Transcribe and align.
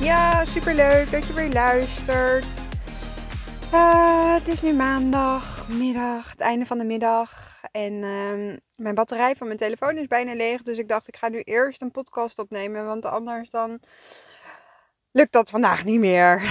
Ja, 0.00 0.44
super 0.44 0.74
leuk 0.74 1.10
dat 1.10 1.26
je 1.26 1.32
weer 1.32 1.52
luistert. 1.52 2.44
Uh, 3.72 4.34
het 4.34 4.48
is 4.48 4.62
nu 4.62 4.72
maandag, 4.72 5.68
middag, 5.68 6.30
het 6.30 6.40
einde 6.40 6.66
van 6.66 6.78
de 6.78 6.84
middag. 6.84 7.60
En 7.72 7.92
uh, 7.92 8.56
mijn 8.76 8.94
batterij 8.94 9.36
van 9.36 9.46
mijn 9.46 9.58
telefoon 9.58 9.96
is 9.96 10.06
bijna 10.06 10.34
leeg. 10.34 10.62
Dus 10.62 10.78
ik 10.78 10.88
dacht, 10.88 11.08
ik 11.08 11.16
ga 11.16 11.28
nu 11.28 11.40
eerst 11.40 11.82
een 11.82 11.90
podcast 11.90 12.38
opnemen. 12.38 12.86
Want 12.86 13.04
anders 13.04 13.50
dan 13.50 13.80
lukt 15.10 15.32
dat 15.32 15.50
vandaag 15.50 15.84
niet 15.84 16.00
meer. 16.00 16.42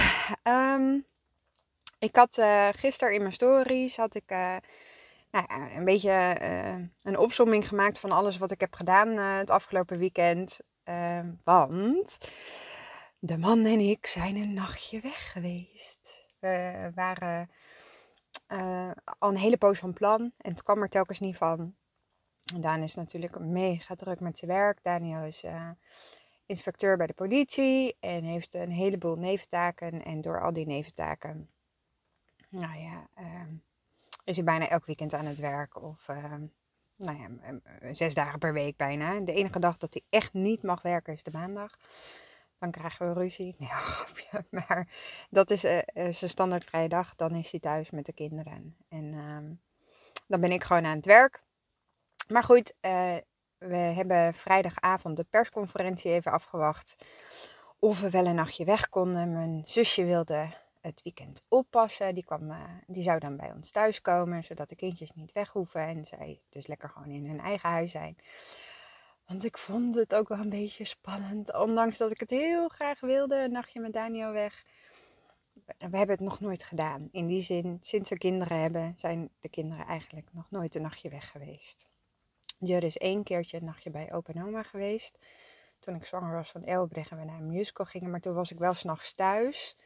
Um, 0.42 1.04
ik 1.98 2.16
had 2.16 2.38
uh, 2.38 2.68
gisteren 2.72 3.14
in 3.14 3.20
mijn 3.20 3.32
stories 3.32 3.96
had 3.96 4.14
ik, 4.14 4.32
uh, 4.32 4.56
nou 5.30 5.44
ja, 5.48 5.76
een 5.76 5.84
beetje 5.84 6.36
een 7.02 7.18
opsomming 7.18 7.68
gemaakt 7.68 7.98
van 7.98 8.10
alles 8.10 8.38
wat 8.38 8.50
ik 8.50 8.60
heb 8.60 8.74
gedaan 8.74 9.16
het 9.16 9.50
afgelopen 9.50 9.98
weekend. 9.98 10.60
Ehm, 10.84 11.26
want 11.44 12.18
de 13.20 13.38
man 13.38 13.64
en 13.64 13.80
ik 13.80 14.06
zijn 14.06 14.36
een 14.36 14.52
nachtje 14.52 15.00
weg 15.00 15.32
geweest. 15.32 16.18
We 16.38 16.90
waren 16.94 17.50
uh, 18.48 18.90
al 19.18 19.28
een 19.28 19.36
hele 19.36 19.58
poos 19.58 19.78
van 19.78 19.92
plan 19.92 20.32
en 20.36 20.50
het 20.50 20.62
kwam 20.62 20.82
er 20.82 20.88
telkens 20.88 21.20
niet 21.20 21.36
van. 21.36 21.74
Daan 22.58 22.82
is 22.82 22.94
natuurlijk 22.94 23.38
mega 23.38 23.94
druk 23.94 24.20
met 24.20 24.38
zijn 24.38 24.50
werk. 24.50 24.82
Daniel 24.82 25.24
is 25.24 25.44
uh, 25.44 25.70
inspecteur 26.46 26.96
bij 26.96 27.06
de 27.06 27.12
politie 27.12 27.96
en 28.00 28.24
heeft 28.24 28.54
een 28.54 28.70
heleboel 28.70 29.16
neventaken. 29.16 30.04
En 30.04 30.20
door 30.20 30.42
al 30.42 30.52
die 30.52 30.66
neventaken, 30.66 31.50
nou 32.48 32.78
ja, 32.78 33.08
uh, 33.18 33.42
is 34.24 34.36
hij 34.36 34.44
bijna 34.44 34.68
elk 34.68 34.86
weekend 34.86 35.14
aan 35.14 35.26
het 35.26 35.38
werk. 35.38 35.82
Of 35.82 36.06
nou 36.96 37.18
ja, 37.18 37.60
zes 37.92 38.14
dagen 38.14 38.38
per 38.38 38.52
week 38.52 38.76
bijna. 38.76 39.20
De 39.20 39.32
enige 39.32 39.58
dag 39.58 39.76
dat 39.76 39.94
hij 39.94 40.02
echt 40.08 40.32
niet 40.32 40.62
mag 40.62 40.82
werken 40.82 41.12
is 41.12 41.22
de 41.22 41.30
maandag 41.32 41.76
dan 42.60 42.70
krijgen 42.70 43.14
we 43.14 43.20
ruzie. 43.20 43.56
Nee. 43.58 44.42
Maar 44.50 44.88
dat 45.30 45.50
is 45.50 45.64
uh, 45.64 45.78
zijn 45.94 46.14
standaard 46.14 46.64
vrije 46.64 46.88
dag. 46.88 47.14
Dan 47.16 47.34
is 47.34 47.50
hij 47.50 47.60
thuis 47.60 47.90
met 47.90 48.06
de 48.06 48.12
kinderen. 48.12 48.76
En 48.88 49.12
uh, 49.12 49.56
dan 50.26 50.40
ben 50.40 50.52
ik 50.52 50.64
gewoon 50.64 50.84
aan 50.84 50.96
het 50.96 51.06
werk. 51.06 51.42
Maar 52.28 52.44
goed, 52.44 52.74
uh, 52.80 53.16
we 53.58 53.76
hebben 53.76 54.34
vrijdagavond 54.34 55.16
de 55.16 55.24
persconferentie 55.24 56.10
even 56.10 56.32
afgewacht. 56.32 56.96
Of 57.78 58.00
we 58.00 58.10
wel 58.10 58.26
een 58.26 58.34
nachtje 58.34 58.64
weg 58.64 58.88
konden. 58.88 59.32
Mijn 59.32 59.62
zusje 59.66 60.04
wilde 60.04 60.48
het 60.80 61.02
weekend 61.02 61.44
oppassen. 61.48 62.14
Die, 62.14 62.24
kwam, 62.24 62.52
die 62.86 63.02
zou 63.02 63.18
dan 63.18 63.36
bij 63.36 63.52
ons 63.52 63.70
thuis 63.70 64.00
komen, 64.00 64.44
zodat 64.44 64.68
de 64.68 64.76
kindjes 64.76 65.12
niet 65.12 65.32
weg 65.32 65.52
hoeven. 65.52 65.80
En 65.80 66.06
zij 66.06 66.40
dus 66.48 66.66
lekker 66.66 66.88
gewoon 66.88 67.10
in 67.10 67.26
hun 67.26 67.40
eigen 67.40 67.68
huis 67.68 67.90
zijn. 67.90 68.16
Want 69.30 69.44
ik 69.44 69.58
vond 69.58 69.94
het 69.94 70.14
ook 70.14 70.28
wel 70.28 70.38
een 70.38 70.48
beetje 70.48 70.84
spannend. 70.84 71.54
Ondanks 71.54 71.98
dat 71.98 72.10
ik 72.10 72.20
het 72.20 72.30
heel 72.30 72.68
graag 72.68 73.00
wilde, 73.00 73.36
een 73.36 73.52
nachtje 73.52 73.80
met 73.80 73.92
Daniel 73.92 74.32
weg. 74.32 74.64
We 75.64 75.96
hebben 75.96 76.10
het 76.16 76.20
nog 76.20 76.40
nooit 76.40 76.64
gedaan. 76.64 77.08
In 77.12 77.26
die 77.26 77.40
zin, 77.40 77.78
sinds 77.80 78.10
we 78.10 78.18
kinderen 78.18 78.60
hebben, 78.60 78.94
zijn 78.96 79.30
de 79.40 79.48
kinderen 79.48 79.86
eigenlijk 79.86 80.28
nog 80.32 80.50
nooit 80.50 80.74
een 80.74 80.82
nachtje 80.82 81.08
weg 81.08 81.30
geweest. 81.30 81.90
Jur 82.58 82.84
is 82.84 82.96
één 82.96 83.22
keertje 83.22 83.56
een 83.56 83.64
nachtje 83.64 83.90
bij 83.90 84.12
opa 84.12 84.32
en 84.32 84.44
oma 84.44 84.62
geweest. 84.62 85.18
Toen 85.78 85.94
ik 85.94 86.04
zwanger 86.04 86.34
was 86.34 86.50
van 86.50 86.64
Elbrecht 86.64 87.10
en 87.10 87.18
we 87.18 87.24
naar 87.24 87.40
een 87.40 87.46
musical 87.46 87.86
gingen. 87.86 88.10
Maar 88.10 88.20
toen 88.20 88.34
was 88.34 88.50
ik 88.50 88.58
wel 88.58 88.74
s'nachts 88.74 89.14
thuis. 89.14 89.76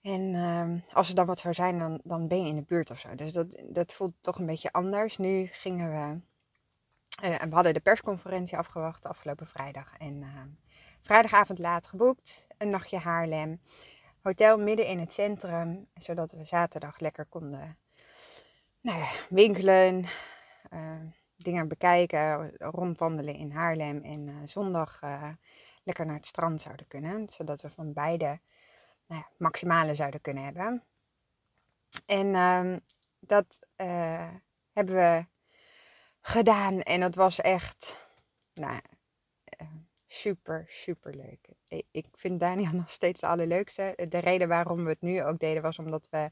En 0.00 0.22
uh, 0.34 0.96
als 0.96 1.08
er 1.08 1.14
dan 1.14 1.26
wat 1.26 1.38
zou 1.38 1.54
zijn, 1.54 1.78
dan, 1.78 2.00
dan 2.04 2.28
ben 2.28 2.42
je 2.42 2.48
in 2.48 2.56
de 2.56 2.62
buurt 2.62 2.90
of 2.90 2.98
zo. 2.98 3.14
Dus 3.14 3.32
dat, 3.32 3.62
dat 3.68 3.92
voelt 3.92 4.14
toch 4.20 4.38
een 4.38 4.46
beetje 4.46 4.72
anders. 4.72 5.16
Nu 5.16 5.46
gingen 5.46 5.90
we 5.90 6.20
uh, 7.24 7.36
we 7.36 7.54
hadden 7.54 7.74
de 7.74 7.80
persconferentie 7.80 8.58
afgewacht 8.58 9.06
afgelopen 9.06 9.46
vrijdag. 9.46 9.96
En 9.96 10.22
uh, 10.22 10.28
vrijdagavond 11.00 11.58
laat 11.58 11.86
geboekt. 11.86 12.46
Een 12.58 12.70
nachtje 12.70 12.98
Haarlem. 12.98 13.60
Hotel 14.22 14.58
midden 14.58 14.86
in 14.86 14.98
het 14.98 15.12
centrum. 15.12 15.88
Zodat 15.94 16.32
we 16.32 16.44
zaterdag 16.44 16.98
lekker 16.98 17.24
konden 17.26 17.78
nou 18.80 18.98
ja, 18.98 19.10
winkelen. 19.28 20.04
Uh, 20.70 21.00
dingen 21.36 21.68
bekijken. 21.68 22.56
Rondwandelen 22.56 23.34
in 23.34 23.50
Haarlem. 23.50 24.02
En 24.02 24.48
zondag 24.48 25.00
lekker 25.82 26.06
naar 26.06 26.16
het 26.16 26.26
strand 26.26 26.60
zouden 26.60 26.86
kunnen. 26.86 27.28
Zodat 27.28 27.60
we 27.60 27.70
van 27.70 27.92
beide 27.92 28.40
nou 29.06 29.20
ja, 29.20 29.28
maximale 29.38 29.94
zouden 29.94 30.20
kunnen 30.20 30.44
hebben. 30.44 30.84
En 32.06 32.34
ehm, 32.34 32.78
dat 33.20 33.58
hebben 34.72 34.94
we 34.94 35.26
gedaan. 36.20 36.80
En 36.80 37.00
dat 37.00 37.14
was 37.14 37.40
echt 37.40 37.96
nou, 38.54 38.80
eh, 39.44 39.66
super, 40.06 40.64
super 40.68 41.14
leuk. 41.14 41.48
Ik 41.90 42.06
vind 42.12 42.40
Daniel 42.40 42.72
nog 42.82 42.90
steeds 42.90 43.20
de 43.20 43.26
allerleukste. 43.26 44.06
De 44.08 44.18
reden 44.18 44.48
waarom 44.48 44.84
we 44.84 44.90
het 44.90 45.00
nu 45.00 45.24
ook 45.24 45.38
deden 45.38 45.62
was 45.62 45.78
omdat 45.78 46.08
we 46.10 46.30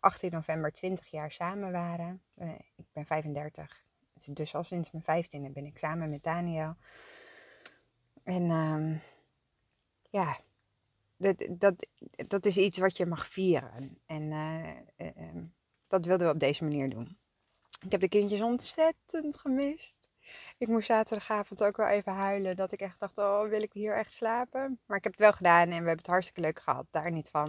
18 0.00 0.30
november 0.30 0.72
20 0.72 1.06
jaar 1.06 1.32
samen 1.32 1.72
waren. 1.72 2.22
Eh, 2.34 2.48
ik 2.76 2.84
ben 2.92 3.06
35. 3.06 3.84
Dus 4.24 4.54
al 4.54 4.64
sinds 4.64 4.90
mijn 4.90 5.24
15e 5.24 5.52
ben 5.52 5.66
ik 5.66 5.78
samen 5.78 6.10
met 6.10 6.22
Daniel. 6.22 6.76
En 8.22 8.50
um, 8.50 9.00
ja, 10.10 10.38
dat, 11.16 11.48
dat, 11.50 11.88
dat 12.26 12.46
is 12.46 12.56
iets 12.56 12.78
wat 12.78 12.96
je 12.96 13.06
mag 13.06 13.28
vieren. 13.28 13.98
En 14.06 14.22
uh, 14.22 15.08
dat 15.88 16.06
wilden 16.06 16.26
we 16.26 16.32
op 16.32 16.40
deze 16.40 16.64
manier 16.64 16.90
doen. 16.90 17.18
Ik 17.84 17.90
heb 17.92 18.00
de 18.00 18.08
kindjes 18.08 18.40
ontzettend 18.40 19.36
gemist. 19.36 19.96
Ik 20.58 20.68
moest 20.68 20.86
zaterdagavond 20.86 21.64
ook 21.64 21.76
wel 21.76 21.86
even 21.86 22.12
huilen. 22.12 22.56
Dat 22.56 22.72
ik 22.72 22.80
echt 22.80 23.00
dacht, 23.00 23.18
oh, 23.18 23.48
wil 23.48 23.62
ik 23.62 23.72
hier 23.72 23.96
echt 23.96 24.12
slapen? 24.12 24.80
Maar 24.86 24.96
ik 24.96 25.02
heb 25.02 25.12
het 25.12 25.20
wel 25.20 25.32
gedaan 25.32 25.62
en 25.62 25.68
we 25.68 25.74
hebben 25.74 25.96
het 25.96 26.06
hartstikke 26.06 26.40
leuk 26.40 26.60
gehad. 26.60 26.86
Daar 26.90 27.10
niet 27.10 27.28
van. 27.28 27.48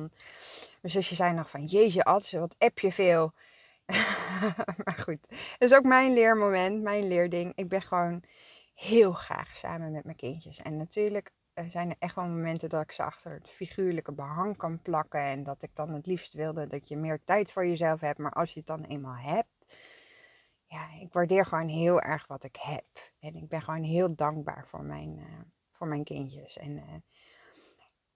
Mijn 0.82 0.94
zusje 0.94 1.16
zei 1.16 1.34
nog 1.34 1.50
van, 1.50 1.66
jeetje 1.66 2.04
Adse, 2.04 2.40
wat 2.40 2.56
app 2.58 2.80
je 2.80 2.92
veel. 2.92 3.34
maar 4.84 4.98
goed, 5.04 5.20
het 5.30 5.62
is 5.62 5.74
ook 5.74 5.84
mijn 5.84 6.14
leermoment, 6.14 6.82
mijn 6.82 7.08
leerding. 7.08 7.52
Ik 7.56 7.68
ben 7.68 7.82
gewoon 7.82 8.24
heel 8.74 9.14
graag 9.14 9.58
samen 9.58 9.92
met 9.92 10.04
mijn 10.04 10.18
kindjes. 10.18 10.62
En 10.62 10.78
natuurlijk 10.78 11.32
zijn 11.68 11.90
er 11.90 11.96
echt 12.00 12.16
wel 12.16 12.26
momenten 12.26 12.70
dat 12.70 12.82
ik 12.82 12.92
ze 12.92 13.04
achter 13.04 13.32
het 13.32 13.50
figuurlijke 13.50 14.12
behang 14.12 14.58
kan 14.58 14.82
plakken. 14.82 15.22
En 15.22 15.44
dat 15.44 15.62
ik 15.64 15.70
dan 15.74 15.94
het 15.94 16.06
liefst 16.06 16.34
wilde 16.34 16.68
dat 16.68 16.88
je 16.88 16.98
meer 16.98 17.20
tijd 17.24 17.52
voor 17.52 17.66
jezelf 17.66 18.00
hebt. 18.00 18.18
Maar 18.18 18.34
als 18.34 18.54
je 18.54 18.60
het 18.60 18.68
dan 18.68 18.84
eenmaal 18.84 19.16
hebt 19.16 19.47
ja, 20.68 20.90
ik 21.00 21.14
waardeer 21.14 21.46
gewoon 21.46 21.68
heel 21.68 22.02
erg 22.02 22.28
wat 22.28 22.44
ik 22.44 22.56
heb. 22.56 22.86
En 23.20 23.36
ik 23.36 23.48
ben 23.48 23.62
gewoon 23.62 23.84
heel 23.84 24.16
dankbaar 24.16 24.68
voor 24.68 24.84
mijn, 24.84 25.18
uh, 25.18 25.40
voor 25.72 25.88
mijn 25.88 26.04
kindjes. 26.04 26.58
En 26.58 26.78
uh, 26.78 26.84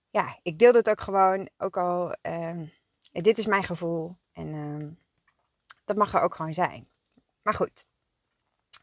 ja, 0.09 0.39
ik 0.41 0.59
deel 0.59 0.73
het 0.73 0.90
ook 0.90 1.01
gewoon, 1.01 1.50
ook 1.57 1.78
al, 1.78 2.16
uh, 2.22 2.61
dit 3.11 3.38
is 3.38 3.45
mijn 3.45 3.63
gevoel. 3.63 4.17
En 4.31 4.53
ehm, 4.53 4.90
dat 5.85 5.96
mag 5.96 6.14
er 6.14 6.22
ook 6.22 6.35
gewoon 6.35 6.53
zijn. 6.53 6.90
Maar 7.41 7.53
goed, 7.53 7.85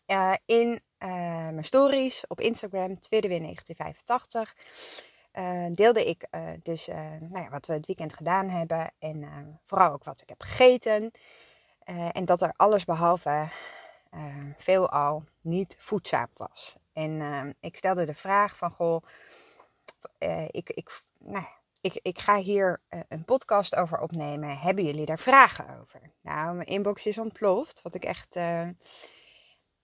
eh, 0.06 0.34
in 0.44 0.82
mijn 0.98 1.64
stories 1.64 2.26
op 2.26 2.40
Instagram, 2.40 3.00
tweede 3.00 3.28
weer 3.28 3.40
1985, 3.40 4.56
deelde 5.74 6.04
ik 6.04 6.28
dus 6.62 6.86
nou 7.20 7.38
ja, 7.38 7.48
wat 7.48 7.66
we 7.66 7.72
het 7.72 7.86
weekend 7.86 8.12
gedaan 8.12 8.48
hebben. 8.48 8.92
En 8.98 9.60
vooral 9.64 9.92
ook 9.92 10.04
wat 10.04 10.20
ik 10.20 10.28
heb 10.28 10.42
gegeten. 10.42 11.12
Uh, 11.90 12.08
en 12.12 12.24
dat 12.24 12.42
er 12.42 12.52
alles 12.56 12.84
behalve 12.84 13.48
uh, 14.14 14.36
veelal 14.56 15.24
niet 15.40 15.76
voedzaam 15.78 16.28
was. 16.34 16.76
En 16.92 17.10
uh, 17.10 17.44
ik 17.60 17.76
stelde 17.76 18.04
de 18.04 18.14
vraag 18.14 18.56
van, 18.56 18.70
goh, 18.70 19.02
ik, 20.50 20.70
ik, 20.70 21.02
nou, 21.18 21.44
ik, 21.80 21.98
ik 22.02 22.18
ga 22.18 22.36
hier 22.36 22.82
een 23.08 23.24
podcast 23.24 23.76
over 23.76 24.00
opnemen. 24.00 24.58
Hebben 24.58 24.84
jullie 24.84 25.06
daar 25.06 25.18
vragen 25.18 25.78
over? 25.80 26.00
Nou, 26.20 26.54
mijn 26.54 26.68
inbox 26.68 27.06
is 27.06 27.18
ontploft, 27.18 27.82
wat 27.82 27.94
ik 27.94 28.04
echt 28.04 28.34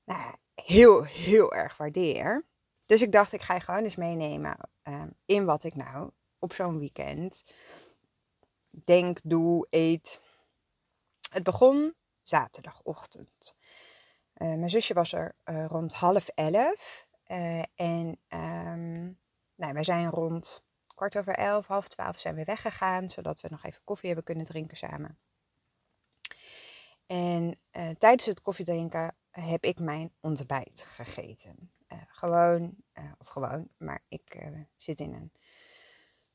nou, 0.04 0.34
heel, 0.54 1.04
heel 1.04 1.52
erg 1.52 1.76
waardeer. 1.76 2.46
Dus 2.86 3.02
ik 3.02 3.12
dacht, 3.12 3.32
ik 3.32 3.42
ga 3.42 3.54
je 3.54 3.60
gewoon 3.60 3.84
eens 3.84 3.96
meenemen 3.96 4.56
in 5.26 5.44
wat 5.44 5.64
ik 5.64 5.74
nou 5.74 6.10
op 6.38 6.52
zo'n 6.52 6.78
weekend 6.78 7.44
denk, 8.70 9.18
doe, 9.22 9.66
eet, 9.70 10.22
het 11.34 11.42
begon 11.42 11.94
zaterdagochtend. 12.22 13.56
Uh, 14.36 14.48
mijn 14.48 14.70
zusje 14.70 14.94
was 14.94 15.12
er 15.12 15.36
uh, 15.44 15.66
rond 15.66 15.92
half 15.92 16.28
elf. 16.28 17.06
Uh, 17.26 17.62
en 17.74 18.20
um, 18.28 19.20
nou, 19.54 19.72
wij 19.72 19.84
zijn 19.84 20.10
rond 20.10 20.64
kwart 20.86 21.16
over 21.16 21.34
elf, 21.34 21.66
half 21.66 21.88
twaalf 21.88 22.18
zijn 22.20 22.34
we 22.34 22.44
weggegaan, 22.44 23.08
zodat 23.08 23.40
we 23.40 23.48
nog 23.48 23.64
even 23.64 23.84
koffie 23.84 24.06
hebben 24.06 24.24
kunnen 24.24 24.46
drinken 24.46 24.76
samen. 24.76 25.18
En 27.06 27.56
tijdens 27.98 28.26
het 28.26 28.42
koffiedrinken 28.42 29.16
heb 29.30 29.64
ik 29.64 29.78
mijn 29.78 30.12
ontbijt 30.20 30.84
gegeten. 30.84 31.72
Gewoon, 32.06 32.76
of 33.18 33.26
gewoon, 33.26 33.68
maar 33.76 34.04
ik 34.08 34.50
zit 34.76 35.00
in 35.00 35.14
een 35.14 35.32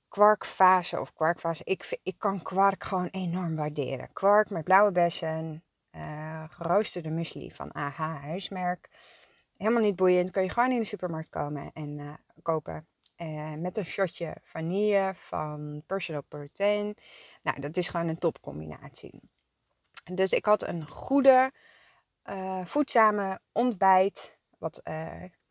kwarkfase 0.10 1.00
of 1.00 1.14
kwarkfase. 1.14 1.64
Ik, 1.64 2.00
ik 2.04 2.18
kan 2.18 2.42
kwark 2.42 2.84
gewoon 2.84 3.08
enorm 3.08 3.56
waarderen. 3.56 4.14
Kwark 4.14 4.50
met 4.50 4.64
blauwe 4.64 4.92
bessen, 4.92 5.64
geroosterde 6.50 7.10
muesli 7.10 7.52
van 7.52 7.72
AH 7.72 8.22
huismerk. 8.22 8.90
Helemaal 9.58 9.82
niet 9.82 9.96
boeiend, 9.96 10.32
kun 10.32 10.44
je 10.44 10.50
gewoon 10.50 10.72
in 10.72 10.80
de 10.80 10.86
supermarkt 10.86 11.30
komen 11.30 11.72
en 11.74 12.20
kopen. 12.42 12.88
met 13.58 13.78
een 13.78 13.86
shotje 13.86 14.36
vanille 14.42 15.14
van 15.16 15.84
Personal 15.86 16.24
Protein. 16.24 16.96
Nou, 17.42 17.60
dat 17.60 17.78
is 17.78 17.90
gewoon 17.90 18.08
een 18.08 18.18
topcombinatie. 18.18 19.20
Dus 20.14 20.32
ik 20.32 20.46
had 20.46 20.64
een 20.68 20.88
goede, 20.88 21.52
voedzame 22.64 23.42
ontbijt. 23.52 24.38
Wat, 24.58 24.82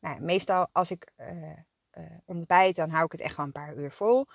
nou 0.01 0.21
meestal 0.21 0.69
als 0.73 0.91
ik 0.91 1.13
ontbijt, 2.25 2.77
dan 2.77 2.91
hou 2.91 3.05
ik 3.05 3.13
het 3.13 3.21
echt 3.21 3.37
wel 3.37 3.47
een 3.47 3.53
paar 3.53 3.77
uur 3.77 3.93
vol. 3.93 4.27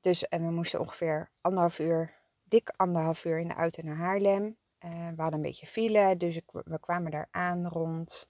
Dus 0.00 0.28
en 0.28 0.44
we 0.44 0.50
moesten 0.50 0.80
ongeveer 0.80 1.30
anderhalf 1.40 1.78
uur, 1.78 2.14
dik 2.42 2.72
anderhalf 2.76 3.24
uur 3.24 3.38
in 3.38 3.48
de 3.48 3.54
auto 3.54 3.82
naar 3.82 3.96
Haarlem. 3.96 4.56
we 4.78 5.14
hadden 5.16 5.32
een 5.32 5.42
beetje 5.42 5.66
file, 5.66 6.16
dus 6.16 6.36
ik, 6.36 6.44
we 6.52 6.80
kwamen 6.80 7.10
daar 7.10 7.28
aan 7.30 7.68
rond, 7.68 8.28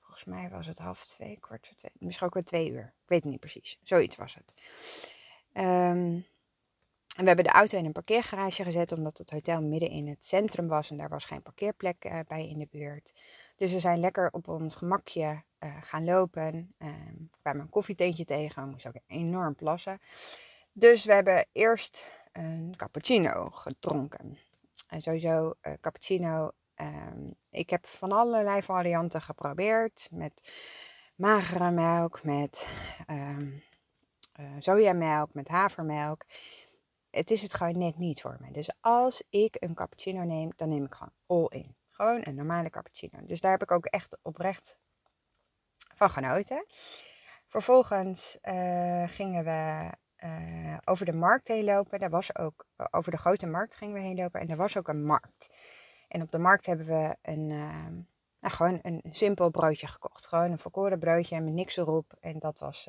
volgens 0.00 0.24
mij 0.24 0.50
was 0.50 0.66
het 0.66 0.78
half 0.78 1.04
twee, 1.06 1.38
kwart 1.40 1.66
voor 1.66 1.76
twee, 1.76 1.92
misschien 1.98 2.26
ook 2.26 2.34
wel 2.34 2.42
twee 2.42 2.70
uur. 2.70 2.94
Ik 3.02 3.08
weet 3.08 3.22
het 3.22 3.30
niet 3.30 3.40
precies, 3.40 3.78
zoiets 3.82 4.16
was 4.16 4.34
het. 4.34 4.52
Um, 5.64 6.26
en 7.16 7.22
we 7.22 7.26
hebben 7.26 7.44
de 7.44 7.50
auto 7.50 7.78
in 7.78 7.84
een 7.84 7.92
parkeergarage 7.92 8.64
gezet, 8.64 8.92
omdat 8.92 9.18
het 9.18 9.30
hotel 9.30 9.62
midden 9.62 9.88
in 9.88 10.08
het 10.08 10.24
centrum 10.24 10.68
was 10.68 10.90
en 10.90 10.96
daar 10.96 11.08
was 11.08 11.24
geen 11.24 11.42
parkeerplek 11.42 12.04
uh, 12.04 12.18
bij 12.26 12.48
in 12.48 12.58
de 12.58 12.68
buurt. 12.70 13.12
Dus 13.56 13.72
we 13.72 13.80
zijn 13.80 14.00
lekker 14.00 14.28
op 14.32 14.48
ons 14.48 14.74
gemakje 14.74 15.42
uh, 15.60 15.76
gaan 15.82 16.04
lopen. 16.04 16.74
Uh, 16.78 16.88
we 17.30 17.38
kwamen 17.40 17.60
een 17.60 17.68
koffietentje 17.68 18.24
tegen, 18.24 18.62
we 18.62 18.70
moesten 18.70 18.94
ook 18.94 19.02
enorm 19.06 19.54
plassen. 19.54 20.00
Dus 20.72 21.04
we 21.04 21.12
hebben 21.12 21.46
eerst 21.52 22.04
een 22.32 22.74
cappuccino 22.76 23.50
gedronken. 23.50 24.38
En 24.88 25.00
sowieso 25.00 25.54
uh, 25.62 25.72
cappuccino. 25.80 26.50
Um, 26.76 27.34
ik 27.50 27.70
heb 27.70 27.86
van 27.86 28.12
allerlei 28.12 28.62
varianten 28.62 29.22
geprobeerd. 29.22 30.08
Met 30.10 30.52
magere 31.16 31.70
melk, 31.70 32.22
met 32.22 32.68
um, 33.10 33.62
sojamelk, 34.58 35.34
met 35.34 35.48
havermelk 35.48 36.24
het 37.14 37.30
is 37.30 37.42
het 37.42 37.54
gewoon 37.54 37.78
net 37.78 37.98
niet 37.98 38.20
voor 38.20 38.36
me. 38.40 38.50
Dus 38.50 38.70
als 38.80 39.22
ik 39.28 39.56
een 39.58 39.74
cappuccino 39.74 40.24
neem, 40.24 40.52
dan 40.56 40.68
neem 40.68 40.84
ik 40.84 40.94
gewoon 40.94 41.12
all 41.26 41.58
in. 41.58 41.74
Gewoon 41.94 42.20
een 42.24 42.34
normale 42.34 42.70
cappuccino. 42.70 43.26
Dus 43.26 43.40
daar 43.40 43.50
heb 43.50 43.62
ik 43.62 43.70
ook 43.70 43.86
echt 43.86 44.18
oprecht 44.22 44.76
van 45.94 46.10
genoten. 46.10 46.66
Vervolgens 47.46 48.38
uh, 48.42 49.08
gingen 49.08 49.44
we 49.44 49.90
uh, 50.24 50.76
over 50.84 51.06
de 51.06 51.12
markt 51.12 51.48
heen 51.48 51.64
lopen. 51.64 51.98
Daar 51.98 52.10
was 52.10 52.36
ook, 52.36 52.66
over 52.90 53.10
de 53.10 53.16
grote 53.16 53.46
markt 53.46 53.76
gingen 53.76 53.94
we 53.94 54.00
heen 54.00 54.16
lopen. 54.16 54.40
En 54.40 54.48
er 54.48 54.56
was 54.56 54.76
ook 54.76 54.88
een 54.88 55.06
markt. 55.06 55.48
En 56.08 56.22
op 56.22 56.30
de 56.30 56.38
markt 56.38 56.66
hebben 56.66 56.86
we 56.86 57.16
een, 57.22 57.50
uh, 57.50 57.86
nou, 58.40 58.54
gewoon 58.54 58.78
een 58.82 59.02
simpel 59.10 59.50
broodje 59.50 59.86
gekocht. 59.86 60.26
Gewoon 60.26 60.50
een 60.50 60.58
volkoren 60.58 60.98
broodje 60.98 61.40
met 61.40 61.52
niks 61.52 61.76
erop. 61.76 62.16
En 62.20 62.38
dat 62.38 62.58
was 62.58 62.88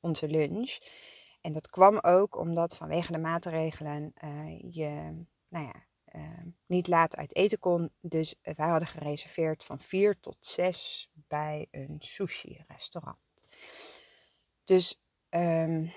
onze 0.00 0.28
lunch. 0.28 0.78
En 1.40 1.52
dat 1.52 1.70
kwam 1.70 1.98
ook 1.98 2.36
omdat 2.36 2.76
vanwege 2.76 3.12
de 3.12 3.18
maatregelen 3.18 4.12
je 4.70 5.24
nou 5.48 5.64
ja, 5.64 5.88
niet 6.66 6.88
laat 6.88 7.16
uit 7.16 7.36
eten 7.36 7.58
kon. 7.58 7.90
Dus 8.00 8.34
wij 8.42 8.68
hadden 8.68 8.88
gereserveerd 8.88 9.64
van 9.64 9.80
4 9.80 10.20
tot 10.20 10.36
6 10.40 11.10
bij 11.12 11.68
een 11.70 11.96
sushi-restaurant. 11.98 13.18
Dus 14.64 15.02
um, 15.30 15.92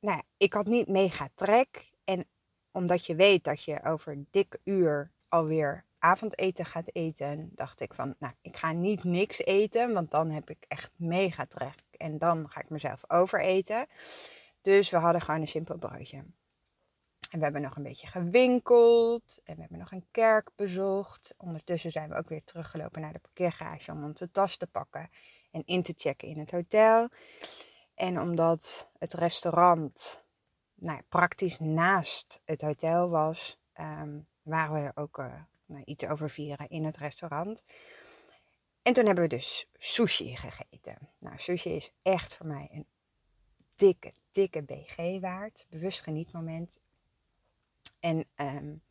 nou 0.00 0.22
ik 0.36 0.52
had 0.52 0.66
niet 0.66 0.88
mega 0.88 1.28
trek. 1.34 1.90
En 2.04 2.28
omdat 2.70 3.06
je 3.06 3.14
weet 3.14 3.44
dat 3.44 3.64
je 3.64 3.84
over 3.84 4.12
een 4.12 4.26
dik 4.30 4.58
uur 4.64 5.12
alweer 5.28 5.84
avondeten 5.98 6.64
gaat 6.64 6.94
eten, 6.94 7.50
dacht 7.54 7.80
ik 7.80 7.94
van, 7.94 8.14
nou, 8.18 8.34
ik 8.40 8.56
ga 8.56 8.72
niet 8.72 9.04
niks 9.04 9.38
eten, 9.38 9.92
want 9.92 10.10
dan 10.10 10.30
heb 10.30 10.50
ik 10.50 10.64
echt 10.68 10.90
mega 10.96 11.46
trek 11.46 11.82
en 11.96 12.18
dan 12.18 12.50
ga 12.50 12.60
ik 12.60 12.70
mezelf 12.70 13.10
overeten. 13.10 13.86
Dus 14.60 14.90
we 14.90 14.96
hadden 14.96 15.20
gewoon 15.20 15.40
een 15.40 15.48
simpel 15.48 15.78
broodje. 15.78 16.24
En 17.30 17.38
we 17.38 17.44
hebben 17.44 17.62
nog 17.62 17.76
een 17.76 17.82
beetje 17.82 18.06
gewinkeld 18.06 19.40
en 19.44 19.54
we 19.54 19.60
hebben 19.60 19.78
nog 19.78 19.92
een 19.92 20.06
kerk 20.10 20.50
bezocht. 20.56 21.34
Ondertussen 21.36 21.92
zijn 21.92 22.08
we 22.08 22.16
ook 22.16 22.28
weer 22.28 22.44
teruggelopen 22.44 23.00
naar 23.00 23.12
de 23.12 23.18
parkeergarage 23.18 23.92
om 23.92 24.04
onze 24.04 24.30
tas 24.30 24.56
te 24.56 24.66
pakken 24.66 25.10
en 25.50 25.62
in 25.64 25.82
te 25.82 25.94
checken 25.96 26.28
in 26.28 26.38
het 26.38 26.50
hotel. 26.50 27.08
En 27.94 28.20
omdat 28.20 28.90
het 28.98 29.12
restaurant 29.12 30.24
nou 30.74 31.00
praktisch 31.08 31.58
naast 31.58 32.40
het 32.44 32.60
hotel 32.60 33.08
was, 33.08 33.58
um, 33.80 34.26
waren 34.42 34.84
we 34.84 34.92
ook 34.94 35.18
uh, 35.18 35.82
iets 35.84 36.06
over 36.06 36.30
vieren 36.30 36.68
in 36.68 36.84
het 36.84 36.96
restaurant. 36.96 37.64
En 38.82 38.92
toen 38.92 39.06
hebben 39.06 39.24
we 39.24 39.30
dus 39.30 39.68
sushi 39.72 40.36
gegeten. 40.36 40.98
Nou, 41.18 41.38
sushi 41.38 41.70
is 41.70 41.92
echt 42.02 42.36
voor 42.36 42.46
mij 42.46 42.68
een 42.72 42.86
dikke, 43.76 44.12
dikke 44.30 44.62
BG 44.62 45.20
waard. 45.20 45.66
Bewust 45.68 46.00
genietmoment. 46.00 46.80
En 48.00 48.28
um, 48.36 48.82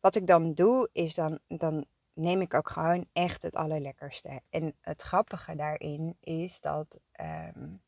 wat 0.00 0.14
ik 0.14 0.26
dan 0.26 0.54
doe, 0.54 0.88
is 0.92 1.14
dan, 1.14 1.38
dan 1.48 1.86
neem 2.12 2.40
ik 2.40 2.54
ook 2.54 2.68
gewoon 2.68 3.08
echt 3.12 3.42
het 3.42 3.56
allerlekkerste. 3.56 4.40
En 4.50 4.74
het 4.80 5.02
grappige 5.02 5.56
daarin 5.56 6.16
is 6.20 6.60
dat 6.60 6.98
um, 7.20 7.82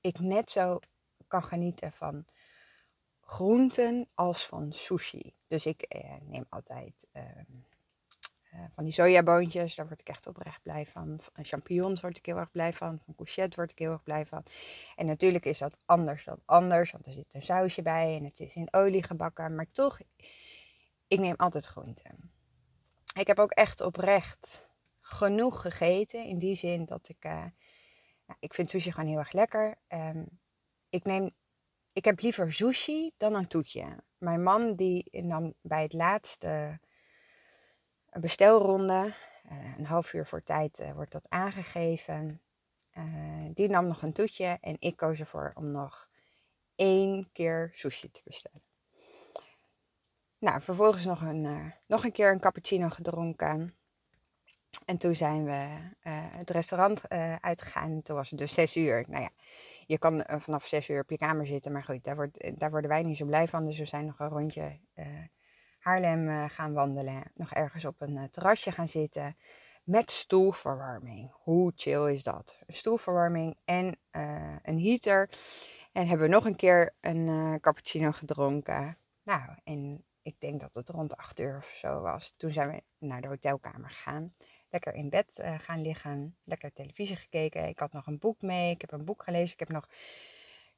ik 0.00 0.18
net 0.18 0.50
zo 0.50 0.78
kan 1.26 1.42
genieten 1.42 1.92
van 1.92 2.24
groenten 3.20 4.08
als 4.14 4.46
van 4.46 4.72
sushi. 4.72 5.34
Dus 5.46 5.66
ik 5.66 5.82
eh, 5.82 6.14
neem 6.20 6.46
altijd 6.48 7.06
um, 7.12 7.64
uh, 8.54 8.60
van 8.74 8.84
die 8.84 8.92
sojaboontjes, 8.92 9.74
daar 9.74 9.86
word 9.86 10.00
ik 10.00 10.08
echt 10.08 10.26
oprecht 10.26 10.62
blij 10.62 10.86
van. 10.86 11.20
Van 11.32 11.44
champignons 11.44 12.00
word 12.00 12.16
ik 12.16 12.26
heel 12.26 12.36
erg 12.36 12.50
blij 12.50 12.72
van. 12.72 13.00
Van 13.04 13.14
courgette 13.14 13.56
word 13.56 13.70
ik 13.70 13.78
heel 13.78 13.90
erg 13.90 14.02
blij 14.02 14.26
van. 14.26 14.42
En 14.96 15.06
natuurlijk 15.06 15.44
is 15.44 15.58
dat 15.58 15.78
anders 15.84 16.24
dan 16.24 16.40
anders, 16.44 16.90
want 16.90 17.06
er 17.06 17.12
zit 17.12 17.34
een 17.34 17.42
sausje 17.42 17.82
bij 17.82 18.16
en 18.16 18.24
het 18.24 18.40
is 18.40 18.54
in 18.54 18.68
olie 18.70 19.02
gebakken. 19.02 19.54
Maar 19.54 19.70
toch, 19.72 19.98
ik 21.08 21.18
neem 21.18 21.34
altijd 21.36 21.66
groenten. 21.66 22.32
Ik 23.14 23.26
heb 23.26 23.38
ook 23.38 23.50
echt 23.50 23.80
oprecht 23.80 24.68
genoeg 25.00 25.60
gegeten. 25.60 26.24
In 26.24 26.38
die 26.38 26.54
zin 26.54 26.84
dat 26.84 27.08
ik, 27.08 27.24
uh, 27.24 27.32
nou, 28.26 28.38
ik 28.40 28.54
vind 28.54 28.70
sushi 28.70 28.92
gewoon 28.92 29.08
heel 29.08 29.18
erg 29.18 29.32
lekker. 29.32 29.78
Um, 29.88 30.40
ik 30.88 31.04
neem, 31.04 31.30
ik 31.92 32.04
heb 32.04 32.20
liever 32.20 32.52
sushi 32.52 33.12
dan 33.16 33.34
een 33.34 33.48
toetje. 33.48 34.02
Mijn 34.18 34.42
man 34.42 34.74
die 34.74 35.22
nam 35.22 35.54
bij 35.60 35.82
het 35.82 35.92
laatste 35.92 36.80
een 38.10 38.20
bestelronde. 38.20 39.14
Uh, 39.52 39.78
een 39.78 39.86
half 39.86 40.12
uur 40.12 40.26
voor 40.26 40.42
tijd 40.42 40.78
uh, 40.78 40.92
wordt 40.92 41.12
dat 41.12 41.26
aangegeven. 41.28 42.40
Uh, 42.98 43.04
die 43.54 43.68
nam 43.68 43.86
nog 43.86 44.02
een 44.02 44.12
toetje 44.12 44.58
en 44.60 44.76
ik 44.78 44.96
koos 44.96 45.20
ervoor 45.20 45.52
om 45.54 45.70
nog 45.70 46.08
één 46.76 47.32
keer 47.32 47.70
sushi 47.74 48.10
te 48.10 48.20
bestellen. 48.24 48.62
Nou, 50.38 50.60
vervolgens 50.60 51.04
nog 51.04 51.20
een, 51.20 51.72
nog 51.86 52.04
een 52.04 52.12
keer 52.12 52.32
een 52.32 52.40
cappuccino 52.40 52.88
gedronken. 52.88 53.76
En 54.84 54.98
toen 54.98 55.16
zijn 55.16 55.44
we 55.44 55.78
het 56.10 56.50
restaurant 56.50 57.08
uitgegaan. 57.40 58.02
Toen 58.02 58.16
was 58.16 58.30
het 58.30 58.38
dus 58.38 58.52
zes 58.52 58.76
uur. 58.76 59.04
Nou 59.08 59.22
ja, 59.22 59.30
je 59.86 59.98
kan 59.98 60.24
vanaf 60.26 60.66
zes 60.66 60.88
uur 60.88 61.00
op 61.00 61.10
je 61.10 61.16
kamer 61.16 61.46
zitten. 61.46 61.72
Maar 61.72 61.84
goed, 61.84 62.04
daar, 62.04 62.16
wordt, 62.16 62.58
daar 62.60 62.70
worden 62.70 62.90
wij 62.90 63.02
niet 63.02 63.16
zo 63.16 63.26
blij 63.26 63.48
van. 63.48 63.62
Dus 63.62 63.78
we 63.78 63.84
zijn 63.84 64.06
nog 64.06 64.18
een 64.18 64.28
rondje 64.28 64.78
Haarlem 65.88 66.28
uh, 66.28 66.44
gaan 66.48 66.72
wandelen. 66.72 67.22
Nog 67.34 67.52
ergens 67.52 67.84
op 67.84 68.00
een 68.00 68.16
uh, 68.16 68.24
terrasje 68.24 68.72
gaan 68.72 68.88
zitten. 68.88 69.36
Met 69.84 70.10
stoelverwarming. 70.10 71.30
Hoe 71.32 71.72
chill 71.76 72.12
is 72.12 72.22
dat? 72.22 72.62
Stoelverwarming 72.66 73.56
en 73.64 73.98
uh, 74.12 74.56
een 74.62 74.80
heater. 74.80 75.30
En 75.92 76.06
hebben 76.06 76.26
we 76.26 76.34
nog 76.34 76.44
een 76.44 76.56
keer 76.56 76.94
een 77.00 77.58
cappuccino 77.60 78.12
gedronken. 78.12 78.98
Nou, 79.22 79.42
en 79.64 80.04
ik 80.22 80.40
denk 80.40 80.60
dat 80.60 80.74
het 80.74 80.88
rond 80.88 81.16
8 81.16 81.40
uur 81.40 81.56
of 81.56 81.74
zo 81.80 82.00
was. 82.00 82.34
Toen 82.36 82.50
zijn 82.50 82.70
we 82.70 82.82
naar 82.98 83.20
de 83.20 83.28
hotelkamer 83.28 83.90
gegaan. 83.90 84.34
Lekker 84.70 84.94
in 84.94 85.10
bed 85.10 85.42
gaan 85.58 85.82
liggen. 85.82 86.36
Lekker 86.44 86.72
televisie 86.72 87.16
gekeken. 87.16 87.68
Ik 87.68 87.78
had 87.78 87.92
nog 87.92 88.06
een 88.06 88.18
boek 88.18 88.42
mee. 88.42 88.70
Ik 88.70 88.80
heb 88.80 88.92
een 88.92 89.04
boek 89.04 89.22
gelezen. 89.22 89.52
Ik 89.52 89.58
heb 89.58 89.68
nog 89.68 89.88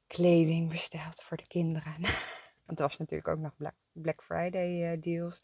kleding 0.07 0.69
besteld 0.69 1.23
voor 1.23 1.37
de 1.37 1.47
kinderen. 1.47 1.95
Want 2.71 2.83
was 2.89 2.97
natuurlijk 2.97 3.27
ook 3.27 3.39
nog 3.39 3.73
Black, 3.91 4.23
Friday 4.23 4.93
uh, 4.93 5.01
deals. 5.01 5.41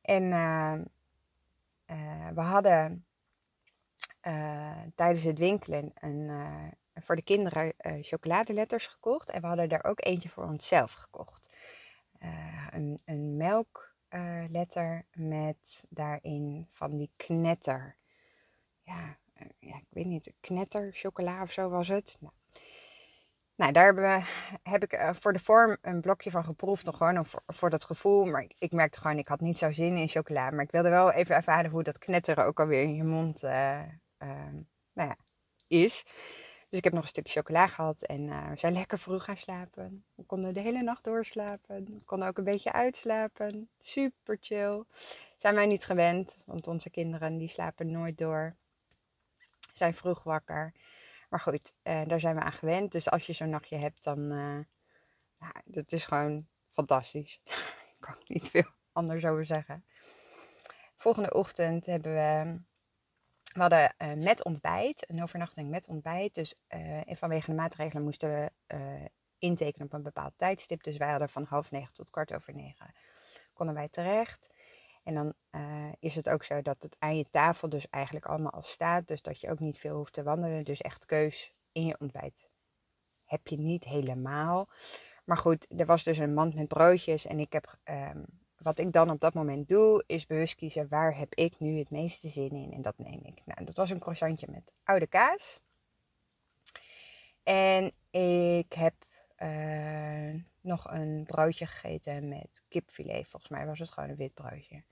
En 0.00 0.22
uh, 0.22 0.74
uh, 1.86 2.28
we 2.34 2.40
hadden 2.40 3.06
tijdens 4.94 5.22
het 5.22 5.38
winkelen 5.38 5.92
een, 5.94 6.30
voor 6.94 7.16
de 7.16 7.22
kinderen 7.22 7.74
chocoladeletters 8.00 8.86
gekocht. 8.86 9.30
En 9.30 9.40
we 9.40 9.46
hadden 9.46 9.68
daar 9.68 9.84
ook 9.84 10.04
eentje 10.04 10.28
voor 10.28 10.44
onszelf 10.44 10.92
gekocht. 10.92 11.48
een, 12.70 13.00
een 13.04 13.36
melkletter 13.36 15.06
met 15.12 15.84
daarin 15.88 16.66
van 16.70 16.96
die 16.96 17.10
knetter. 17.16 17.96
Ja, 18.82 19.18
ja, 19.58 19.76
ik 19.76 19.86
weet 19.88 20.06
niet, 20.06 20.34
knetter 20.40 20.90
chocola 20.92 21.42
of 21.42 21.52
zo 21.52 21.68
was 21.68 21.88
het. 21.88 22.16
Nou, 22.20 22.32
nou, 23.58 23.72
daar 23.72 23.94
we, 23.94 24.22
heb 24.62 24.82
ik 24.82 24.92
uh, 24.92 25.10
voor 25.12 25.32
de 25.32 25.38
vorm 25.38 25.76
een 25.80 26.00
blokje 26.00 26.30
van 26.30 26.44
geproefd. 26.44 26.84
Nog 26.84 26.96
gewoon 26.96 27.26
voor, 27.26 27.42
voor 27.46 27.70
dat 27.70 27.84
gevoel. 27.84 28.24
Maar 28.24 28.46
ik, 28.58 28.72
merkte 28.72 29.00
gewoon, 29.00 29.18
ik 29.18 29.28
had 29.28 29.40
niet 29.40 29.58
zo 29.58 29.72
zin 29.72 29.96
in 29.96 30.08
chocola. 30.08 30.50
Maar 30.50 30.64
ik 30.64 30.70
wilde 30.70 30.90
wel 30.90 31.12
even 31.12 31.34
ervaren 31.34 31.70
hoe 31.70 31.82
dat 31.82 31.98
knetteren 31.98 32.44
ook 32.44 32.60
alweer 32.60 32.82
in 32.82 32.94
je 32.94 33.04
mond 33.04 33.42
uh, 33.42 33.82
uh, 34.18 34.28
nou 34.92 35.08
ja, 35.08 35.16
is. 35.66 36.04
Dus 36.68 36.78
ik 36.78 36.84
heb 36.84 36.92
nog 36.92 37.02
een 37.02 37.08
stukje 37.08 37.32
chocola 37.32 37.66
gehad. 37.66 38.02
En 38.02 38.26
we 38.26 38.58
zijn 38.58 38.72
lekker 38.72 38.98
vroeg 38.98 39.24
gaan 39.24 39.36
slapen. 39.36 40.04
We 40.14 40.22
konden 40.22 40.54
de 40.54 40.60
hele 40.60 40.82
nacht 40.82 41.04
doorslapen. 41.04 41.84
We 41.84 42.04
konden 42.04 42.28
ook 42.28 42.38
een 42.38 42.44
beetje 42.44 42.72
uitslapen. 42.72 43.68
Super 43.78 44.36
chill. 44.40 44.84
Zijn 45.36 45.54
wij 45.54 45.66
niet 45.66 45.84
gewend. 45.84 46.42
Want 46.46 46.66
onze 46.66 46.90
kinderen 46.90 47.38
die 47.38 47.48
slapen 47.48 47.90
nooit 47.90 48.18
door. 48.18 48.56
Zijn 49.72 49.94
vroeg 49.94 50.22
wakker. 50.22 50.72
Maar 51.28 51.40
goed, 51.40 51.72
uh, 51.82 52.04
daar 52.04 52.20
zijn 52.20 52.34
we 52.34 52.40
aan 52.40 52.52
gewend. 52.52 52.92
Dus 52.92 53.10
als 53.10 53.26
je 53.26 53.32
zo'n 53.32 53.50
nachtje 53.50 53.76
hebt, 53.76 54.04
dan. 54.04 54.18
Uh, 54.18 54.58
nou, 55.38 55.52
dat 55.64 55.92
is 55.92 56.04
gewoon 56.04 56.46
fantastisch. 56.72 57.40
Ik 57.98 58.04
kan 58.04 58.16
niet 58.26 58.50
veel 58.50 58.70
anders 58.92 59.24
over 59.24 59.46
zeggen. 59.46 59.84
Volgende 60.96 61.34
ochtend 61.34 61.86
hebben 61.86 62.14
we. 62.14 62.60
Hadden 63.48 63.94
uh, 63.98 64.12
met 64.12 64.44
ontbijt, 64.44 65.10
een 65.10 65.22
overnachting 65.22 65.70
met 65.70 65.86
ontbijt. 65.86 66.34
Dus 66.34 66.60
vanwege 67.06 67.50
de 67.50 67.56
maatregelen 67.56 68.02
moesten 68.02 68.30
we 68.30 68.50
intekenen 69.38 69.86
op 69.86 69.92
een 69.92 70.02
bepaald 70.02 70.32
tijdstip. 70.36 70.82
Dus 70.82 70.96
wij 70.96 71.10
hadden 71.10 71.28
van 71.28 71.44
half 71.44 71.70
negen 71.70 71.92
tot 71.92 72.10
kwart 72.10 72.34
over 72.34 72.54
negen 72.54 72.94
konden 73.58 73.74
wij 73.74 73.88
terecht. 73.88 74.48
En 75.08 75.14
dan 75.14 75.32
uh, 75.50 75.92
is 75.98 76.14
het 76.14 76.28
ook 76.28 76.44
zo 76.44 76.62
dat 76.62 76.82
het 76.82 76.96
aan 76.98 77.16
je 77.16 77.26
tafel 77.30 77.68
dus 77.68 77.88
eigenlijk 77.90 78.26
allemaal 78.26 78.52
al 78.52 78.62
staat. 78.62 79.06
Dus 79.06 79.22
dat 79.22 79.40
je 79.40 79.50
ook 79.50 79.58
niet 79.58 79.78
veel 79.78 79.96
hoeft 79.96 80.12
te 80.12 80.22
wandelen. 80.22 80.64
Dus 80.64 80.80
echt 80.80 81.06
keus 81.06 81.54
in 81.72 81.86
je 81.86 81.96
ontbijt 81.98 82.48
heb 83.24 83.46
je 83.46 83.58
niet 83.58 83.84
helemaal. 83.84 84.68
Maar 85.24 85.36
goed, 85.36 85.66
er 85.80 85.86
was 85.86 86.02
dus 86.04 86.18
een 86.18 86.34
mand 86.34 86.54
met 86.54 86.68
broodjes. 86.68 87.26
En 87.26 87.38
ik 87.38 87.52
heb, 87.52 87.78
um, 87.84 88.24
wat 88.56 88.78
ik 88.78 88.92
dan 88.92 89.10
op 89.10 89.20
dat 89.20 89.34
moment 89.34 89.68
doe, 89.68 90.04
is 90.06 90.26
bewust 90.26 90.54
kiezen 90.54 90.88
waar 90.88 91.16
heb 91.16 91.34
ik 91.34 91.58
nu 91.58 91.78
het 91.78 91.90
meeste 91.90 92.28
zin 92.28 92.50
in. 92.50 92.72
En 92.72 92.82
dat 92.82 92.98
neem 92.98 93.20
ik. 93.22 93.42
Nou, 93.44 93.64
dat 93.64 93.76
was 93.76 93.90
een 93.90 93.98
croissantje 93.98 94.46
met 94.50 94.72
oude 94.84 95.06
kaas. 95.06 95.60
En 97.42 97.92
ik 98.10 98.72
heb 98.72 98.94
uh, 99.38 100.42
nog 100.60 100.90
een 100.90 101.24
broodje 101.26 101.66
gegeten 101.66 102.28
met 102.28 102.62
kipfilet. 102.68 103.28
Volgens 103.28 103.50
mij 103.50 103.66
was 103.66 103.78
het 103.78 103.90
gewoon 103.90 104.08
een 104.08 104.16
wit 104.16 104.34
broodje. 104.34 104.82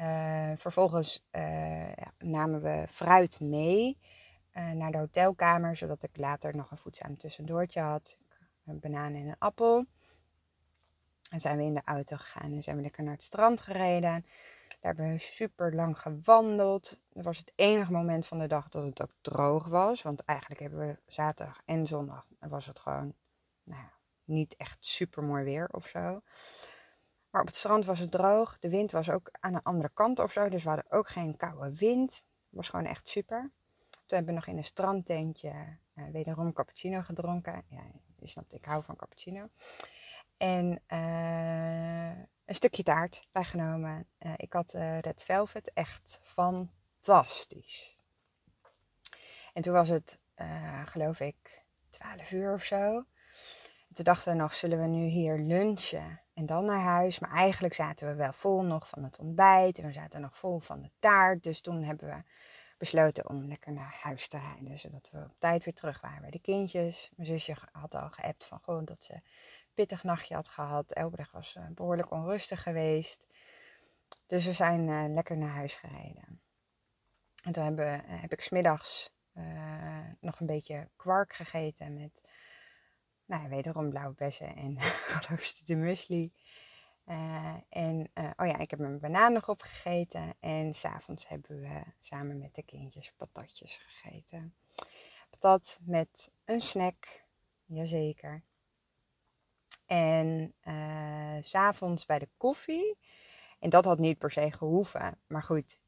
Uh, 0.00 0.52
vervolgens 0.56 1.26
ja, 1.32 2.12
namen 2.18 2.62
we 2.62 2.84
fruit 2.88 3.40
mee 3.40 3.98
uh, 4.54 4.70
naar 4.70 4.90
de 4.90 4.98
hotelkamer, 4.98 5.76
zodat 5.76 6.02
ik 6.02 6.16
later 6.16 6.56
nog 6.56 6.70
een 6.70 6.78
voedzaam 6.78 7.16
tussendoortje 7.16 7.80
had. 7.80 8.18
Een 8.64 8.80
banaan 8.80 9.14
en 9.14 9.26
een 9.26 9.38
appel. 9.38 9.86
En 11.30 11.40
zijn 11.40 11.56
we 11.56 11.62
in 11.62 11.74
de 11.74 11.82
auto 11.84 12.16
gegaan 12.16 12.52
en 12.52 12.62
zijn 12.62 12.76
we 12.76 12.82
lekker 12.82 13.02
naar 13.02 13.12
het 13.12 13.22
strand 13.22 13.60
gereden. 13.60 14.26
Daar 14.68 14.94
hebben 14.94 15.12
we 15.12 15.18
super 15.18 15.74
lang 15.74 15.98
gewandeld. 15.98 17.00
Dat 17.12 17.24
was 17.24 17.38
het 17.38 17.52
enige 17.54 17.92
moment 17.92 18.26
van 18.26 18.38
de 18.38 18.46
dag 18.46 18.68
dat 18.68 18.84
het 18.84 19.02
ook 19.02 19.12
droog 19.20 19.66
was. 19.66 20.02
Want 20.02 20.24
eigenlijk 20.24 20.60
hebben 20.60 20.78
we 20.78 20.98
zaterdag 21.06 21.60
en 21.64 21.86
zondag 21.86 22.26
was 22.38 22.66
het 22.66 22.78
gewoon 22.78 23.14
nou, 23.62 23.84
niet 24.24 24.56
echt 24.56 24.86
super 24.86 25.22
mooi 25.22 25.44
weer 25.44 25.68
of 25.70 25.86
zo. 25.86 26.20
Maar 27.30 27.40
op 27.40 27.46
het 27.46 27.56
strand 27.56 27.84
was 27.84 27.98
het 27.98 28.10
droog. 28.10 28.58
De 28.58 28.68
wind 28.68 28.90
was 28.90 29.10
ook 29.10 29.28
aan 29.40 29.52
de 29.52 29.60
andere 29.62 29.90
kant 29.94 30.18
of 30.18 30.32
zo. 30.32 30.48
Dus 30.48 30.62
we 30.62 30.68
hadden 30.68 30.92
ook 30.92 31.08
geen 31.08 31.36
koude 31.36 31.76
wind. 31.76 32.14
Het 32.14 32.58
was 32.58 32.68
gewoon 32.68 32.86
echt 32.86 33.08
super. 33.08 33.50
Toen 33.90 34.18
hebben 34.18 34.34
we 34.34 34.40
nog 34.40 34.46
in 34.46 34.56
een 34.56 34.64
strandtentje 34.64 35.52
uh, 35.94 36.04
wederom 36.12 36.52
cappuccino 36.52 37.00
gedronken. 37.00 37.64
Ja, 37.68 37.82
je 38.16 38.26
snapt, 38.26 38.52
ik 38.52 38.64
hou 38.64 38.84
van 38.84 38.96
cappuccino. 38.96 39.48
En 40.36 40.82
uh, 40.88 42.18
een 42.44 42.54
stukje 42.54 42.82
taart 42.82 43.26
bijgenomen. 43.30 44.06
Uh, 44.18 44.32
ik 44.36 44.52
had 44.52 44.72
Red 45.00 45.22
Velvet. 45.22 45.72
Echt 45.72 46.20
fantastisch. 46.22 48.02
En 49.52 49.62
toen 49.62 49.72
was 49.72 49.88
het, 49.88 50.18
geloof 50.84 51.20
ik, 51.20 51.64
12 51.90 52.30
uur 52.30 52.54
of 52.54 52.64
zo. 52.64 53.04
En 53.88 53.94
toen 53.94 54.04
dachten 54.04 54.32
we 54.32 54.38
nog, 54.38 54.54
zullen 54.54 54.80
we 54.80 54.86
nu 54.86 55.04
hier 55.04 55.38
lunchen 55.38 56.20
en 56.40 56.46
dan 56.46 56.64
naar 56.64 56.80
huis? 56.80 57.18
Maar 57.18 57.32
eigenlijk 57.32 57.74
zaten 57.74 58.08
we 58.08 58.14
wel 58.14 58.32
vol 58.32 58.62
nog 58.62 58.88
van 58.88 59.04
het 59.04 59.18
ontbijt 59.18 59.78
en 59.78 59.86
we 59.86 59.92
zaten 59.92 60.20
nog 60.20 60.38
vol 60.38 60.58
van 60.58 60.82
de 60.82 60.90
taart. 60.98 61.42
Dus 61.42 61.60
toen 61.60 61.82
hebben 61.82 62.08
we 62.08 62.22
besloten 62.78 63.28
om 63.28 63.46
lekker 63.46 63.72
naar 63.72 63.98
huis 64.02 64.28
te 64.28 64.38
rijden, 64.38 64.78
zodat 64.78 65.08
we 65.12 65.18
op 65.18 65.34
tijd 65.38 65.64
weer 65.64 65.74
terug 65.74 66.00
waren 66.00 66.20
bij 66.20 66.30
de 66.30 66.40
kindjes. 66.40 67.10
Mijn 67.16 67.28
zusje 67.28 67.56
had 67.72 67.94
al 67.94 68.08
geappt 68.10 68.44
van 68.44 68.60
gewoon 68.60 68.84
dat 68.84 69.02
ze 69.02 69.12
een 69.12 69.22
pittig 69.74 70.02
nachtje 70.02 70.34
had 70.34 70.48
gehad. 70.48 70.92
Elbrecht 70.92 71.32
was 71.32 71.54
uh, 71.58 71.64
behoorlijk 71.74 72.10
onrustig 72.10 72.62
geweest. 72.62 73.26
Dus 74.26 74.44
we 74.44 74.52
zijn 74.52 74.88
uh, 74.88 75.04
lekker 75.08 75.36
naar 75.36 75.54
huis 75.54 75.74
gereden. 75.74 76.40
En 77.42 77.52
toen 77.52 77.64
hebben, 77.64 77.86
uh, 77.94 78.20
heb 78.20 78.32
ik 78.32 78.40
smiddags 78.40 79.18
nog 80.20 80.40
een 80.40 80.46
beetje 80.46 80.88
kwark 80.96 81.32
gegeten 81.32 81.94
met 81.94 82.22
nou 83.30 83.48
wederom 83.48 83.90
blauwe 83.90 84.14
bessen 84.14 84.56
en 84.56 84.80
geroosterde 85.12 85.76
muesli. 85.76 86.32
Uh, 87.06 87.54
en 87.68 88.10
uh, 88.14 88.30
oh 88.36 88.46
ja, 88.46 88.58
ik 88.58 88.70
heb 88.70 88.78
mijn 88.78 88.98
banaan 88.98 89.32
nog 89.32 89.48
opgegeten. 89.48 90.34
En 90.40 90.74
s'avonds 90.74 91.28
hebben 91.28 91.60
we 91.60 91.82
samen 91.98 92.38
met 92.38 92.54
de 92.54 92.62
kindjes 92.62 93.12
patatjes 93.16 93.76
gegeten. 93.76 94.54
Patat 95.30 95.80
met 95.82 96.30
een 96.44 96.60
snack, 96.60 97.24
jazeker. 97.64 98.42
En 99.86 100.54
uh, 100.64 101.36
s'avonds 101.40 102.06
bij 102.06 102.18
de 102.18 102.28
koffie. 102.36 102.98
En 103.58 103.70
dat 103.70 103.84
had 103.84 103.98
niet 103.98 104.18
per 104.18 104.30
se 104.30 104.52
gehoeven. 104.52 105.18
Maar 105.26 105.42
goed, 105.42 105.78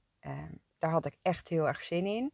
daar 0.78 0.90
had 0.90 1.06
ik 1.06 1.18
echt 1.22 1.48
heel 1.48 1.66
erg 1.66 1.82
zin 1.82 2.06
in. 2.06 2.32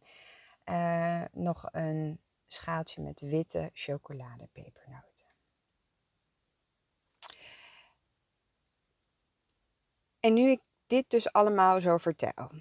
nog 1.31 1.67
een 1.71 2.19
schaaltje 2.53 3.01
met 3.01 3.19
witte 3.19 3.69
chocoladepepernoten. 3.73 5.25
En 10.19 10.33
nu 10.33 10.49
ik 10.49 10.61
dit 10.87 11.09
dus 11.09 11.31
allemaal 11.31 11.81
zo 11.81 11.97
vertel, 11.97 12.51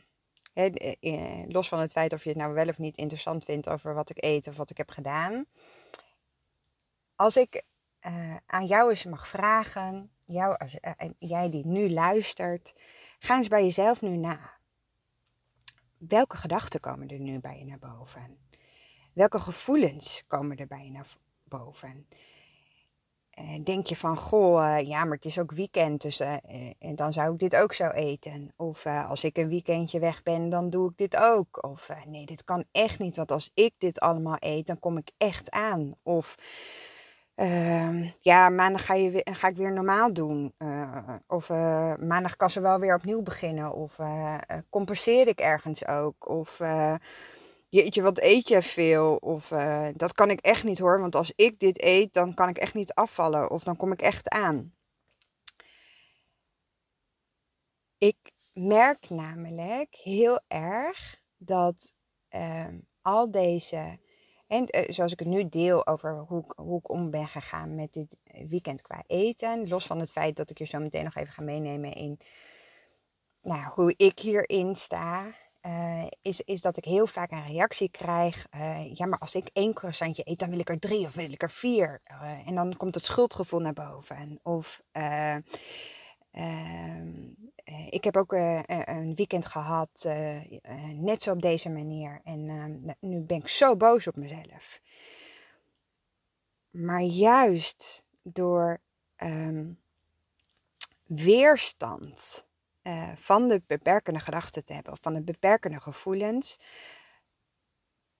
hè, 0.52 0.64
eh, 0.64 1.48
los 1.48 1.68
van 1.68 1.78
het 1.78 1.92
feit 1.92 2.12
of 2.12 2.22
je 2.22 2.28
het 2.28 2.38
nou 2.38 2.54
wel 2.54 2.68
of 2.68 2.78
niet 2.78 2.96
interessant 2.96 3.44
vindt 3.44 3.68
over 3.68 3.94
wat 3.94 4.10
ik 4.10 4.24
eet 4.24 4.48
of 4.48 4.56
wat 4.56 4.70
ik 4.70 4.76
heb 4.76 4.90
gedaan. 4.90 5.46
Als 7.14 7.36
ik 7.36 7.62
uh, 8.06 8.36
aan 8.46 8.66
jou 8.66 8.90
eens 8.90 9.04
mag 9.04 9.28
vragen, 9.28 10.10
jou, 10.24 10.56
jij 11.18 11.50
die 11.50 11.66
nu 11.66 11.90
luistert, 11.90 12.74
ga 13.18 13.36
eens 13.36 13.48
bij 13.48 13.64
jezelf 13.64 14.00
nu 14.00 14.16
na. 14.16 14.58
Welke 15.98 16.36
gedachten 16.36 16.80
komen 16.80 17.08
er 17.08 17.18
nu 17.18 17.40
bij 17.40 17.58
je 17.58 17.64
naar 17.64 17.78
boven? 17.78 18.47
Welke 19.18 19.38
gevoelens 19.38 20.24
komen 20.26 20.56
er 20.56 20.66
bij 20.66 20.84
je 20.84 20.90
naar 20.90 21.06
boven? 21.44 22.06
Denk 23.64 23.86
je 23.86 23.96
van, 23.96 24.16
goh, 24.16 24.62
uh, 24.62 24.88
ja, 24.88 25.04
maar 25.04 25.16
het 25.16 25.24
is 25.24 25.38
ook 25.38 25.52
weekend, 25.52 26.02
dus 26.02 26.20
uh, 26.20 26.36
en 26.78 26.96
dan 26.96 27.12
zou 27.12 27.32
ik 27.32 27.38
dit 27.38 27.56
ook 27.56 27.72
zo 27.72 27.88
eten. 27.88 28.52
Of 28.56 28.86
als 28.86 29.24
ik 29.24 29.36
een 29.36 29.48
weekendje 29.48 29.98
weg 29.98 30.22
ben, 30.22 30.48
dan 30.48 30.70
doe 30.70 30.90
ik 30.90 30.96
dit 30.96 31.16
ook. 31.16 31.64
Of 31.64 31.88
nee, 32.06 32.26
dit 32.26 32.44
kan 32.44 32.64
echt 32.72 32.98
niet, 32.98 33.16
want 33.16 33.30
als 33.30 33.50
ik 33.54 33.74
dit 33.78 34.00
allemaal 34.00 34.36
eet, 34.38 34.66
dan 34.66 34.78
kom 34.78 34.96
ik 34.96 35.10
echt 35.16 35.50
aan. 35.50 35.94
Of 36.02 36.34
ehm, 37.34 38.08
ja, 38.20 38.48
maandag 38.48 38.84
ga, 38.84 38.94
je, 38.94 39.26
ga 39.32 39.48
ik 39.48 39.56
weer 39.56 39.72
normaal 39.72 40.12
doen. 40.12 40.54
of 41.26 41.48
maandag 41.98 42.36
kan 42.36 42.50
ze 42.50 42.60
wel 42.60 42.78
weer 42.78 42.94
opnieuw 42.94 43.22
beginnen. 43.22 43.72
Of 43.72 43.96
compenseer 44.70 45.28
ik 45.28 45.40
ergens 45.40 45.86
ook. 45.86 46.28
Of 46.28 46.60
jeetje, 47.68 48.02
wat 48.02 48.20
eet 48.20 48.48
je 48.48 48.62
veel? 48.62 49.16
Of 49.16 49.50
uh, 49.50 49.88
dat 49.94 50.12
kan 50.12 50.30
ik 50.30 50.40
echt 50.40 50.64
niet 50.64 50.78
hoor, 50.78 51.00
want 51.00 51.14
als 51.14 51.32
ik 51.36 51.58
dit 51.58 51.82
eet, 51.82 52.12
dan 52.12 52.34
kan 52.34 52.48
ik 52.48 52.58
echt 52.58 52.74
niet 52.74 52.94
afvallen 52.94 53.50
of 53.50 53.62
dan 53.62 53.76
kom 53.76 53.92
ik 53.92 54.02
echt 54.02 54.28
aan. 54.28 54.74
Ik 57.98 58.32
merk 58.52 59.10
namelijk 59.10 59.94
heel 59.94 60.40
erg 60.48 61.20
dat 61.36 61.92
uh, 62.30 62.66
al 63.02 63.30
deze, 63.30 63.98
en 64.46 64.76
uh, 64.76 64.82
zoals 64.88 65.12
ik 65.12 65.18
het 65.18 65.28
nu 65.28 65.48
deel 65.48 65.86
over 65.86 66.18
hoe, 66.18 66.44
hoe 66.56 66.78
ik 66.78 66.90
om 66.90 67.10
ben 67.10 67.28
gegaan 67.28 67.74
met 67.74 67.92
dit 67.92 68.18
weekend 68.48 68.82
qua 68.82 69.02
eten, 69.06 69.68
los 69.68 69.86
van 69.86 69.98
het 70.00 70.12
feit 70.12 70.36
dat 70.36 70.50
ik 70.50 70.58
je 70.58 70.64
zo 70.64 70.78
meteen 70.78 71.04
nog 71.04 71.14
even 71.14 71.32
ga 71.32 71.42
meenemen 71.42 71.92
in 71.92 72.20
nou, 73.42 73.64
hoe 73.74 73.94
ik 73.96 74.18
hierin 74.18 74.76
sta, 74.76 75.34
uh, 75.62 76.06
is, 76.22 76.40
is 76.40 76.60
dat 76.60 76.76
ik 76.76 76.84
heel 76.84 77.06
vaak 77.06 77.30
een 77.30 77.46
reactie 77.46 77.90
krijg. 77.90 78.46
Uh, 78.54 78.94
ja, 78.94 79.06
maar 79.06 79.18
als 79.18 79.34
ik 79.34 79.50
één 79.52 79.74
croissantje 79.74 80.22
eet, 80.24 80.38
dan 80.38 80.50
wil 80.50 80.58
ik 80.58 80.68
er 80.68 80.78
drie 80.78 81.06
of 81.06 81.14
wil 81.14 81.32
ik 81.32 81.42
er 81.42 81.50
vier. 81.50 82.00
Uh, 82.10 82.48
en 82.48 82.54
dan 82.54 82.76
komt 82.76 82.94
het 82.94 83.04
schuldgevoel 83.04 83.60
naar 83.60 83.72
boven. 83.72 84.40
Of 84.42 84.82
ehm, 84.92 85.40
ik 87.90 88.04
heb 88.04 88.16
ook 88.16 88.32
een 88.32 89.14
weekend 89.14 89.46
gehad, 89.46 90.08
net 90.94 91.22
zo 91.22 91.32
op 91.32 91.42
deze 91.42 91.68
manier. 91.68 92.20
En 92.24 92.48
ehm, 92.48 92.94
nu 93.00 93.20
ben 93.20 93.36
ik 93.36 93.48
zo 93.48 93.76
boos 93.76 94.06
op 94.06 94.16
mezelf. 94.16 94.80
Maar 96.70 97.02
juist 97.02 98.04
door 98.22 98.80
um, 99.16 99.80
weerstand 101.06 102.47
uh, 102.88 103.10
van 103.14 103.48
de 103.48 103.62
beperkende 103.66 104.20
gedachten 104.20 104.64
te 104.64 104.72
hebben 104.72 104.92
of 104.92 104.98
van 105.02 105.14
de 105.14 105.22
beperkende 105.22 105.80
gevoelens, 105.80 106.58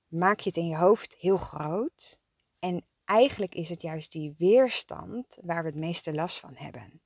maak 0.07 0.41
je 0.41 0.49
het 0.49 0.59
in 0.59 0.67
je 0.67 0.77
hoofd 0.77 1.17
heel 1.19 1.37
groot. 1.37 2.21
En 2.59 2.87
eigenlijk 3.05 3.55
is 3.55 3.69
het 3.69 3.83
juist 3.83 4.13
die 4.13 4.35
weerstand 4.39 5.39
waar 5.43 5.63
we 5.63 5.69
het 5.69 5.79
meeste 5.79 6.15
last 6.15 6.41
van 6.41 6.57
hebben. 6.57 7.03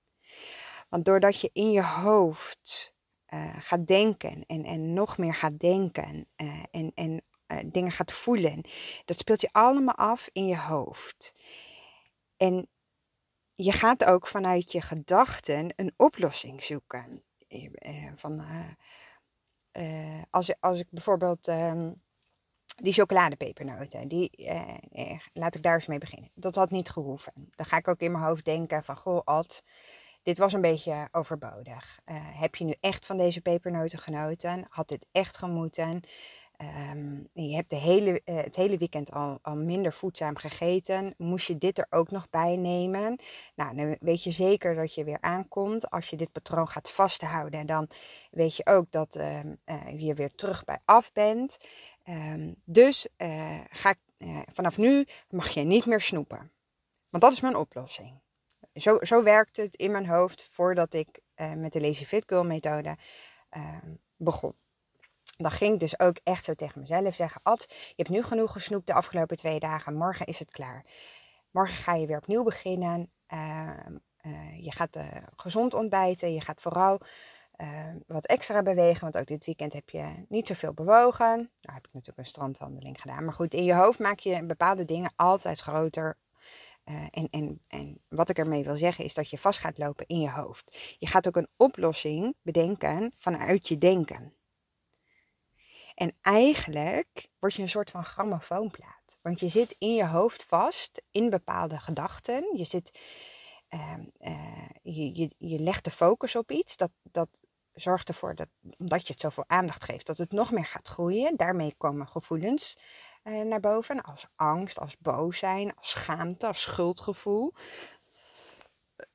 Want 0.88 1.04
doordat 1.04 1.40
je 1.40 1.50
in 1.52 1.71
je 1.71 1.85
hoofd 1.85 2.95
uh, 3.28 3.57
gaat 3.59 3.87
denken 3.87 4.45
en, 4.47 4.64
en 4.64 4.92
nog 4.92 5.19
meer 5.19 5.35
gaat 5.35 5.59
denken 5.59 6.28
uh, 6.37 6.62
en, 6.71 6.92
en 6.95 7.23
dingen 7.66 7.92
gaat 7.92 8.12
voelen, 8.12 8.64
dat 9.04 9.19
speelt 9.19 9.40
je 9.40 9.49
allemaal 9.52 9.95
af 9.95 10.28
in 10.33 10.47
je 10.47 10.59
hoofd. 10.59 11.35
En 12.37 12.69
je 13.54 13.73
gaat 13.73 14.04
ook 14.04 14.26
vanuit 14.26 14.73
je 14.73 14.81
gedachten 14.81 15.73
een 15.76 15.92
oplossing 15.97 16.62
zoeken. 16.62 17.25
Eh, 17.52 18.12
van, 18.16 18.40
eh, 18.40 20.16
eh, 20.16 20.23
als, 20.30 20.61
als 20.61 20.78
ik 20.78 20.87
bijvoorbeeld 20.90 21.49
ehm, 21.49 21.92
die 22.76 22.92
chocoladepepernoten, 22.92 24.09
die, 24.09 24.50
laat 25.32 25.54
ik 25.54 25.62
daar 25.62 25.75
eens 25.75 25.87
mee 25.87 25.99
beginnen. 25.99 26.30
Dat 26.35 26.54
had 26.54 26.71
niet 26.71 26.90
gehoeven. 26.90 27.32
Dan 27.50 27.66
ga 27.66 27.76
ik 27.76 27.88
ook 27.88 28.00
in 28.00 28.12
mijn 28.12 28.25
hoofd 28.25 28.44
denken 28.44 28.85
van, 28.85 28.97
goh, 28.97 29.21
Ad, 29.25 29.62
dit 30.23 30.38
was 30.38 30.52
een 30.52 30.61
beetje 30.61 31.09
overbodig. 31.11 32.00
heb 32.14 32.54
je 32.54 32.64
nu 32.64 32.75
echt 32.80 33.06
van 33.06 33.16
deze 33.16 33.40
pepernoten 33.40 33.99
genoten? 33.99 34.66
Had 34.68 34.88
dit 34.88 35.06
echt 35.12 35.38
gemoeten? 35.38 36.00
Um, 36.62 37.28
je 37.33 37.54
hebt 37.54 37.71
de 37.71 37.76
hele, 37.76 38.23
uh, 38.25 38.37
het 38.37 38.57
hele 38.57 38.78
weekend 38.78 39.12
al, 39.12 39.38
al 39.42 39.57
minder 39.57 39.92
voedzaam 39.92 40.37
gegeten. 40.37 41.14
Moest 41.16 41.47
je 41.47 41.59
dit 41.59 41.78
er 41.78 41.87
ook 41.90 42.11
nog 42.11 42.31
bij 42.31 42.57
nemen? 42.57 43.19
Nou, 43.54 43.76
dan 43.76 43.97
weet 44.00 44.23
je 44.23 44.31
zeker 44.31 44.75
dat 44.75 44.95
je 44.95 45.04
weer 45.04 45.21
aankomt. 45.21 45.90
Als 45.90 46.11
je 46.11 46.16
dit 46.16 46.33
patroon 46.33 46.69
gaat 46.69 46.90
vasthouden, 46.90 47.66
dan 47.66 47.88
weet 48.31 48.57
je 48.57 48.66
ook 48.66 48.90
dat 48.90 49.16
uh, 49.16 49.40
je 49.97 50.14
weer 50.14 50.35
terug 50.35 50.64
bij 50.64 50.78
af 50.85 51.12
bent. 51.12 51.57
Um, 52.09 52.54
dus 52.64 53.09
eh, 53.16 53.61
ga, 53.71 53.95
vanaf 54.52 54.78
nu 54.78 55.07
mag 55.31 55.49
je 55.49 55.61
niet 55.61 55.87
meer 55.87 56.00
snoepen. 56.00 56.52
Want 57.09 57.23
dat 57.23 57.33
is 57.33 57.40
mijn 57.40 57.57
oplossing. 57.57 58.21
Zo, 58.75 58.99
zo 59.00 59.23
werkt 59.23 59.57
het 59.57 59.76
in 59.76 59.90
mijn 59.90 60.07
hoofd 60.07 60.49
voordat 60.50 60.95
ik 60.95 61.21
met 61.57 61.73
de 61.73 61.81
Lazy 61.81 62.04
Fit 62.04 62.25
Girl 62.26 62.45
methode 62.45 62.97
ehm, 63.49 63.95
begon 64.16 64.54
dan 65.37 65.51
ging 65.51 65.75
ik 65.75 65.81
dus 65.81 65.99
ook 65.99 66.17
echt 66.23 66.45
zo 66.45 66.55
tegen 66.55 66.81
mezelf 66.81 67.15
zeggen: 67.15 67.41
Ad, 67.43 67.67
je 67.69 67.95
hebt 67.97 68.09
nu 68.09 68.23
genoeg 68.23 68.53
gesnoept 68.53 68.87
de 68.87 68.95
afgelopen 68.95 69.37
twee 69.37 69.59
dagen. 69.59 69.95
Morgen 69.95 70.27
is 70.27 70.39
het 70.39 70.51
klaar. 70.51 70.85
Morgen 71.51 71.77
ga 71.77 71.95
je 71.95 72.07
weer 72.07 72.17
opnieuw 72.17 72.43
beginnen. 72.43 73.11
Ehm, 73.27 73.97
eh, 74.17 74.65
je 74.65 74.73
gaat 74.73 74.97
uh, 74.97 75.07
gezond 75.37 75.75
ontbijten. 75.75 76.33
Je 76.33 76.41
gaat 76.41 76.61
vooral 76.61 77.00
ehm, 77.52 77.99
wat 78.06 78.26
extra 78.26 78.63
bewegen. 78.63 79.00
Want 79.00 79.19
ook 79.19 79.26
dit 79.26 79.45
weekend 79.45 79.73
heb 79.73 79.91
je 79.91 80.25
niet 80.28 80.47
zoveel 80.47 80.75
bewogen. 80.75 81.37
Nou 81.37 81.75
heb 81.75 81.87
ik 81.87 81.93
natuurlijk 81.93 82.19
een 82.19 82.26
strandwandeling 82.26 83.00
gedaan. 83.00 83.25
Maar 83.25 83.35
goed, 83.35 83.54
in 83.54 83.65
je 83.65 83.75
hoofd 83.75 83.99
maak 83.99 84.19
je 84.19 84.47
bepaalde 84.47 84.85
dingen 84.85 85.13
altijd 85.17 85.61
groter. 85.61 86.19
Uh, 86.85 87.06
en, 87.11 87.28
en, 87.30 87.61
en 87.69 88.00
wat 88.09 88.28
ik 88.28 88.39
ermee 88.39 88.65
wil 88.65 88.76
zeggen 88.76 89.04
is 89.04 89.15
dat 89.15 89.30
je 89.30 89.39
vast 89.39 89.59
gaat 89.59 89.78
lopen 89.78 90.06
in 90.06 90.21
je 90.21 90.30
hoofd. 90.30 90.97
Je 90.99 91.06
gaat 91.06 91.26
ook 91.26 91.37
een 91.37 91.49
oplossing 91.56 92.35
bedenken 92.43 93.13
vanuit 93.19 93.69
je 93.69 93.78
denken. 93.78 94.35
En 95.95 96.17
eigenlijk 96.21 97.28
word 97.39 97.55
je 97.55 97.63
een 97.63 97.69
soort 97.69 97.91
van 97.91 98.05
grammofoonplaat. 98.05 99.19
Want 99.23 99.41
je 99.41 99.49
zit 99.49 99.76
in 99.78 99.95
je 99.95 100.07
hoofd 100.07 100.45
vast 100.45 101.02
in 101.11 101.31
bepaalde 101.31 101.78
gedachten. 101.78 102.57
Je, 102.57 102.65
zit, 102.65 103.00
uh, 103.71 103.95
uh, 104.21 104.69
je, 104.83 105.15
je, 105.15 105.35
je 105.39 105.59
legt 105.59 105.85
de 105.85 105.91
focus 105.91 106.37
op 106.37 106.50
iets. 106.50 106.76
Dat, 106.76 106.91
dat 107.02 107.41
zorgt 107.73 108.09
ervoor 108.09 108.35
dat, 108.35 108.49
omdat 108.78 109.07
je 109.07 109.13
het 109.13 109.23
zoveel 109.23 109.45
aandacht 109.47 109.85
geeft, 109.85 110.07
dat 110.07 110.19
het 110.19 110.33
nog 110.33 110.50
meer 110.50 110.67
gaat 110.67 110.89
groeien. 110.89 111.37
Daarmee 111.37 111.75
komen 111.76 112.09
gevoelens 112.09 112.78
uh, 113.25 113.45
naar 113.45 113.61
boven. 113.61 114.02
Als 114.02 114.26
angst, 114.37 114.78
als 114.78 114.99
boos 114.99 115.39
zijn, 115.39 115.75
als 115.75 115.91
schaamte, 115.91 116.47
als 116.47 116.61
schuldgevoel. 116.61 117.52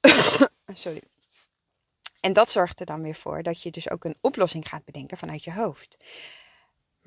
Sorry. 0.74 1.02
En 2.20 2.34
dat 2.34 2.52
zorgt 2.52 2.80
er 2.80 2.86
dan 2.86 3.02
weer 3.02 3.16
voor 3.16 3.44
dat 3.44 3.62
je 3.62 3.72
dus 3.72 3.90
ook 3.90 4.04
een 4.04 4.18
oplossing 4.22 4.68
gaat 4.68 4.86
bedenken 4.86 5.18
vanuit 5.18 5.44
je 5.44 5.54
hoofd. 5.54 5.98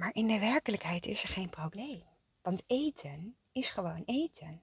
Maar 0.01 0.15
in 0.15 0.27
de 0.27 0.39
werkelijkheid 0.39 1.07
is 1.07 1.23
er 1.23 1.29
geen 1.29 1.51
probleem. 1.51 2.03
Want 2.43 2.63
eten 2.67 3.37
is 3.53 3.71
gewoon 3.71 4.03
eten. 4.07 4.63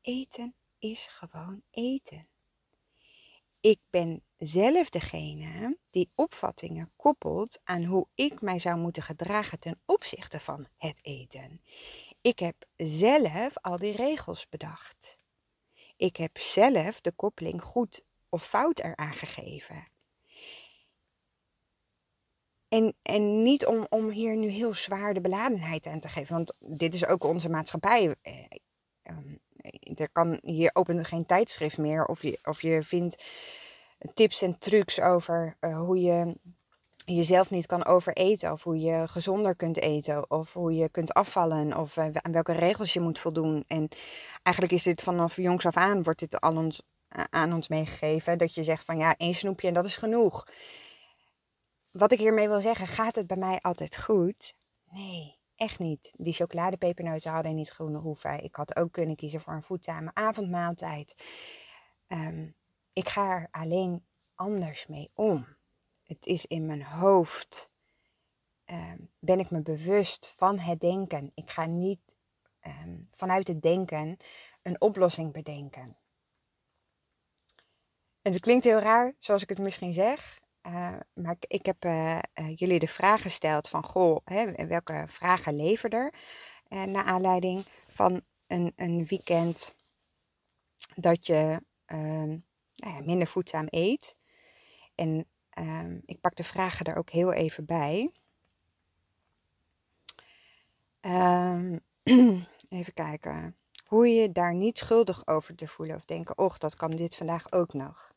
Eten 0.00 0.54
is 0.78 1.06
gewoon 1.06 1.62
eten. 1.70 2.28
Ik 3.60 3.78
ben 3.90 4.22
zelf 4.36 4.88
degene 4.88 5.78
die 5.90 6.10
opvattingen 6.14 6.92
koppelt 6.96 7.60
aan 7.64 7.84
hoe 7.84 8.06
ik 8.14 8.40
mij 8.40 8.58
zou 8.58 8.78
moeten 8.78 9.02
gedragen 9.02 9.58
ten 9.58 9.80
opzichte 9.84 10.40
van 10.40 10.66
het 10.76 10.98
eten. 11.02 11.62
Ik 12.20 12.38
heb 12.38 12.64
zelf 12.76 13.58
al 13.58 13.76
die 13.76 13.96
regels 13.96 14.48
bedacht. 14.48 15.18
Ik 15.96 16.16
heb 16.16 16.38
zelf 16.38 17.00
de 17.00 17.12
koppeling 17.12 17.62
goed 17.62 18.04
of 18.28 18.46
fout 18.46 18.78
eraan 18.78 19.14
gegeven. 19.14 19.89
En, 22.70 22.94
en 23.02 23.42
niet 23.42 23.66
om, 23.66 23.86
om 23.88 24.10
hier 24.10 24.36
nu 24.36 24.48
heel 24.48 24.74
zwaar 24.74 25.14
de 25.14 25.20
beladenheid 25.20 25.86
aan 25.86 26.00
te 26.00 26.08
geven. 26.08 26.34
Want 26.34 26.56
dit 26.58 26.94
is 26.94 27.06
ook 27.06 27.24
onze 27.24 27.48
maatschappij. 27.48 28.14
Eh, 28.22 28.34
ehm, 29.02 29.36
er 29.94 30.10
kan, 30.12 30.38
je 30.42 30.70
opent 30.72 31.06
geen 31.06 31.26
tijdschrift 31.26 31.78
meer. 31.78 32.04
Of 32.04 32.22
je, 32.22 32.38
of 32.44 32.62
je 32.62 32.82
vindt 32.82 33.24
tips 34.14 34.42
en 34.42 34.58
trucs 34.58 35.00
over 35.00 35.56
uh, 35.60 35.78
hoe 35.78 36.00
je 36.00 36.36
jezelf 36.96 37.50
niet 37.50 37.66
kan 37.66 37.84
overeten. 37.84 38.52
Of 38.52 38.62
hoe 38.62 38.80
je 38.80 39.08
gezonder 39.08 39.56
kunt 39.56 39.80
eten. 39.80 40.30
Of 40.30 40.52
hoe 40.52 40.74
je 40.74 40.88
kunt 40.88 41.14
afvallen. 41.14 41.76
Of 41.76 41.98
aan 41.98 42.32
welke 42.32 42.52
regels 42.52 42.92
je 42.92 43.00
moet 43.00 43.18
voldoen. 43.18 43.64
En 43.66 43.88
eigenlijk 44.42 44.74
is 44.76 44.82
dit 44.82 45.02
vanaf 45.02 45.36
jongs 45.36 45.66
af 45.66 45.76
aan 45.76 46.02
wordt 46.02 46.18
dit 46.18 46.40
al 46.40 46.56
ons, 46.56 46.82
aan 47.30 47.52
ons 47.52 47.68
meegegeven. 47.68 48.38
Dat 48.38 48.54
je 48.54 48.64
zegt 48.64 48.84
van 48.84 48.98
ja, 48.98 49.14
één 49.16 49.34
snoepje 49.34 49.68
en 49.68 49.74
dat 49.74 49.84
is 49.84 49.96
genoeg 49.96 50.44
wat 51.90 52.12
ik 52.12 52.18
hiermee 52.18 52.48
wil 52.48 52.60
zeggen, 52.60 52.86
gaat 52.86 53.16
het 53.16 53.26
bij 53.26 53.36
mij 53.36 53.60
altijd 53.60 53.96
goed? 53.96 54.54
Nee, 54.90 55.38
echt 55.56 55.78
niet. 55.78 56.10
Die 56.16 56.32
chocoladepepernoten 56.32 57.32
hadden 57.32 57.54
niet 57.54 57.70
groene 57.70 57.98
hoeven. 57.98 58.42
Ik 58.42 58.54
had 58.54 58.76
ook 58.76 58.92
kunnen 58.92 59.16
kiezen 59.16 59.40
voor 59.40 59.52
een 59.52 59.62
voedzame 59.62 60.10
avondmaaltijd. 60.14 61.24
Um, 62.08 62.54
ik 62.92 63.08
ga 63.08 63.30
er 63.30 63.48
alleen 63.50 64.06
anders 64.34 64.86
mee 64.86 65.10
om. 65.14 65.46
Het 66.02 66.26
is 66.26 66.46
in 66.46 66.66
mijn 66.66 66.82
hoofd. 66.82 67.70
Um, 68.64 69.10
ben 69.18 69.38
ik 69.38 69.50
me 69.50 69.62
bewust 69.62 70.32
van 70.36 70.58
het 70.58 70.80
denken. 70.80 71.32
Ik 71.34 71.50
ga 71.50 71.66
niet 71.66 72.14
um, 72.66 73.08
vanuit 73.12 73.48
het 73.48 73.62
denken 73.62 74.16
een 74.62 74.80
oplossing 74.80 75.32
bedenken. 75.32 75.96
En 78.22 78.32
het 78.32 78.40
klinkt 78.40 78.64
heel 78.64 78.78
raar, 78.78 79.14
zoals 79.18 79.42
ik 79.42 79.48
het 79.48 79.58
misschien 79.58 79.92
zeg. 79.92 80.40
Uh, 80.66 80.96
maar 81.14 81.36
ik 81.40 81.66
heb 81.66 81.84
uh, 81.84 82.18
uh, 82.34 82.56
jullie 82.56 82.78
de 82.78 82.88
vraag 82.88 83.22
gesteld 83.22 83.68
van, 83.68 83.84
goh, 83.84 84.16
hè, 84.24 84.66
welke 84.66 85.04
vragen 85.06 85.56
leverder 85.56 86.14
uh, 86.68 86.82
naar 86.82 87.04
aanleiding 87.04 87.64
van 87.88 88.22
een, 88.46 88.72
een 88.76 89.06
weekend 89.06 89.74
dat 90.94 91.26
je 91.26 91.62
ehm, 91.84 92.28
nou 92.74 92.94
ja, 92.94 93.00
minder 93.04 93.26
voedzaam 93.26 93.66
eet. 93.70 94.16
En 94.94 95.26
ehm, 95.50 95.98
ik 96.04 96.20
pak 96.20 96.36
de 96.36 96.44
vragen 96.44 96.86
er 96.86 96.96
ook 96.96 97.10
heel 97.10 97.32
even 97.32 97.64
bij. 97.64 98.12
Um, 101.00 101.80
even 102.68 102.94
kijken. 102.94 103.56
Hoe 103.84 104.08
je 104.08 104.32
daar 104.32 104.54
niet 104.54 104.78
schuldig 104.78 105.26
over 105.26 105.54
te 105.54 105.68
voelen 105.68 105.96
of 105.96 106.04
denken, 106.04 106.38
och, 106.38 106.58
dat 106.58 106.74
kan 106.74 106.90
dit 106.90 107.16
vandaag 107.16 107.52
ook 107.52 107.72
nog. 107.72 108.12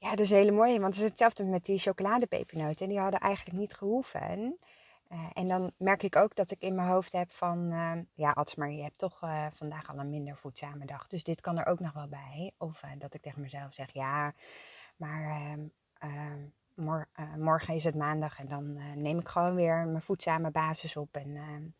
Ja, 0.00 0.10
dat 0.10 0.20
is 0.20 0.30
hele 0.30 0.50
mooi, 0.50 0.80
want 0.80 0.94
het 0.94 1.02
is 1.04 1.08
hetzelfde 1.10 1.44
met 1.44 1.64
die 1.64 1.78
chocoladepepernoten. 1.78 2.88
Die 2.88 2.98
hadden 2.98 3.20
eigenlijk 3.20 3.58
niet 3.58 3.74
gehoeven. 3.74 4.58
Uh, 5.12 5.30
en 5.32 5.48
dan 5.48 5.72
merk 5.76 6.02
ik 6.02 6.16
ook 6.16 6.34
dat 6.34 6.50
ik 6.50 6.60
in 6.60 6.74
mijn 6.74 6.88
hoofd 6.88 7.12
heb 7.12 7.30
van, 7.30 7.72
uh, 7.72 7.92
ja, 8.14 8.36
maar 8.56 8.70
je 8.70 8.82
hebt 8.82 8.98
toch 8.98 9.22
uh, 9.22 9.46
vandaag 9.52 9.90
al 9.90 9.98
een 9.98 10.10
minder 10.10 10.36
voedzame 10.36 10.86
dag. 10.86 11.06
Dus 11.06 11.24
dit 11.24 11.40
kan 11.40 11.58
er 11.58 11.66
ook 11.66 11.80
nog 11.80 11.92
wel 11.92 12.08
bij. 12.08 12.52
Of 12.58 12.82
dat 12.98 13.14
ik 13.14 13.22
tegen 13.22 13.40
mezelf 13.40 13.74
zeg, 13.74 13.92
ja, 13.92 14.34
maar 14.96 15.30
ehm, 15.30 15.66
ehm, 15.98 16.46
mor 16.74 17.08
morgen 17.36 17.74
is 17.74 17.84
het 17.84 17.94
maandag 17.94 18.38
en 18.38 18.48
dan 18.48 18.72
neem 19.02 19.18
ik 19.18 19.28
gewoon 19.28 19.54
weer 19.54 19.86
mijn 19.86 20.02
voedzame 20.02 20.50
basis 20.50 20.96
op. 20.96 21.16
En 21.16 21.74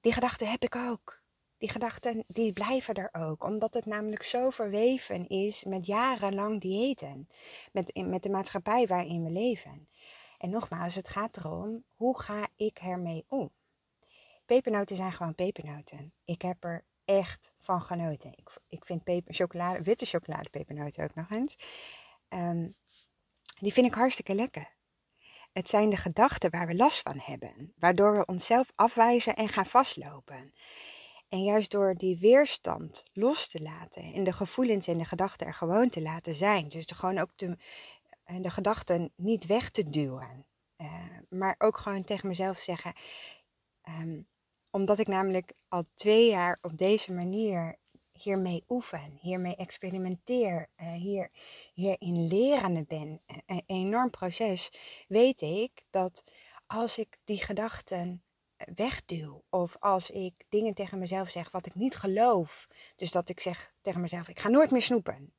die 0.00 0.12
gedachten 0.12 0.50
heb 0.50 0.62
ik 0.62 0.76
ook. 0.76 1.24
Die 1.58 1.70
gedachten 1.70 2.24
die 2.26 2.52
blijven 2.52 2.94
er 2.94 3.08
ook, 3.12 3.44
omdat 3.44 3.74
het 3.74 3.86
namelijk 3.86 4.22
zo 4.22 4.50
verweven 4.50 5.28
is 5.28 5.64
met 5.64 5.86
jarenlang 5.86 6.60
diëten, 6.60 7.28
met, 7.72 8.06
met 8.06 8.22
de 8.22 8.30
maatschappij 8.30 8.86
waarin 8.86 9.24
we 9.24 9.30
leven. 9.30 9.88
En 10.38 10.50
nogmaals, 10.50 10.94
het 10.94 11.08
gaat 11.08 11.36
erom, 11.36 11.84
hoe 11.94 12.20
ga 12.20 12.48
ik 12.56 12.78
ermee 12.78 13.24
om? 13.28 13.50
Pepernoten 14.46 14.96
zijn 14.96 15.12
gewoon 15.12 15.34
pepernoten. 15.34 16.12
Ik 16.24 16.42
heb 16.42 16.64
er 16.64 16.84
echt 17.04 17.52
van 17.58 17.82
genoten. 17.82 18.32
Ik, 18.36 18.50
ik 18.68 18.84
vind 18.84 19.04
peper, 19.04 19.34
chocolade, 19.34 19.82
witte 19.82 20.06
chocoladepepernoten 20.06 21.04
ook 21.04 21.14
nog 21.14 21.30
eens. 21.30 21.56
Um, 22.28 22.74
die 23.58 23.72
vind 23.72 23.86
ik 23.86 23.94
hartstikke 23.94 24.34
lekker. 24.34 24.74
Het 25.52 25.68
zijn 25.68 25.90
de 25.90 25.96
gedachten 25.96 26.50
waar 26.50 26.66
we 26.66 26.74
last 26.74 27.02
van 27.02 27.18
hebben, 27.18 27.72
waardoor 27.78 28.16
we 28.16 28.24
onszelf 28.24 28.72
afwijzen 28.74 29.36
en 29.36 29.48
gaan 29.48 29.66
vastlopen. 29.66 30.54
En 31.28 31.42
juist 31.42 31.70
door 31.70 31.94
die 31.94 32.18
weerstand 32.18 33.04
los 33.12 33.48
te 33.48 33.62
laten 33.62 34.02
en 34.02 34.24
de 34.24 34.32
gevoelens 34.32 34.86
en 34.86 34.98
de 34.98 35.04
gedachten 35.04 35.46
er 35.46 35.54
gewoon 35.54 35.88
te 35.88 36.02
laten 36.02 36.34
zijn, 36.34 36.68
dus 36.68 36.86
gewoon 36.86 37.18
ook 37.18 37.30
te, 37.34 37.56
eh, 38.24 38.42
de 38.42 38.50
gedachten 38.50 39.12
niet 39.16 39.46
weg 39.46 39.70
te 39.70 39.90
duwen, 39.90 40.46
uh, 40.76 40.88
maar 41.28 41.54
ook 41.58 41.78
gewoon 41.78 42.04
tegen 42.04 42.28
mezelf 42.28 42.58
zeggen, 42.58 42.92
um, 43.88 44.28
omdat 44.70 44.98
ik 44.98 45.06
namelijk 45.06 45.52
al 45.68 45.84
twee 45.94 46.28
jaar 46.28 46.58
op 46.62 46.78
deze 46.78 47.12
manier 47.12 47.78
hiermee 48.12 48.64
oefen, 48.68 49.18
hiermee 49.20 49.56
experimenteer, 49.56 50.68
uh, 50.76 50.92
hier, 50.92 51.30
hierin 51.74 52.26
lerende 52.26 52.82
ben, 52.82 53.20
een 53.46 53.62
enorm 53.66 54.10
proces, 54.10 54.72
weet 55.08 55.40
ik 55.40 55.84
dat 55.90 56.24
als 56.66 56.98
ik 56.98 57.18
die 57.24 57.42
gedachten 57.42 58.22
wegduw 58.74 59.44
of 59.48 59.76
als 59.80 60.10
ik 60.10 60.34
dingen 60.48 60.74
tegen 60.74 60.98
mezelf 60.98 61.30
zeg 61.30 61.50
wat 61.50 61.66
ik 61.66 61.74
niet 61.74 61.96
geloof, 61.96 62.68
dus 62.96 63.10
dat 63.10 63.28
ik 63.28 63.40
zeg 63.40 63.74
tegen 63.80 64.00
mezelf, 64.00 64.28
ik 64.28 64.40
ga 64.40 64.48
nooit 64.48 64.70
meer 64.70 64.82
snoepen. 64.82 65.34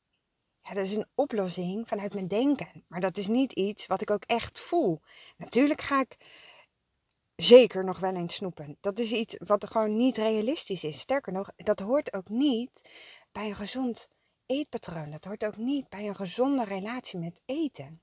Ja, 0.62 0.74
dat 0.74 0.86
is 0.86 0.94
een 0.94 1.10
oplossing 1.16 1.88
vanuit 1.88 2.14
mijn 2.14 2.28
denken, 2.28 2.86
maar 2.88 3.00
dat 3.00 3.18
is 3.18 3.28
niet 3.28 3.54
iets 3.54 3.88
wat 3.88 4.02
ik 4.02 4.12
ook 4.12 4.24
echt 4.24 4.60
voel. 4.60 5.02
Natuurlijk 5.38 5.82
ga 5.82 6.00
ik 6.00 6.18
zeker 7.36 7.86
nog 7.86 8.00
wel 8.00 8.16
eens 8.16 8.36
snoepen. 8.36 8.78
Dat 8.82 9.00
is 9.00 9.12
iets 9.12 9.36
wat 9.38 9.68
gewoon 9.68 9.98
niet 9.98 10.18
realistisch 10.18 10.84
is. 10.84 11.00
Sterker 11.00 11.34
nog, 11.34 11.50
dat 11.56 11.80
hoort 11.80 12.14
ook 12.14 12.30
niet 12.30 12.90
bij 13.32 13.50
een 13.50 13.56
gezond 13.56 14.08
eetpatroon. 14.46 15.12
Dat 15.12 15.26
hoort 15.26 15.46
ook 15.46 15.58
niet 15.58 15.90
bij 15.90 16.08
een 16.08 16.16
gezonde 16.16 16.64
relatie 16.64 17.20
met 17.20 17.42
eten. 17.46 18.02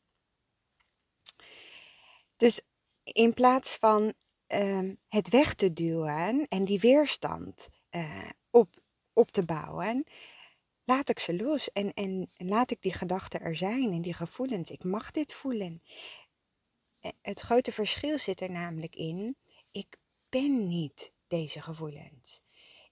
Dus 2.37 2.61
in 3.03 3.35
plaats 3.35 3.77
van 3.77 4.15
uh, 4.55 4.93
het 5.09 5.29
weg 5.29 5.55
te 5.55 5.73
duwen 5.73 6.47
en 6.49 6.65
die 6.65 6.81
weerstand 6.81 7.69
uh, 7.91 8.31
op, 8.51 8.83
op 9.13 9.31
te 9.31 9.45
bouwen, 9.45 10.05
laat 10.85 11.09
ik 11.09 11.19
ze 11.19 11.37
los 11.37 11.73
en, 11.73 11.95
en 11.95 12.31
laat 12.35 12.71
ik 12.71 12.83
die 12.83 12.93
gedachten 12.93 13.41
er 13.41 13.57
zijn 13.57 13.93
en 13.93 14.03
die 14.03 14.15
gevoelens. 14.15 14.71
Ik 14.71 14.85
mag 14.85 15.11
dit 15.11 15.33
voelen. 15.33 15.83
Eh, 17.01 17.11
het 17.23 17.41
grote 17.41 17.73
verschil 17.73 18.19
zit 18.19 18.41
er 18.41 18.51
namelijk 18.51 18.97
in, 18.97 19.37
ik 19.71 19.97
ben 20.29 20.69
niet 20.69 21.13
deze 21.27 21.61
gevoelens. 21.61 22.43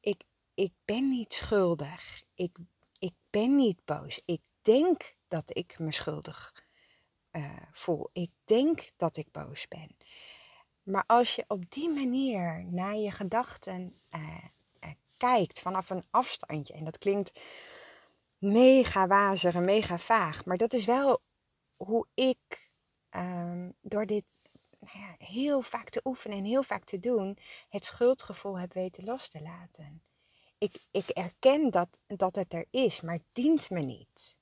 Ik, 0.01 0.23
ik 0.55 0.73
ben 0.85 1.09
niet 1.09 1.33
schuldig. 1.33 2.23
Ik, 2.35 2.57
ik 2.99 3.15
ben 3.31 3.57
niet 3.57 3.85
boos. 3.85 4.23
Ik 4.25 4.41
denk 4.61 5.15
dat 5.29 5.57
ik 5.57 5.79
me 5.79 5.93
schuldig 5.93 6.65
uh, 7.33 7.57
voel. 7.73 8.11
Ik 8.13 8.31
denk 8.45 8.91
dat 8.97 9.17
ik 9.17 9.31
boos 9.31 9.69
ben. 9.69 9.97
Maar 10.83 11.05
als 11.07 11.35
je 11.35 11.45
op 11.49 11.71
die 11.71 11.89
manier 11.89 12.65
naar 12.71 12.97
je 12.97 13.11
gedachten 13.11 14.01
uh, 14.15 14.21
uh, 14.85 14.91
kijkt 15.17 15.61
vanaf 15.61 15.91
een 15.91 16.05
afstandje, 16.11 16.75
en 16.75 16.85
dat 16.85 16.99
klinkt 16.99 17.41
mega 18.39 19.07
wazig 19.07 19.55
en 19.55 19.65
mega 19.65 19.99
vaag, 19.99 20.45
maar 20.45 20.57
dat 20.57 20.73
is 20.73 20.85
wel 20.85 21.21
hoe 21.77 22.07
ik 22.15 22.71
um, 23.11 23.75
door 23.81 24.07
dit 24.07 24.25
nou 24.79 24.99
ja, 24.99 25.15
heel 25.27 25.63
vaak 25.63 25.89
te 25.89 26.01
oefenen 26.05 26.39
en 26.39 26.45
heel 26.45 26.63
vaak 26.63 26.85
te 26.85 26.99
doen, 26.99 27.39
het 27.69 27.85
schuldgevoel 27.85 28.59
heb 28.59 28.73
weten 28.73 29.05
los 29.05 29.29
te 29.29 29.43
laten. 29.43 30.03
Ik, 30.59 30.79
ik 30.91 31.09
erken 31.09 31.71
dat, 31.71 31.99
dat 32.07 32.37
het 32.37 32.53
er 32.53 32.67
is, 32.71 33.01
maar 33.01 33.15
het 33.15 33.25
dient 33.33 33.71
me 33.71 33.81
niet. 33.81 34.37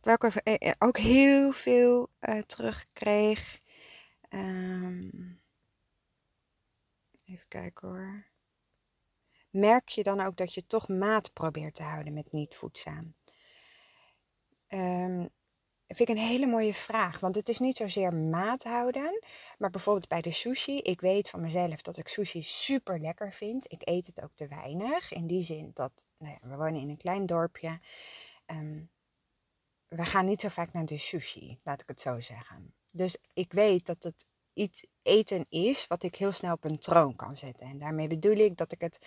Waar 0.00 0.24
ik 0.24 0.34
eh, 0.34 0.68
eh, 0.68 0.74
ook 0.78 0.98
heel 0.98 1.52
veel 1.52 2.08
uh, 2.20 2.38
terugkreeg. 2.38 3.60
Um, 4.30 5.40
even 7.24 7.48
kijken 7.48 7.88
hoor. 7.88 8.24
Merk 9.50 9.88
je 9.88 10.02
dan 10.02 10.20
ook 10.20 10.36
dat 10.36 10.54
je 10.54 10.66
toch 10.66 10.88
maat 10.88 11.32
probeert 11.32 11.74
te 11.74 11.82
houden 11.82 12.12
met 12.12 12.32
niet 12.32 12.54
voedzaam? 12.54 13.14
Um, 14.68 15.28
vind 15.86 16.08
ik 16.08 16.08
een 16.08 16.22
hele 16.22 16.46
mooie 16.46 16.74
vraag. 16.74 17.20
Want 17.20 17.34
het 17.34 17.48
is 17.48 17.58
niet 17.58 17.76
zozeer 17.76 18.14
maat 18.14 18.64
houden. 18.64 19.22
Maar 19.58 19.70
bijvoorbeeld 19.70 20.08
bij 20.08 20.20
de 20.20 20.32
sushi. 20.32 20.78
Ik 20.78 21.00
weet 21.00 21.30
van 21.30 21.40
mezelf 21.40 21.82
dat 21.82 21.96
ik 21.96 22.08
sushi 22.08 22.42
super 22.42 23.00
lekker 23.00 23.32
vind. 23.32 23.72
Ik 23.72 23.88
eet 23.88 24.06
het 24.06 24.22
ook 24.22 24.32
te 24.34 24.48
weinig. 24.48 25.12
In 25.12 25.26
die 25.26 25.42
zin 25.42 25.70
dat 25.74 26.04
nou 26.18 26.32
ja, 26.32 26.48
we 26.48 26.56
wonen 26.56 26.80
in 26.80 26.88
een 26.88 26.96
klein 26.96 27.26
dorpje. 27.26 27.80
Um, 28.46 28.90
we 29.88 30.04
gaan 30.04 30.26
niet 30.26 30.40
zo 30.40 30.48
vaak 30.48 30.72
naar 30.72 30.86
de 30.86 30.98
sushi, 30.98 31.60
laat 31.62 31.80
ik 31.80 31.88
het 31.88 32.00
zo 32.00 32.20
zeggen. 32.20 32.74
Dus 32.90 33.16
ik 33.32 33.52
weet 33.52 33.86
dat 33.86 34.02
het 34.02 34.26
iets 34.52 34.86
eten 35.02 35.46
is 35.48 35.86
wat 35.86 36.02
ik 36.02 36.16
heel 36.16 36.32
snel 36.32 36.52
op 36.52 36.64
een 36.64 36.78
troon 36.78 37.16
kan 37.16 37.36
zetten. 37.36 37.66
En 37.66 37.78
daarmee 37.78 38.08
bedoel 38.08 38.36
ik 38.36 38.56
dat 38.56 38.72
ik 38.72 38.80
het 38.80 38.98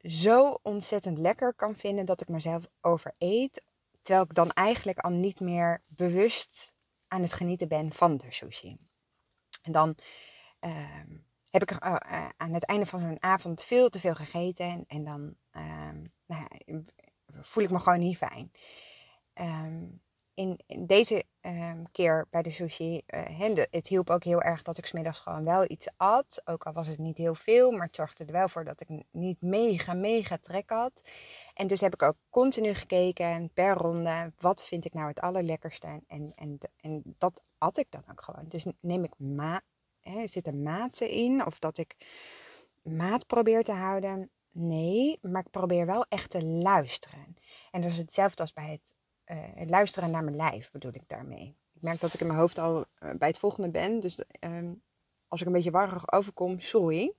zo 0.00 0.58
ontzettend 0.62 1.18
lekker 1.18 1.54
kan 1.54 1.76
vinden 1.76 2.06
dat 2.06 2.20
ik 2.20 2.28
mezelf 2.28 2.68
overeet. 2.80 3.64
Terwijl 4.02 4.26
ik 4.26 4.34
dan 4.34 4.50
eigenlijk 4.50 4.98
al 4.98 5.10
niet 5.10 5.40
meer 5.40 5.82
bewust 5.86 6.74
aan 7.08 7.22
het 7.22 7.32
genieten 7.32 7.68
ben 7.68 7.92
van 7.92 8.16
de 8.16 8.32
sushi. 8.32 8.78
En 9.62 9.72
dan 9.72 9.96
uh, 10.60 11.00
heb 11.50 11.62
ik 11.62 11.70
uh, 11.70 11.96
aan 12.36 12.52
het 12.52 12.64
einde 12.64 12.86
van 12.86 13.00
zo'n 13.00 13.22
avond 13.22 13.62
veel 13.62 13.88
te 13.88 14.00
veel 14.00 14.14
gegeten. 14.14 14.66
En, 14.66 14.84
en 14.86 15.04
dan 15.04 15.36
uh, 15.52 15.90
nou 16.26 16.46
ja, 16.48 16.80
voel 17.40 17.64
ik 17.64 17.70
me 17.70 17.78
gewoon 17.78 17.98
niet 17.98 18.16
fijn. 18.16 18.52
Um, 19.34 20.00
in, 20.36 20.60
deze 20.78 21.24
um, 21.40 21.90
keer 21.92 22.26
bij 22.30 22.42
de 22.42 22.50
sushi, 22.50 23.02
uh, 23.06 23.56
het 23.70 23.88
hielp 23.88 24.10
ook 24.10 24.24
heel 24.24 24.42
erg 24.42 24.62
dat 24.62 24.78
ik 24.78 24.86
smiddags 24.86 25.18
gewoon 25.18 25.44
wel 25.44 25.70
iets 25.70 25.88
at. 25.96 26.42
Ook 26.44 26.66
al 26.66 26.72
was 26.72 26.86
het 26.86 26.98
niet 26.98 27.16
heel 27.16 27.34
veel, 27.34 27.70
maar 27.70 27.86
het 27.86 27.96
zorgde 27.96 28.24
er 28.24 28.32
wel 28.32 28.48
voor 28.48 28.64
dat 28.64 28.80
ik 28.80 28.88
niet 29.10 29.40
mega, 29.40 29.92
mega 29.92 30.38
trek 30.40 30.70
had. 30.70 31.02
En 31.54 31.66
dus 31.66 31.80
heb 31.80 31.94
ik 31.94 32.02
ook 32.02 32.16
continu 32.30 32.74
gekeken 32.74 33.50
per 33.54 33.74
ronde, 33.74 34.32
wat 34.38 34.66
vind 34.66 34.84
ik 34.84 34.94
nou 34.94 35.08
het 35.08 35.20
allerlekkerste? 35.20 36.02
En, 36.06 36.32
en, 36.34 36.58
en 36.80 37.14
dat 37.18 37.42
at 37.58 37.78
ik 37.78 37.90
dan 37.90 38.04
ook 38.10 38.20
gewoon. 38.20 38.44
Dus 38.48 38.66
neem 38.80 39.04
ik 39.04 39.18
ma, 39.18 39.60
hè, 40.00 40.26
zit 40.26 40.46
er 40.46 40.54
maten 40.54 41.10
in? 41.10 41.46
Of 41.46 41.58
dat 41.58 41.78
ik 41.78 41.96
maat 42.82 43.26
probeer 43.26 43.64
te 43.64 43.72
houden? 43.72 44.30
Nee, 44.58 45.18
maar 45.22 45.42
ik 45.44 45.50
probeer 45.50 45.86
wel 45.86 46.06
echt 46.08 46.30
te 46.30 46.44
luisteren. 46.44 47.36
En 47.70 47.80
dat 47.80 47.90
is 47.90 47.98
hetzelfde 47.98 48.42
als 48.42 48.52
bij 48.52 48.70
het, 48.70 48.94
uh, 49.26 49.44
het 49.54 49.70
luisteren 49.70 50.10
naar 50.10 50.24
mijn 50.24 50.36
lijf, 50.36 50.70
bedoel 50.70 50.94
ik 50.94 51.08
daarmee. 51.08 51.56
Ik 51.74 51.82
merk 51.82 52.00
dat 52.00 52.14
ik 52.14 52.20
in 52.20 52.26
mijn 52.26 52.38
hoofd 52.38 52.58
al 52.58 52.78
uh, 52.78 53.10
bij 53.14 53.28
het 53.28 53.38
volgende 53.38 53.68
ben. 53.68 54.00
Dus 54.00 54.22
uh, 54.40 54.70
als 55.28 55.40
ik 55.40 55.46
een 55.46 55.52
beetje 55.52 55.70
warrig 55.70 56.12
overkom, 56.12 56.60
sorry. 56.60 57.12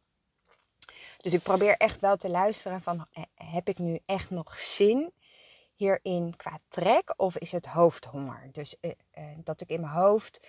Dus 1.17 1.34
ik 1.34 1.41
probeer 1.41 1.78
echt 1.78 2.02
wel 2.02 2.17
te 2.17 2.30
luisteren 2.30 2.82
van, 2.82 3.08
heb 3.36 3.67
ik 3.67 3.78
nu 3.78 4.00
echt 4.06 4.30
nog 4.30 4.60
zin 4.60 5.13
hierin 5.73 6.36
qua 6.36 6.60
trek? 6.67 7.13
Of 7.17 7.38
is 7.38 7.52
het 7.52 7.65
hoofdhonger? 7.65 8.50
Dus 8.52 8.76
dat 9.43 9.62
ik 9.62 9.69
in 9.69 9.82
mijn 9.82 9.93
hoofd 9.93 10.47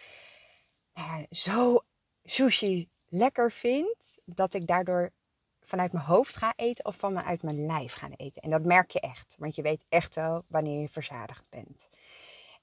nou 0.92 1.26
zo 1.30 1.80
sushi 2.24 2.88
lekker 3.08 3.52
vind, 3.52 4.18
dat 4.24 4.54
ik 4.54 4.66
daardoor 4.66 5.12
vanuit 5.68 5.92
mijn 5.92 6.04
hoofd 6.04 6.36
ga 6.36 6.52
eten 6.56 6.84
of 6.84 6.96
vanuit 6.96 7.42
mijn 7.42 7.66
lijf 7.66 7.92
gaan 7.92 8.12
eten. 8.12 8.42
En 8.42 8.50
dat 8.50 8.64
merk 8.64 8.90
je 8.90 9.00
echt, 9.00 9.36
want 9.38 9.54
je 9.54 9.62
weet 9.62 9.84
echt 9.88 10.14
wel 10.14 10.44
wanneer 10.48 10.80
je 10.80 10.88
verzadigd 10.88 11.50
bent. 11.50 11.88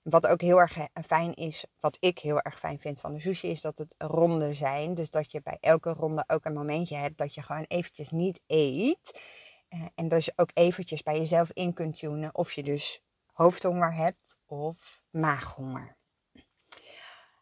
Wat 0.01 0.27
ook 0.27 0.41
heel 0.41 0.59
erg 0.59 0.77
fijn 1.05 1.33
is, 1.33 1.65
wat 1.79 1.97
ik 1.99 2.19
heel 2.19 2.41
erg 2.41 2.59
fijn 2.59 2.79
vind 2.79 2.99
van 2.99 3.13
de 3.13 3.19
sushi, 3.19 3.49
is 3.49 3.61
dat 3.61 3.77
het 3.77 3.95
ronden 3.97 4.55
zijn. 4.55 4.93
Dus 4.93 5.09
dat 5.09 5.31
je 5.31 5.41
bij 5.41 5.57
elke 5.59 5.89
ronde 5.93 6.23
ook 6.27 6.45
een 6.45 6.53
momentje 6.53 6.97
hebt 6.97 7.17
dat 7.17 7.33
je 7.33 7.41
gewoon 7.41 7.65
eventjes 7.67 8.09
niet 8.09 8.41
eet. 8.47 9.19
Eh, 9.67 9.81
en 9.95 10.07
dus 10.07 10.37
ook 10.37 10.49
eventjes 10.53 11.03
bij 11.03 11.17
jezelf 11.17 11.51
in 11.51 11.73
kunt 11.73 11.97
tunen 11.97 12.35
of 12.35 12.51
je 12.51 12.63
dus 12.63 13.01
hoofdhonger 13.31 13.93
hebt 13.93 14.37
of 14.45 15.01
maaghonger. 15.09 15.97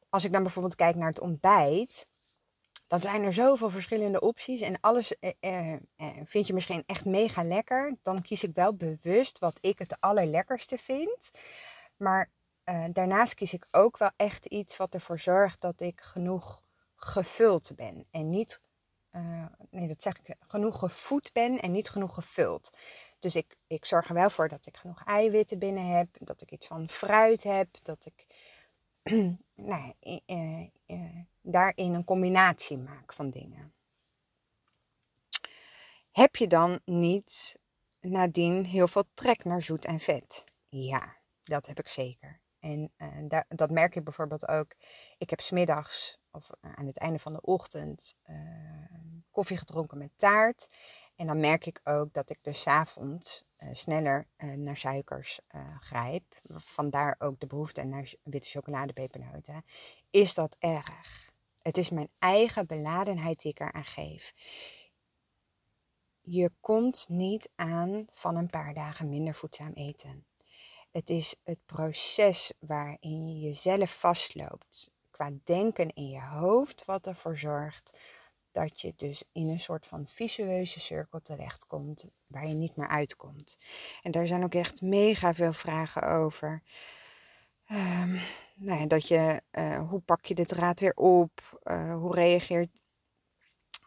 als 0.09 0.23
ik 0.23 0.31
dan 0.31 0.43
bijvoorbeeld 0.43 0.75
kijk 0.75 0.95
naar 0.95 1.09
het 1.09 1.19
ontbijt, 1.19 2.07
dan 2.93 3.01
zijn 3.01 3.23
er 3.23 3.33
zoveel 3.33 3.69
verschillende 3.69 4.19
opties 4.19 4.61
en 4.61 4.79
alles 4.79 5.19
eh, 5.19 5.31
eh, 5.39 5.73
eh, 5.95 6.07
vind 6.25 6.47
je 6.47 6.53
misschien 6.53 6.83
echt 6.85 7.05
mega 7.05 7.43
lekker. 7.43 7.95
Dan 8.01 8.21
kies 8.21 8.43
ik 8.43 8.53
wel 8.53 8.75
bewust 8.75 9.39
wat 9.39 9.57
ik 9.61 9.79
het 9.79 9.95
allerlekkerste 9.99 10.77
vind. 10.77 11.31
Maar 11.97 12.31
uh, 12.65 12.85
daarnaast 12.91 13.33
kies 13.33 13.53
ik 13.53 13.67
ook 13.71 13.97
wel 13.97 14.11
echt 14.15 14.45
iets 14.45 14.77
wat 14.77 14.93
ervoor 14.93 15.19
zorgt 15.19 15.61
dat 15.61 15.81
ik 15.81 16.01
genoeg 16.01 16.63
gevuld 16.95 17.71
ben. 17.75 18.05
En 18.11 18.29
niet, 18.29 18.61
uh, 19.11 19.45
nee, 19.69 19.87
dat 19.87 20.01
zeg 20.01 20.19
ik, 20.19 20.35
genoeg 20.47 20.79
gevoed 20.79 21.31
ben 21.31 21.59
en 21.59 21.71
niet 21.71 21.89
genoeg 21.89 22.13
gevuld. 22.13 22.77
Dus 23.19 23.35
ik, 23.35 23.57
ik 23.67 23.85
zorg 23.85 24.07
er 24.07 24.13
wel 24.13 24.29
voor 24.29 24.47
dat 24.47 24.65
ik 24.65 24.77
genoeg 24.77 25.03
eiwitten 25.05 25.59
binnen 25.59 25.85
heb, 25.85 26.07
dat 26.19 26.41
ik 26.41 26.51
iets 26.51 26.67
van 26.67 26.89
fruit 26.89 27.43
heb, 27.43 27.67
dat 27.81 28.05
ik 28.05 28.27
nou, 29.55 29.93
daarin 31.43 31.93
een 31.93 32.03
combinatie 32.03 32.77
maak 32.77 33.13
van 33.13 33.29
dingen. 33.29 33.73
Heb 36.11 36.35
je 36.35 36.47
dan 36.47 36.79
niet 36.85 37.59
nadien 37.99 38.65
heel 38.65 38.87
veel 38.87 39.03
trek 39.13 39.43
naar 39.43 39.61
zoet 39.61 39.85
en 39.85 39.99
vet? 39.99 40.43
Ja, 40.69 41.17
dat 41.43 41.65
heb 41.65 41.79
ik 41.79 41.87
zeker. 41.87 42.41
En 42.59 42.91
uh, 42.97 43.39
dat 43.47 43.69
merk 43.69 43.95
ik 43.95 44.03
bijvoorbeeld 44.03 44.47
ook. 44.47 44.75
Ik 45.17 45.29
heb 45.29 45.39
smiddags 45.39 46.19
of 46.31 46.49
aan 46.61 46.85
het 46.85 46.97
einde 46.97 47.19
van 47.19 47.33
de 47.33 47.41
ochtend 47.41 48.15
uh, 48.25 48.37
koffie 49.31 49.57
gedronken 49.57 49.97
met 49.97 50.11
taart. 50.15 50.67
En 51.15 51.27
dan 51.27 51.39
merk 51.39 51.65
ik 51.65 51.79
ook 51.83 52.13
dat 52.13 52.29
ik 52.29 52.37
dus 52.41 52.67
avonds 52.67 53.43
uh, 53.57 53.69
sneller 53.71 54.27
naar 54.37 54.77
suikers 54.77 55.39
grijp. 55.79 56.41
Vandaar 56.47 57.15
ook 57.19 57.39
de 57.39 57.47
behoefte 57.47 57.83
naar 57.83 58.13
witte 58.23 58.49
chocolade, 58.49 58.93
pepernoten. 58.93 59.65
Is 60.09 60.33
dat 60.33 60.55
erg? 60.59 61.32
Het 61.63 61.77
is 61.77 61.89
mijn 61.89 62.09
eigen 62.19 62.67
beladenheid 62.67 63.41
die 63.41 63.51
ik 63.51 63.59
eraan 63.59 63.85
geef. 63.85 64.33
Je 66.21 66.51
komt 66.59 67.05
niet 67.09 67.49
aan 67.55 68.05
van 68.11 68.35
een 68.35 68.49
paar 68.49 68.73
dagen 68.73 69.09
minder 69.09 69.35
voedzaam 69.35 69.71
eten. 69.73 70.25
Het 70.91 71.09
is 71.09 71.35
het 71.43 71.65
proces 71.65 72.53
waarin 72.59 73.27
je 73.27 73.39
jezelf 73.39 73.99
vastloopt 73.99 74.91
qua 75.11 75.31
denken 75.43 75.93
in 75.93 76.09
je 76.09 76.21
hoofd, 76.21 76.85
wat 76.85 77.07
ervoor 77.07 77.37
zorgt 77.37 77.97
dat 78.51 78.81
je 78.81 78.93
dus 78.95 79.23
in 79.31 79.49
een 79.49 79.59
soort 79.59 79.87
van 79.87 80.07
visueuze 80.07 80.79
cirkel 80.79 81.21
terechtkomt 81.21 82.05
waar 82.27 82.47
je 82.47 82.53
niet 82.53 82.75
meer 82.75 82.87
uitkomt. 82.87 83.57
En 84.01 84.11
daar 84.11 84.27
zijn 84.27 84.43
ook 84.43 84.55
echt 84.55 84.81
mega 84.81 85.33
veel 85.33 85.53
vragen 85.53 86.03
over. 86.07 86.61
Um, 87.73 88.19
nou 88.55 88.79
ja, 88.79 88.85
dat 88.85 89.07
je, 89.07 89.41
uh, 89.51 89.89
hoe 89.89 90.01
pak 90.01 90.25
je 90.25 90.35
de 90.35 90.45
draad 90.45 90.79
weer 90.79 90.93
op? 90.93 91.59
Uh, 91.63 91.95
hoe 91.95 92.15
reageert. 92.15 92.69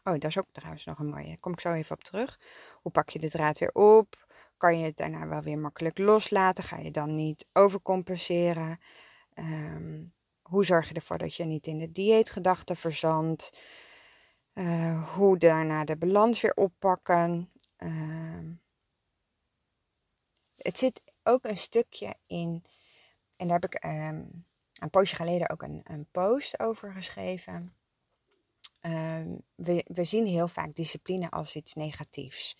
Oh, 0.04 0.12
dat 0.12 0.24
is 0.24 0.38
ook 0.38 0.48
trouwens 0.52 0.84
nog 0.84 0.98
een 0.98 1.10
mooie. 1.10 1.40
Kom 1.40 1.52
ik 1.52 1.60
zo 1.60 1.72
even 1.72 1.96
op 1.96 2.04
terug. 2.04 2.40
Hoe 2.82 2.92
pak 2.92 3.08
je 3.08 3.18
de 3.18 3.30
draad 3.30 3.58
weer 3.58 3.72
op? 3.72 4.26
kan 4.56 4.78
je 4.78 4.84
het 4.84 4.96
daarna 4.96 5.28
wel 5.28 5.42
weer 5.42 5.58
makkelijk 5.58 5.98
loslaten? 5.98 6.64
Ga 6.64 6.78
je 6.78 6.90
dan 6.90 7.14
niet 7.14 7.46
overcompenseren? 7.52 8.80
Um, 9.34 10.14
hoe 10.42 10.64
zorg 10.64 10.88
je 10.88 10.94
ervoor 10.94 11.18
dat 11.18 11.34
je 11.34 11.44
niet 11.44 11.66
in 11.66 11.78
de 11.78 11.92
dieetgedachten 11.92 12.76
verzandt? 12.76 13.58
Uh, 14.54 15.14
hoe 15.14 15.38
daarna 15.38 15.84
de 15.84 15.96
balans 15.96 16.40
weer 16.40 16.54
oppakken? 16.54 17.52
Uh, 17.78 18.50
het 20.56 20.78
zit 20.78 21.02
ook 21.22 21.44
een 21.44 21.56
stukje 21.56 22.14
in, 22.26 22.64
en 23.36 23.48
daar 23.48 23.60
heb 23.60 23.72
ik 23.72 23.84
um, 23.84 24.46
een 24.80 24.90
poosje 24.90 25.16
geleden 25.16 25.50
ook 25.50 25.62
een, 25.62 25.80
een 25.84 26.06
post 26.10 26.60
over 26.60 26.92
geschreven. 26.92 27.74
Um, 28.80 29.42
we, 29.54 29.84
we 29.86 30.04
zien 30.04 30.26
heel 30.26 30.48
vaak 30.48 30.74
discipline 30.74 31.30
als 31.30 31.56
iets 31.56 31.74
negatiefs. 31.74 32.58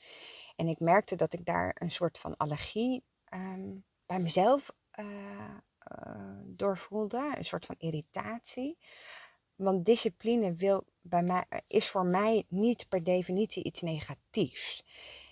En 0.57 0.69
ik 0.69 0.81
merkte 0.81 1.17
dat 1.17 1.33
ik 1.33 1.45
daar 1.45 1.77
een 1.79 1.91
soort 1.91 2.19
van 2.19 2.37
allergie 2.37 3.05
um, 3.35 3.85
bij 4.07 4.19
mezelf 4.19 4.71
uh, 4.99 5.07
uh, 5.93 6.41
door 6.45 6.79
voelde. 6.79 7.33
Een 7.37 7.45
soort 7.45 7.67
van 7.67 7.75
irritatie. 7.79 8.79
Want 9.55 9.85
discipline 9.85 10.55
wil 10.55 10.85
bij 11.01 11.23
mij, 11.23 11.45
is 11.67 11.89
voor 11.89 12.07
mij 12.07 12.45
niet 12.49 12.89
per 12.89 13.03
definitie 13.05 13.65
iets 13.65 13.81
negatiefs. 13.81 14.85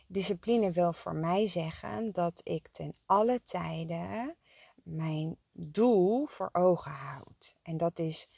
Discipline 0.06 0.70
wil 0.70 0.92
voor 0.92 1.14
mij 1.14 1.48
zeggen 1.48 2.12
dat 2.12 2.40
ik 2.44 2.68
ten 2.68 2.96
alle 3.06 3.42
tijden 3.42 4.36
mijn 4.84 5.36
doel 5.52 6.26
voor 6.26 6.48
ogen 6.52 6.92
houd. 6.92 7.56
En 7.62 7.76
dat 7.76 7.98
is 7.98 8.28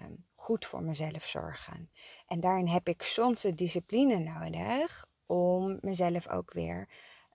um, 0.00 0.24
goed 0.34 0.66
voor 0.66 0.82
mezelf 0.82 1.24
zorgen. 1.24 1.90
En 2.26 2.40
daarin 2.40 2.68
heb 2.68 2.88
ik 2.88 3.02
soms 3.02 3.42
de 3.42 3.54
discipline 3.54 4.18
nodig 4.18 5.06
om 5.26 5.78
mezelf 5.80 6.28
ook 6.28 6.52
weer 6.52 6.88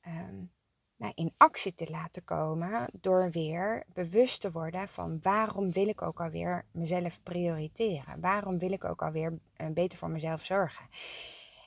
um, 0.08 0.52
nou, 0.96 1.12
in 1.16 1.34
actie 1.38 1.76
te 1.76 1.90
laten 1.90 2.24
komen. 2.24 2.88
Door 3.02 3.32
weer 3.32 3.84
bewust 3.94 4.42
te 4.42 4.52
worden 4.52 4.88
van 4.88 5.20
waarom 5.22 5.72
wil 5.72 5.88
ik 5.88 6.02
ook 6.02 6.22
alweer 6.22 6.66
mezelf 6.72 7.24
prioriteren. 7.24 8.20
Waarom 8.20 8.60
wil 8.60 8.72
ik 8.72 8.84
ook 8.84 9.02
alweer 9.02 9.40
uh, 9.58 9.68
beter 9.68 9.98
voor 9.98 10.10
mezelf 10.10 10.46
zorgen. 10.46 10.88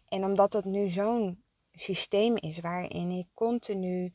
En 0.09 0.25
omdat 0.25 0.53
het 0.53 0.65
nu 0.65 0.89
zo'n 0.89 1.43
systeem 1.73 2.37
is 2.37 2.61
waarin 2.61 3.11
ik 3.11 3.27
continu 3.35 4.13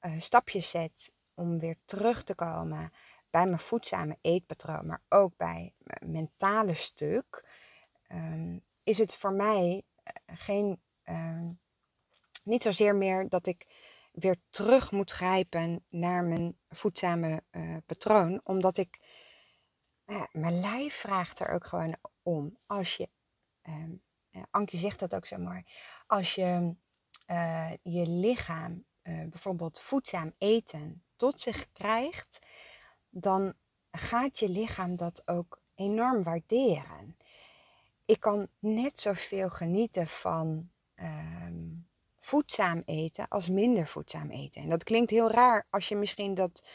uh, 0.00 0.12
stapjes 0.18 0.70
zet 0.70 1.12
om 1.40 1.58
weer 1.58 1.76
terug 1.84 2.22
te 2.22 2.34
komen 2.34 2.92
bij 3.30 3.46
mijn 3.46 3.58
voedzame 3.58 4.18
eetpatroon, 4.20 4.86
maar 4.86 5.02
ook 5.08 5.36
bij 5.36 5.74
mijn 5.78 6.12
mentale 6.12 6.74
stuk, 6.74 7.48
um, 8.08 8.64
is 8.82 8.98
het 8.98 9.14
voor 9.14 9.32
mij 9.32 9.82
eh, 10.02 10.14
geen 10.26 10.80
uh, 11.04 11.48
niet 12.42 12.62
zozeer 12.62 12.94
meer 12.94 13.28
dat 13.28 13.46
ik 13.46 13.66
weer 14.12 14.36
terug 14.50 14.90
moet 14.90 15.10
grijpen 15.10 15.84
naar 15.88 16.24
mijn 16.24 16.58
voedzame 16.68 17.42
uh, 17.50 17.76
patroon. 17.86 18.40
Omdat 18.44 18.76
ik, 18.76 19.00
uh, 20.06 20.24
mijn 20.32 20.60
lijf 20.60 20.94
vraagt 20.94 21.40
er 21.40 21.48
ook 21.48 21.66
gewoon 21.66 21.96
om. 22.22 22.58
Als 22.66 22.96
je, 22.96 23.08
uh, 23.62 24.42
Ankie 24.50 24.78
zegt 24.78 24.98
dat 24.98 25.14
ook 25.14 25.26
zo 25.26 25.38
mooi. 25.38 25.64
Als 26.06 26.34
je 26.34 26.74
eh, 27.26 27.70
je 27.82 28.06
lichaam 28.06 28.84
bijvoorbeeld 29.02 29.80
voedzaam 29.80 30.32
eten 30.38 31.04
tot 31.20 31.40
zich 31.40 31.72
krijgt, 31.72 32.38
dan 33.08 33.54
gaat 33.90 34.38
je 34.38 34.48
lichaam 34.48 34.96
dat 34.96 35.22
ook 35.24 35.60
enorm 35.74 36.22
waarderen. 36.22 37.16
Ik 38.04 38.20
kan 38.20 38.48
net 38.58 39.00
zoveel 39.00 39.50
genieten 39.50 40.06
van 40.06 40.70
Ehm, 41.00 41.64
voedzaam 42.18 42.82
eten 42.84 43.28
als 43.28 43.48
minder 43.48 43.86
voedzaam 43.86 44.30
eten. 44.30 44.62
En 44.62 44.68
dat 44.68 44.84
klinkt 44.84 45.10
heel 45.10 45.30
raar 45.30 45.66
als 45.70 45.88
je 45.88 45.96
misschien 45.96 46.34
dat 46.34 46.68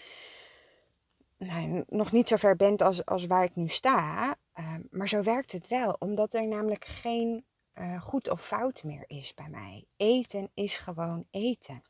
nou, 1.38 1.84
nog 1.88 2.12
niet 2.12 2.27
zo 2.27 2.36
ver 2.36 2.55
bent 2.55 2.81
als, 2.81 3.05
als 3.05 3.25
waar 3.25 3.43
ik 3.43 3.55
nu 3.55 3.67
sta. 3.67 4.36
Ehm, 4.53 4.81
maar 4.89 5.08
zo 5.08 5.21
werkt 5.21 5.51
het 5.51 5.67
wel, 5.67 5.95
omdat 5.99 6.34
er 6.34 6.47
namelijk 6.47 6.86
geen 6.86 7.45
uh, 7.73 8.01
goed 8.01 8.29
of 8.29 8.45
fout 8.45 8.84
meer 8.84 9.03
is 9.08 9.34
bij 9.34 9.49
mij. 9.49 9.86
Eten 9.97 10.49
is 10.53 10.77
gewoon 10.77 11.25
eten. 11.31 11.81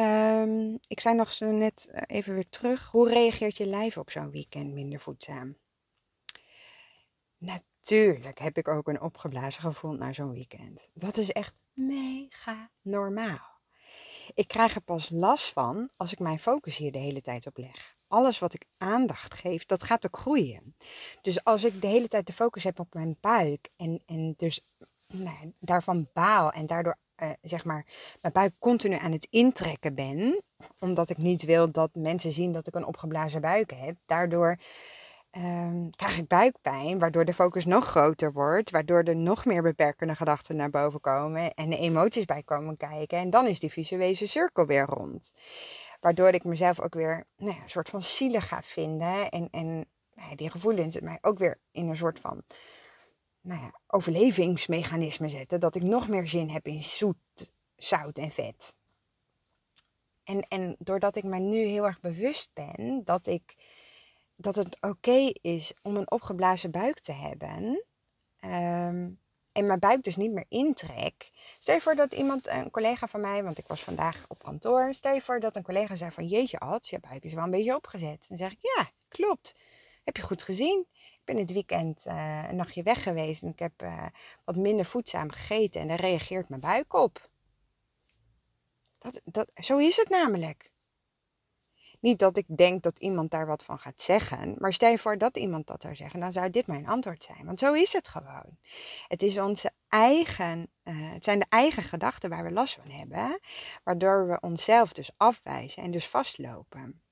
Um, 0.00 0.78
ik 0.86 1.00
zei 1.00 1.14
nog 1.14 1.32
zo 1.32 1.50
net 1.50 1.88
eh, 1.92 2.02
even 2.06 2.34
weer 2.34 2.48
terug. 2.48 2.90
Hoe 2.90 3.08
reageert 3.08 3.56
je 3.56 3.66
lijf 3.66 3.96
op 3.96 4.10
zo'n 4.10 4.30
weekend 4.30 4.72
minder 4.72 5.00
voedzaam? 5.00 5.56
Tuurlijk 7.80 8.38
heb 8.38 8.56
ik 8.56 8.68
ook 8.68 8.88
een 8.88 9.00
opgeblazen 9.00 9.62
gevoel 9.62 9.92
na 9.92 10.12
zo'n 10.12 10.32
weekend. 10.32 10.88
Dat 10.94 11.16
is 11.16 11.30
echt 11.30 11.54
mega 11.72 12.70
normaal. 12.82 13.48
Ik 14.34 14.48
krijg 14.48 14.74
er 14.74 14.80
pas 14.80 15.10
last 15.10 15.52
van 15.52 15.90
als 15.96 16.12
ik 16.12 16.18
mijn 16.18 16.38
focus 16.38 16.76
hier 16.76 16.92
de 16.92 16.98
hele 16.98 17.20
tijd 17.20 17.46
op 17.46 17.56
leg. 17.56 17.96
Alles 18.08 18.38
wat 18.38 18.54
ik 18.54 18.64
aandacht 18.78 19.34
geef, 19.34 19.66
dat 19.66 19.82
gaat 19.82 20.06
ook 20.06 20.16
groeien. 20.16 20.76
Dus 21.22 21.44
als 21.44 21.64
ik 21.64 21.80
de 21.80 21.86
hele 21.86 22.08
tijd 22.08 22.26
de 22.26 22.32
focus 22.32 22.64
heb 22.64 22.80
op 22.80 22.94
mijn 22.94 23.16
buik 23.20 23.68
en, 23.76 24.02
en 24.06 24.34
dus 24.36 24.60
nou, 25.06 25.54
daarvan 25.58 26.08
baal 26.12 26.52
en 26.52 26.66
daardoor 26.66 26.98
uh, 27.22 27.30
zeg 27.42 27.64
maar 27.64 27.86
mijn 28.20 28.34
buik 28.34 28.52
continu 28.58 28.96
aan 28.96 29.12
het 29.12 29.26
intrekken 29.30 29.94
ben, 29.94 30.42
omdat 30.78 31.10
ik 31.10 31.16
niet 31.16 31.44
wil 31.44 31.70
dat 31.70 31.90
mensen 31.94 32.32
zien 32.32 32.52
dat 32.52 32.66
ik 32.66 32.74
een 32.74 32.86
opgeblazen 32.86 33.40
buik 33.40 33.72
heb, 33.74 33.96
daardoor 34.06 34.56
um, 35.36 35.90
krijg 35.90 36.18
ik 36.18 36.26
buikpijn, 36.28 36.98
waardoor 36.98 37.24
de 37.24 37.34
focus 37.34 37.64
nog 37.64 37.84
groter 37.84 38.32
wordt, 38.32 38.70
waardoor 38.70 39.02
er 39.02 39.16
nog 39.16 39.44
meer 39.44 39.62
beperkende 39.62 40.14
gedachten 40.14 40.56
naar 40.56 40.70
boven 40.70 41.00
komen 41.00 41.54
en 41.54 41.70
de 41.70 41.76
emoties 41.76 42.24
bij 42.24 42.42
komen 42.42 42.76
kijken. 42.76 43.18
En 43.18 43.30
dan 43.30 43.46
is 43.46 43.60
die 43.60 43.70
visuele 43.70 44.14
cirkel 44.14 44.66
weer 44.66 44.86
rond. 44.86 45.32
Waardoor 46.00 46.28
ik 46.28 46.44
mezelf 46.44 46.80
ook 46.80 46.94
weer 46.94 47.26
nou 47.36 47.54
ja, 47.54 47.62
een 47.62 47.70
soort 47.70 47.88
van 47.88 48.02
zielig 48.02 48.48
ga 48.48 48.62
vinden 48.62 49.28
en, 49.28 49.48
en 49.50 49.86
nou 50.14 50.34
die 50.34 50.50
gevoelens 50.50 51.00
mij 51.00 51.18
ook 51.20 51.38
weer 51.38 51.60
in 51.72 51.88
een 51.88 51.96
soort 51.96 52.20
van 52.20 52.42
nou 53.40 53.60
ja, 53.60 53.80
overlevingsmechanisme 53.86 55.28
zetten, 55.28 55.60
dat 55.60 55.74
ik 55.74 55.82
nog 55.82 56.08
meer 56.08 56.28
zin 56.28 56.48
heb 56.48 56.66
in 56.66 56.82
zoet, 56.82 57.52
zout 57.76 58.18
en 58.18 58.30
vet. 58.30 58.76
En, 60.24 60.40
en 60.48 60.76
doordat 60.78 61.16
ik 61.16 61.24
me 61.24 61.38
nu 61.38 61.58
heel 61.58 61.84
erg 61.84 62.00
bewust 62.00 62.50
ben 62.52 63.02
dat, 63.04 63.26
ik, 63.26 63.56
dat 64.36 64.54
het 64.54 64.76
oké 64.80 65.32
is 65.40 65.74
om 65.82 65.96
een 65.96 66.10
opgeblazen 66.10 66.70
buik 66.70 67.00
te 67.00 67.12
hebben. 67.12 67.84
Um, 68.44 69.18
en 69.52 69.66
mijn 69.66 69.78
buik 69.78 70.02
dus 70.02 70.16
niet 70.16 70.32
meer 70.32 70.44
intrek. 70.48 71.30
Stel 71.58 71.74
je 71.74 71.80
voor 71.80 71.94
dat 71.94 72.12
iemand, 72.12 72.48
een 72.48 72.70
collega 72.70 73.06
van 73.06 73.20
mij, 73.20 73.44
want 73.44 73.58
ik 73.58 73.66
was 73.66 73.82
vandaag 73.82 74.24
op 74.28 74.42
kantoor. 74.42 74.94
Stel 74.94 75.14
je 75.14 75.20
voor 75.20 75.40
dat 75.40 75.56
een 75.56 75.62
collega 75.62 75.96
zei 75.96 76.10
van 76.10 76.26
jeetje 76.26 76.58
Ad, 76.58 76.88
je 76.88 77.00
buik 77.00 77.24
is 77.24 77.34
wel 77.34 77.44
een 77.44 77.50
beetje 77.50 77.76
opgezet. 77.76 78.24
Dan 78.28 78.36
zeg 78.36 78.52
ik 78.52 78.58
ja, 78.60 78.90
klopt. 79.08 79.54
Heb 80.04 80.16
je 80.16 80.22
goed 80.22 80.42
gezien? 80.42 80.86
Ik 81.20 81.36
ben 81.36 81.36
dit 81.36 81.52
weekend 81.52 82.06
uh, 82.06 82.48
een 82.48 82.56
nachtje 82.56 82.82
weg 82.82 83.02
geweest 83.02 83.42
en 83.42 83.48
ik 83.48 83.58
heb 83.58 83.82
uh, 83.82 84.06
wat 84.44 84.56
minder 84.56 84.84
voedzaam 84.84 85.30
gegeten 85.30 85.80
en 85.80 85.88
daar 85.88 86.00
reageert 86.00 86.48
mijn 86.48 86.60
buik 86.60 86.94
op. 86.94 87.30
Dat, 88.98 89.20
dat, 89.24 89.50
zo 89.54 89.78
is 89.78 89.96
het 89.96 90.08
namelijk. 90.08 90.70
Niet 92.00 92.18
dat 92.18 92.36
ik 92.36 92.56
denk 92.56 92.82
dat 92.82 92.98
iemand 92.98 93.30
daar 93.30 93.46
wat 93.46 93.64
van 93.64 93.78
gaat 93.78 94.00
zeggen, 94.00 94.54
maar 94.58 94.72
stel 94.72 94.90
je 94.90 94.98
voor 94.98 95.18
dat 95.18 95.36
iemand 95.36 95.66
dat 95.66 95.82
zou 95.82 95.94
zeggen, 95.94 96.20
dan 96.20 96.32
zou 96.32 96.50
dit 96.50 96.66
mijn 96.66 96.86
antwoord 96.86 97.22
zijn. 97.22 97.46
Want 97.46 97.58
zo 97.58 97.72
is 97.72 97.92
het 97.92 98.08
gewoon. 98.08 98.58
Het, 99.08 99.22
is 99.22 99.38
onze 99.38 99.70
eigen, 99.88 100.70
uh, 100.84 101.12
het 101.12 101.24
zijn 101.24 101.38
de 101.38 101.46
eigen 101.48 101.82
gedachten 101.82 102.30
waar 102.30 102.44
we 102.44 102.50
last 102.50 102.74
van 102.74 102.90
hebben, 102.90 103.40
waardoor 103.84 104.28
we 104.28 104.40
onszelf 104.40 104.92
dus 104.92 105.10
afwijzen 105.16 105.82
en 105.82 105.90
dus 105.90 106.06
vastlopen. 106.06 107.02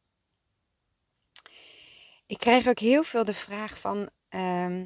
Ik 2.28 2.38
kreeg 2.38 2.66
ook 2.66 2.78
heel 2.78 3.02
veel 3.02 3.24
de 3.24 3.34
vraag 3.34 3.78
van, 3.78 4.10
uh, 4.30 4.84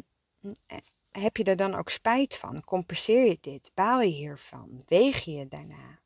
heb 1.11 1.37
je 1.37 1.45
er 1.45 1.57
dan 1.57 1.75
ook 1.75 1.89
spijt 1.89 2.37
van? 2.37 2.65
Compenseer 2.65 3.27
je 3.27 3.39
dit? 3.41 3.71
Baal 3.75 4.01
je 4.01 4.11
hiervan? 4.11 4.83
Weeg 4.87 5.25
je 5.25 5.49
daarna? 5.49 5.99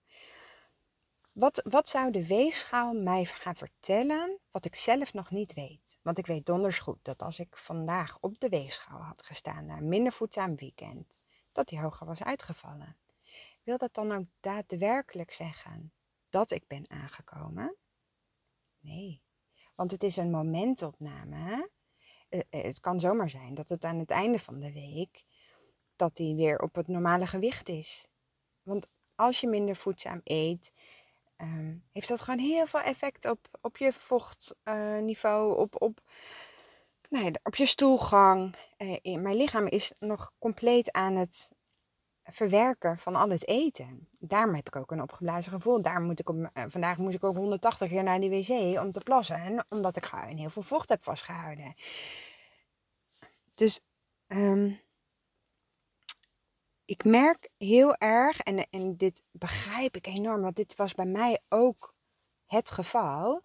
Wat, 1.32 1.62
wat 1.64 1.88
zou 1.88 2.10
de 2.10 2.26
weegschaal 2.26 2.92
mij 2.92 3.24
gaan 3.24 3.56
vertellen 3.56 4.38
wat 4.50 4.64
ik 4.64 4.76
zelf 4.76 5.12
nog 5.12 5.30
niet 5.30 5.54
weet? 5.54 5.98
Want 6.02 6.18
ik 6.18 6.26
weet 6.26 6.46
donders 6.46 6.78
goed 6.78 6.98
dat 7.04 7.22
als 7.22 7.38
ik 7.38 7.56
vandaag 7.56 8.18
op 8.20 8.40
de 8.40 8.48
weegschaal 8.48 9.00
had 9.00 9.22
gestaan 9.26 9.66
na 9.66 9.76
een 9.76 9.88
minder 9.88 10.12
voedzaam 10.12 10.56
weekend, 10.56 11.22
dat 11.52 11.68
die 11.68 11.80
hoger 11.80 12.06
was 12.06 12.22
uitgevallen. 12.22 12.96
Wil 13.62 13.78
dat 13.78 13.94
dan 13.94 14.12
ook 14.12 14.26
daadwerkelijk 14.40 15.32
zeggen 15.32 15.92
dat 16.28 16.50
ik 16.50 16.66
ben 16.66 16.90
aangekomen? 16.90 17.76
Nee, 18.80 19.24
want 19.76 19.90
het 19.90 20.02
is 20.02 20.16
een 20.16 20.30
momentopname. 20.30 21.70
Eh, 22.28 22.40
eh, 22.50 22.62
het 22.62 22.80
kan 22.80 23.00
zomaar 23.00 23.30
zijn 23.30 23.54
dat 23.54 23.68
het 23.68 23.84
aan 23.84 23.98
het 23.98 24.10
einde 24.10 24.38
van 24.38 24.60
de 24.60 24.72
week 24.72 25.24
dat 25.96 26.16
die 26.16 26.34
weer 26.34 26.58
op 26.58 26.74
het 26.74 26.88
normale 26.88 27.26
gewicht 27.26 27.68
is. 27.68 28.08
Want 28.62 28.90
als 29.14 29.40
je 29.40 29.46
minder 29.46 29.76
voedzaam 29.76 30.20
eet, 30.24 30.72
um, 31.36 31.84
heeft 31.92 32.08
dat 32.08 32.20
gewoon 32.20 32.40
heel 32.40 32.66
veel 32.66 32.80
effect 32.80 33.24
op, 33.24 33.48
op 33.60 33.76
je 33.76 33.92
vochtniveau, 33.92 35.58
op, 35.58 35.82
op, 35.82 36.00
nou 37.08 37.32
op 37.42 37.54
je 37.54 37.66
stoelgang. 37.66 38.56
Uh, 38.78 39.16
mijn 39.16 39.36
lichaam 39.36 39.66
is 39.66 39.92
nog 39.98 40.32
compleet 40.38 40.92
aan 40.92 41.16
het 41.16 41.50
verwerken 42.30 42.98
van 42.98 43.16
al 43.16 43.28
het 43.28 43.46
eten. 43.48 44.08
Daarom 44.18 44.54
heb 44.54 44.66
ik 44.66 44.76
ook 44.76 44.90
een 44.90 45.02
opgeblazen 45.02 45.52
gevoel. 45.52 45.82
Daarom 45.82 46.04
moet 46.04 46.20
ik 46.20 46.28
op, 46.28 46.36
uh, 46.36 46.46
vandaag 46.66 46.96
moest 46.96 47.14
ik 47.14 47.24
ook 47.24 47.36
180 47.36 47.88
keer 47.88 48.02
naar 48.02 48.20
de 48.20 48.28
wc 48.28 48.80
om 48.80 48.92
te 48.92 49.00
plassen. 49.00 49.36
En 49.36 49.64
omdat 49.68 49.96
ik 49.96 50.04
gewoon 50.04 50.36
heel 50.36 50.50
veel 50.50 50.62
vocht 50.62 50.88
heb 50.88 51.04
vastgehouden. 51.04 51.74
Dus 53.54 53.80
um, 54.26 54.80
ik 56.84 57.04
merk 57.04 57.48
heel 57.56 57.94
erg, 57.94 58.40
en, 58.40 58.66
en 58.70 58.96
dit 58.96 59.22
begrijp 59.30 59.96
ik 59.96 60.06
enorm, 60.06 60.42
want 60.42 60.56
dit 60.56 60.76
was 60.76 60.94
bij 60.94 61.06
mij 61.06 61.40
ook 61.48 61.94
het 62.46 62.70
geval. 62.70 63.42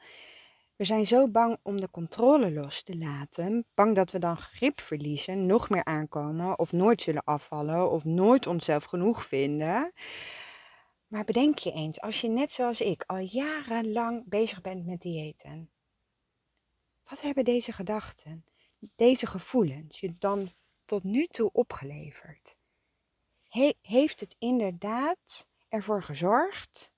We 0.81 0.87
zijn 0.87 1.07
zo 1.07 1.27
bang 1.29 1.57
om 1.63 1.81
de 1.81 1.89
controle 1.89 2.51
los 2.51 2.83
te 2.83 2.97
laten. 2.97 3.65
Bang 3.73 3.95
dat 3.95 4.11
we 4.11 4.19
dan 4.19 4.37
grip 4.37 4.81
verliezen, 4.81 5.45
nog 5.45 5.69
meer 5.69 5.83
aankomen, 5.83 6.59
of 6.59 6.71
nooit 6.71 7.01
zullen 7.01 7.23
afvallen, 7.23 7.91
of 7.91 8.03
nooit 8.03 8.47
onszelf 8.47 8.83
genoeg 8.83 9.25
vinden. 9.25 9.93
Maar 11.07 11.23
bedenk 11.23 11.57
je 11.57 11.71
eens, 11.71 12.01
als 12.01 12.21
je 12.21 12.27
net 12.27 12.51
zoals 12.51 12.81
ik 12.81 13.03
al 13.07 13.17
jarenlang 13.17 14.29
bezig 14.29 14.61
bent 14.61 14.85
met 14.85 15.01
diëten. 15.01 15.71
Wat 17.03 17.21
hebben 17.21 17.43
deze 17.43 17.71
gedachten, 17.71 18.45
deze 18.95 19.27
gevoelens 19.27 19.99
je 19.99 20.15
dan 20.17 20.49
tot 20.85 21.03
nu 21.03 21.27
toe 21.27 21.49
opgeleverd? 21.51 22.55
heeft 23.81 24.19
het 24.19 24.35
inderdaad 24.39 25.49
ervoor 25.67 26.03
gezorgd 26.03 26.90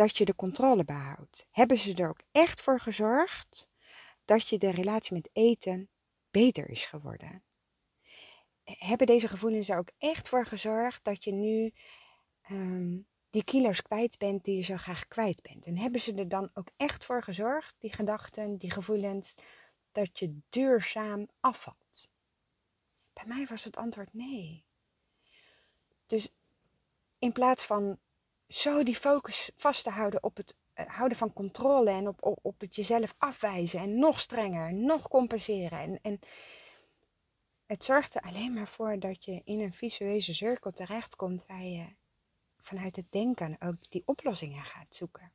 dat 0.00 0.16
je 0.16 0.24
de 0.24 0.34
controle 0.34 0.84
behoudt? 0.84 1.46
Hebben 1.50 1.78
ze 1.78 1.94
er 1.94 2.08
ook 2.08 2.22
echt 2.32 2.60
voor 2.60 2.80
gezorgd 2.80 3.68
dat 4.24 4.48
je 4.48 4.58
de 4.58 4.70
relatie 4.70 5.14
met 5.14 5.30
eten 5.32 5.88
beter 6.30 6.68
is 6.68 6.84
geworden? 6.84 7.42
Hebben 8.64 9.06
deze 9.06 9.28
gevoelens 9.28 9.68
er 9.68 9.78
ook 9.78 9.90
echt 9.98 10.28
voor 10.28 10.46
gezorgd 10.46 11.04
dat 11.04 11.24
je 11.24 11.32
nu 11.32 11.72
um, 12.50 13.06
die 13.30 13.44
kilo's 13.44 13.82
kwijt 13.82 14.18
bent 14.18 14.44
die 14.44 14.56
je 14.56 14.62
zo 14.62 14.76
graag 14.76 15.08
kwijt 15.08 15.42
bent? 15.42 15.66
En 15.66 15.76
hebben 15.76 16.00
ze 16.00 16.14
er 16.14 16.28
dan 16.28 16.50
ook 16.54 16.68
echt 16.76 17.04
voor 17.04 17.22
gezorgd, 17.22 17.74
die 17.78 17.92
gedachten, 17.92 18.56
die 18.56 18.70
gevoelens, 18.70 19.34
dat 19.92 20.18
je 20.18 20.38
duurzaam 20.48 21.28
afvalt? 21.40 22.10
Bij 23.12 23.24
mij 23.26 23.46
was 23.46 23.64
het 23.64 23.76
antwoord 23.76 24.14
nee. 24.14 24.64
Dus 26.06 26.32
in 27.18 27.32
plaats 27.32 27.64
van 27.64 27.98
zo 28.50 28.82
die 28.82 28.96
focus 28.96 29.50
vast 29.56 29.82
te 29.82 29.90
houden 29.90 30.22
op 30.22 30.36
het 30.36 30.54
eh, 30.72 30.86
houden 30.86 31.18
van 31.18 31.32
controle 31.32 31.90
en 31.90 32.08
op, 32.08 32.22
op, 32.22 32.38
op 32.42 32.60
het 32.60 32.74
jezelf 32.74 33.14
afwijzen 33.18 33.80
en 33.80 33.98
nog 33.98 34.20
strenger, 34.20 34.74
nog 34.74 35.08
compenseren. 35.08 35.78
En, 35.78 35.98
en 36.02 36.20
het 37.66 37.84
zorgt 37.84 38.14
er 38.14 38.20
alleen 38.20 38.52
maar 38.52 38.68
voor 38.68 38.98
dat 38.98 39.24
je 39.24 39.42
in 39.44 39.60
een 39.60 39.72
visueuze 39.72 40.34
cirkel 40.34 40.70
terechtkomt 40.70 41.44
waar 41.46 41.64
je 41.64 41.86
vanuit 42.56 42.96
het 42.96 43.12
denken 43.12 43.56
ook 43.60 43.90
die 43.90 44.02
oplossingen 44.06 44.64
gaat 44.64 44.94
zoeken. 44.94 45.32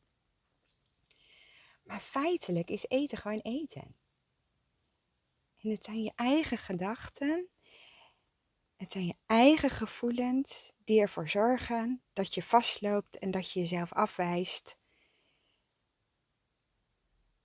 Maar 1.83 1.99
feitelijk 1.99 2.69
is 2.69 2.85
eten 2.87 3.17
gewoon 3.17 3.39
eten. 3.39 3.95
En 5.61 5.69
het 5.69 5.83
zijn 5.83 6.03
je 6.03 6.11
eigen 6.15 6.57
gedachten 6.57 7.49
het 8.75 8.91
zijn 8.91 9.05
je 9.05 9.15
eigen 9.25 9.69
gevoelens 9.69 10.73
die 10.83 11.01
ervoor 11.01 11.29
zorgen 11.29 12.01
dat 12.13 12.33
je 12.33 12.43
vastloopt 12.43 13.17
en 13.17 13.31
dat 13.31 13.51
je 13.51 13.59
jezelf 13.59 13.93
afwijst. 13.93 14.77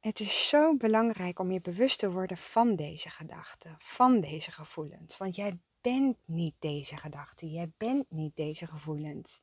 Het 0.00 0.20
is 0.20 0.48
zo 0.48 0.76
belangrijk 0.76 1.38
om 1.38 1.50
je 1.50 1.60
bewust 1.60 1.98
te 1.98 2.10
worden 2.10 2.36
van 2.36 2.76
deze 2.76 3.10
gedachten, 3.10 3.74
van 3.78 4.20
deze 4.20 4.50
gevoelens. 4.50 5.16
Want 5.16 5.36
jij 5.36 5.58
bent 5.80 6.16
niet 6.24 6.54
deze 6.58 6.96
gedachten, 6.96 7.48
jij 7.48 7.72
bent 7.76 8.10
niet 8.10 8.36
deze 8.36 8.66
gevoelens. 8.66 9.40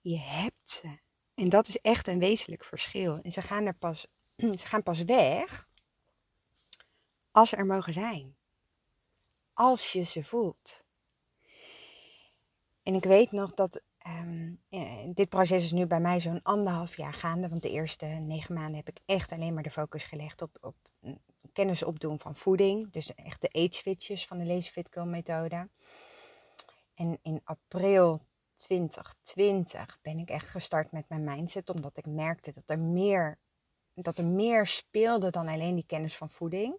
Je 0.00 0.18
hebt 0.18 0.70
ze. 0.70 0.98
En 1.34 1.48
dat 1.48 1.68
is 1.68 1.76
echt 1.76 2.08
een 2.08 2.18
wezenlijk 2.18 2.64
verschil. 2.64 3.18
En 3.18 3.32
ze 3.32 3.42
gaan, 3.42 3.66
er 3.66 3.74
pas, 3.74 4.06
ze 4.60 4.66
gaan 4.66 4.82
pas 4.82 5.02
weg 5.02 5.68
als 7.30 7.48
ze 7.48 7.56
er 7.56 7.66
mogen 7.66 7.92
zijn 7.92 8.36
als 9.62 9.92
je 9.92 10.02
ze 10.02 10.24
voelt. 10.24 10.84
En 12.82 12.94
ik 12.94 13.04
weet 13.04 13.32
nog 13.32 13.54
dat 13.54 13.82
um, 14.06 14.60
dit 15.14 15.28
proces 15.28 15.64
is 15.64 15.72
nu 15.72 15.86
bij 15.86 16.00
mij 16.00 16.20
zo'n 16.20 16.42
anderhalf 16.42 16.96
jaar 16.96 17.14
gaande. 17.14 17.48
Want 17.48 17.62
de 17.62 17.70
eerste 17.70 18.06
negen 18.06 18.54
maanden 18.54 18.76
heb 18.76 18.88
ik 18.88 18.98
echt 19.04 19.32
alleen 19.32 19.54
maar 19.54 19.62
de 19.62 19.70
focus 19.70 20.04
gelegd 20.04 20.42
op, 20.42 20.58
op 20.60 20.74
kennis 21.52 21.82
opdoen 21.82 22.18
van 22.18 22.36
voeding. 22.36 22.90
Dus 22.90 23.14
echt 23.14 23.40
de 23.40 23.48
eat 23.48 23.74
switches 23.74 24.26
van 24.26 24.38
de 24.38 24.84
Girl 24.90 25.06
methode. 25.06 25.68
En 26.94 27.18
in 27.22 27.40
april 27.44 28.26
2020 28.54 29.98
ben 30.02 30.18
ik 30.18 30.30
echt 30.30 30.48
gestart 30.48 30.92
met 30.92 31.08
mijn 31.08 31.24
mindset. 31.24 31.70
Omdat 31.70 31.96
ik 31.96 32.06
merkte 32.06 32.52
dat 32.52 32.70
er 32.70 32.78
meer, 32.78 33.38
dat 33.94 34.18
er 34.18 34.24
meer 34.24 34.66
speelde 34.66 35.30
dan 35.30 35.48
alleen 35.48 35.74
die 35.74 35.86
kennis 35.86 36.16
van 36.16 36.30
voeding. 36.30 36.78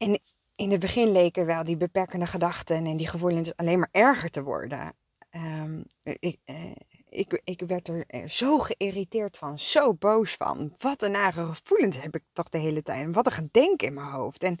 En 0.00 0.20
in 0.60 0.70
het 0.70 0.80
begin 0.80 1.12
leken 1.12 1.46
wel 1.46 1.64
die 1.64 1.76
beperkende 1.76 2.26
gedachten 2.26 2.86
en 2.86 2.96
die 2.96 3.08
gevoelens 3.08 3.56
alleen 3.56 3.78
maar 3.78 3.88
erger 3.92 4.30
te 4.30 4.42
worden. 4.42 4.92
Um, 5.30 5.84
ik, 6.02 6.38
eh, 6.44 6.72
ik, 7.08 7.40
ik 7.44 7.62
werd 7.66 7.88
er 7.88 8.04
eh, 8.06 8.28
zo 8.28 8.58
geïrriteerd 8.58 9.38
van, 9.38 9.58
zo 9.58 9.94
boos 9.94 10.34
van. 10.34 10.74
Wat 10.78 11.02
een 11.02 11.10
nare 11.10 11.44
gevoelens 11.44 12.00
heb 12.00 12.14
ik 12.14 12.22
toch 12.32 12.48
de 12.48 12.58
hele 12.58 12.82
tijd. 12.82 13.14
wat 13.14 13.26
een 13.26 13.32
gedenk 13.32 13.82
in 13.82 13.94
mijn 13.94 14.06
hoofd. 14.06 14.42
En 14.42 14.58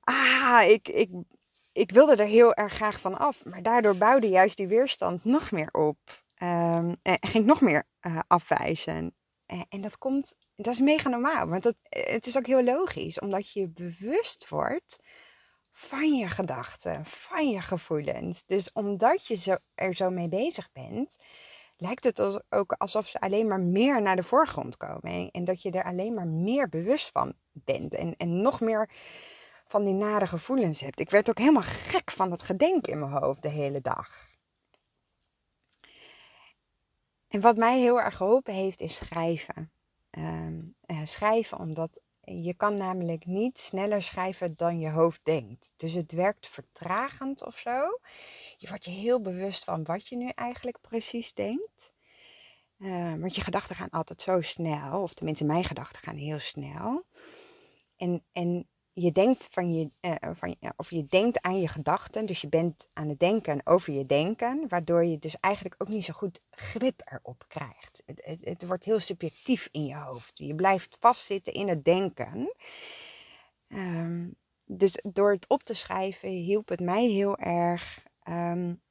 ah, 0.00 0.62
ik, 0.68 0.88
ik, 0.88 1.10
ik 1.72 1.90
wilde 1.90 2.16
er 2.16 2.26
heel 2.26 2.54
erg 2.54 2.72
graag 2.72 3.00
van 3.00 3.18
af. 3.18 3.44
Maar 3.44 3.62
daardoor 3.62 3.96
bouwde 3.96 4.28
juist 4.28 4.56
die 4.56 4.68
weerstand 4.68 5.24
nog 5.24 5.50
meer 5.50 5.70
op. 5.72 5.98
Um, 6.42 6.96
en 7.02 7.18
ging 7.20 7.46
nog 7.46 7.60
meer 7.60 7.84
uh, 8.06 8.18
afwijzen. 8.26 9.14
En 9.68 9.80
dat 9.80 9.98
komt 9.98 10.34
dat 10.56 10.74
is 10.74 10.80
mega 10.80 11.08
normaal, 11.08 11.46
want 11.46 11.62
dat, 11.62 11.76
eh, 11.82 12.12
het 12.12 12.26
is 12.26 12.36
ook 12.36 12.46
heel 12.46 12.62
logisch, 12.64 13.18
omdat 13.18 13.52
je 13.52 13.68
bewust 13.68 14.48
wordt 14.48 14.96
van 15.72 16.16
je 16.16 16.28
gedachten, 16.28 17.04
van 17.04 17.50
je 17.50 17.60
gevoelens. 17.60 18.44
Dus 18.46 18.72
omdat 18.72 19.26
je 19.26 19.34
zo, 19.34 19.56
er 19.74 19.94
zo 19.94 20.10
mee 20.10 20.28
bezig 20.28 20.72
bent, 20.72 21.16
lijkt 21.76 22.04
het 22.04 22.40
ook 22.48 22.72
alsof 22.72 23.06
ze 23.08 23.20
alleen 23.20 23.48
maar 23.48 23.60
meer 23.60 24.02
naar 24.02 24.16
de 24.16 24.22
voorgrond 24.22 24.76
komen. 24.76 25.30
En 25.30 25.44
dat 25.44 25.62
je 25.62 25.70
er 25.70 25.84
alleen 25.84 26.14
maar 26.14 26.26
meer 26.26 26.68
bewust 26.68 27.10
van 27.10 27.34
bent. 27.52 27.94
En, 27.94 28.16
en 28.16 28.42
nog 28.42 28.60
meer 28.60 28.90
van 29.66 29.84
die 29.84 29.94
nare 29.94 30.26
gevoelens 30.26 30.80
hebt. 30.80 31.00
Ik 31.00 31.10
werd 31.10 31.28
ook 31.28 31.38
helemaal 31.38 31.62
gek 31.62 32.10
van 32.10 32.30
dat 32.30 32.42
gedenk 32.42 32.86
in 32.86 32.98
mijn 32.98 33.12
hoofd 33.12 33.42
de 33.42 33.48
hele 33.48 33.80
dag. 33.80 34.28
En 37.28 37.40
wat 37.40 37.56
mij 37.56 37.78
heel 37.78 38.00
erg 38.00 38.16
geholpen 38.16 38.54
heeft, 38.54 38.80
is 38.80 38.94
schrijven. 38.94 39.70
Ehm, 40.16 40.60
eh, 40.80 41.00
schrijven 41.04 41.58
omdat 41.58 42.00
je 42.20 42.54
kan 42.54 42.74
namelijk 42.74 43.26
niet 43.26 43.58
sneller 43.58 44.02
schrijven 44.02 44.56
dan 44.56 44.78
je 44.78 44.90
hoofd 44.90 45.20
denkt. 45.22 45.72
Dus 45.76 45.92
het 45.92 46.12
werkt 46.12 46.48
vertragend 46.48 47.44
of 47.44 47.58
zo. 47.58 47.98
Je 48.56 48.68
wordt 48.68 48.84
je 48.84 48.90
heel 48.90 49.20
bewust 49.20 49.64
van 49.64 49.84
wat 49.84 50.08
je 50.08 50.16
nu 50.16 50.28
eigenlijk 50.28 50.80
precies 50.80 51.34
denkt. 51.34 51.92
Uh, 52.78 53.14
want 53.14 53.34
je 53.34 53.40
gedachten 53.40 53.76
gaan 53.76 53.90
altijd 53.90 54.22
zo 54.22 54.40
snel, 54.40 55.02
of 55.02 55.14
tenminste 55.14 55.44
mijn 55.44 55.64
gedachten 55.64 56.02
gaan 56.02 56.16
heel 56.16 56.38
snel. 56.38 57.06
En, 57.96 58.24
en 58.32 58.68
je 58.98 59.12
denkt 59.12 59.48
van 59.50 59.74
je, 59.74 59.90
uh, 60.00 60.14
van, 60.32 60.56
of 60.76 60.90
je 60.90 61.06
denkt 61.06 61.42
aan 61.42 61.60
je 61.60 61.68
gedachten, 61.68 62.26
dus 62.26 62.40
je 62.40 62.48
bent 62.48 62.88
aan 62.92 63.08
het 63.08 63.18
denken 63.18 63.60
over 63.64 63.92
je 63.92 64.06
denken, 64.06 64.68
waardoor 64.68 65.04
je 65.04 65.18
dus 65.18 65.36
eigenlijk 65.40 65.74
ook 65.78 65.88
niet 65.88 66.04
zo 66.04 66.12
goed 66.12 66.40
grip 66.50 67.02
erop 67.04 67.44
krijgt. 67.48 68.02
Het, 68.06 68.40
het, 68.40 68.66
wordt 68.66 68.84
heel 68.84 68.98
subjectief 68.98 69.68
in 69.70 69.86
je 69.86 69.96
hoofd. 69.96 70.38
Je 70.38 70.54
blijft 70.54 70.96
vastzitten 71.00 71.52
in 71.52 71.68
het 71.68 71.84
denken. 71.84 72.54
Um, 73.68 74.36
dus 74.64 75.00
door 75.02 75.32
het 75.32 75.48
op 75.48 75.62
te 75.62 75.74
schrijven 75.74 76.28
hielp 76.28 76.68
het 76.68 76.80
mij 76.80 77.06
heel 77.06 77.36
erg 77.36 78.06
um, 78.28 78.82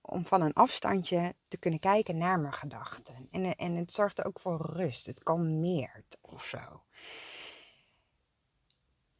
om 0.00 0.24
van 0.24 0.42
een 0.42 0.52
afstandje 0.52 1.34
te 1.48 1.56
kunnen 1.56 1.80
kijken 1.80 2.18
naar 2.18 2.40
mijn 2.40 2.52
gedachten. 2.52 3.28
En, 3.30 3.56
en 3.56 3.74
het 3.74 3.92
zorgt 3.92 4.24
ook 4.24 4.40
voor 4.40 4.70
rust. 4.72 5.06
Het 5.06 5.22
kalmeert 5.22 6.18
of 6.20 6.44
zo 6.44 6.82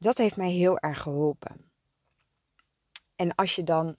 dat 0.00 0.18
heeft 0.18 0.36
mij 0.36 0.50
heel 0.50 0.78
erg 0.78 1.02
geholpen. 1.02 1.70
En 3.16 3.34
als 3.34 3.54
je 3.54 3.62
dan 3.62 3.96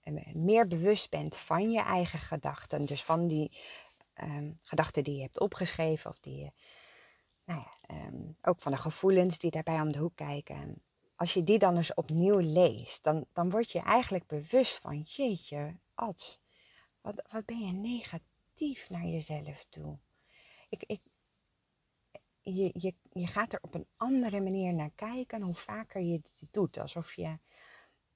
eh, 0.00 0.34
meer 0.34 0.68
bewust 0.68 1.10
bent 1.10 1.36
van 1.36 1.70
je 1.70 1.80
eigen 1.80 2.18
gedachten, 2.18 2.84
dus 2.84 3.04
van 3.04 3.26
die 3.26 3.52
um, 4.22 4.58
gedachten 4.62 5.04
die 5.04 5.14
je 5.14 5.22
hebt 5.22 5.40
opgeschreven 5.40 6.10
of 6.10 6.18
die 6.20 6.36
je, 6.36 6.52
nou 7.44 7.60
ja, 7.60 7.96
um, 8.06 8.36
ook 8.42 8.60
van 8.60 8.72
de 8.72 8.78
gevoelens 8.78 9.38
die 9.38 9.50
daarbij 9.50 9.80
om 9.80 9.92
de 9.92 9.98
hoek 9.98 10.16
kijken. 10.16 10.82
Als 11.16 11.34
je 11.34 11.44
die 11.44 11.58
dan 11.58 11.76
eens 11.76 11.94
opnieuw 11.94 12.38
leest, 12.38 13.04
dan, 13.04 13.26
dan 13.32 13.50
word 13.50 13.72
je 13.72 13.80
eigenlijk 13.80 14.26
bewust 14.26 14.78
van, 14.78 15.00
jeetje, 15.00 15.76
Ad, 15.94 16.42
wat, 17.00 17.22
wat 17.30 17.44
ben 17.44 17.58
je 17.58 17.72
negatief 17.72 18.90
naar 18.90 19.06
jezelf 19.06 19.64
toe. 19.68 19.98
Ik, 20.68 20.84
ik, 20.86 21.00
je, 22.42 22.70
je, 22.74 22.94
je 23.12 23.26
gaat 23.26 23.52
er 23.52 23.58
op 23.62 23.74
een 23.74 23.86
andere 23.96 24.40
manier 24.40 24.74
naar 24.74 24.90
kijken 24.94 25.42
hoe 25.42 25.54
vaker 25.54 26.00
je 26.00 26.12
het 26.12 26.48
doet. 26.50 26.78
Alsof 26.78 27.14
je 27.14 27.38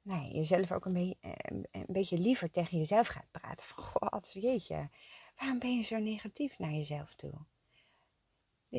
nou, 0.03 0.31
jezelf 0.31 0.73
ook 0.73 0.85
een, 0.85 0.93
beetje, 0.93 1.17
eh, 1.21 1.33
een 1.71 1.85
beetje 1.89 2.19
liever 2.19 2.51
tegen 2.51 2.79
jezelf 2.79 3.07
gaat 3.07 3.31
praten. 3.31 3.67
Van, 3.67 3.85
god, 3.85 4.33
jeetje, 4.33 4.91
waarom 5.37 5.59
ben 5.59 5.77
je 5.77 5.83
zo 5.83 5.99
negatief 5.99 6.59
naar 6.59 6.73
jezelf 6.73 7.15
toe? 7.15 7.33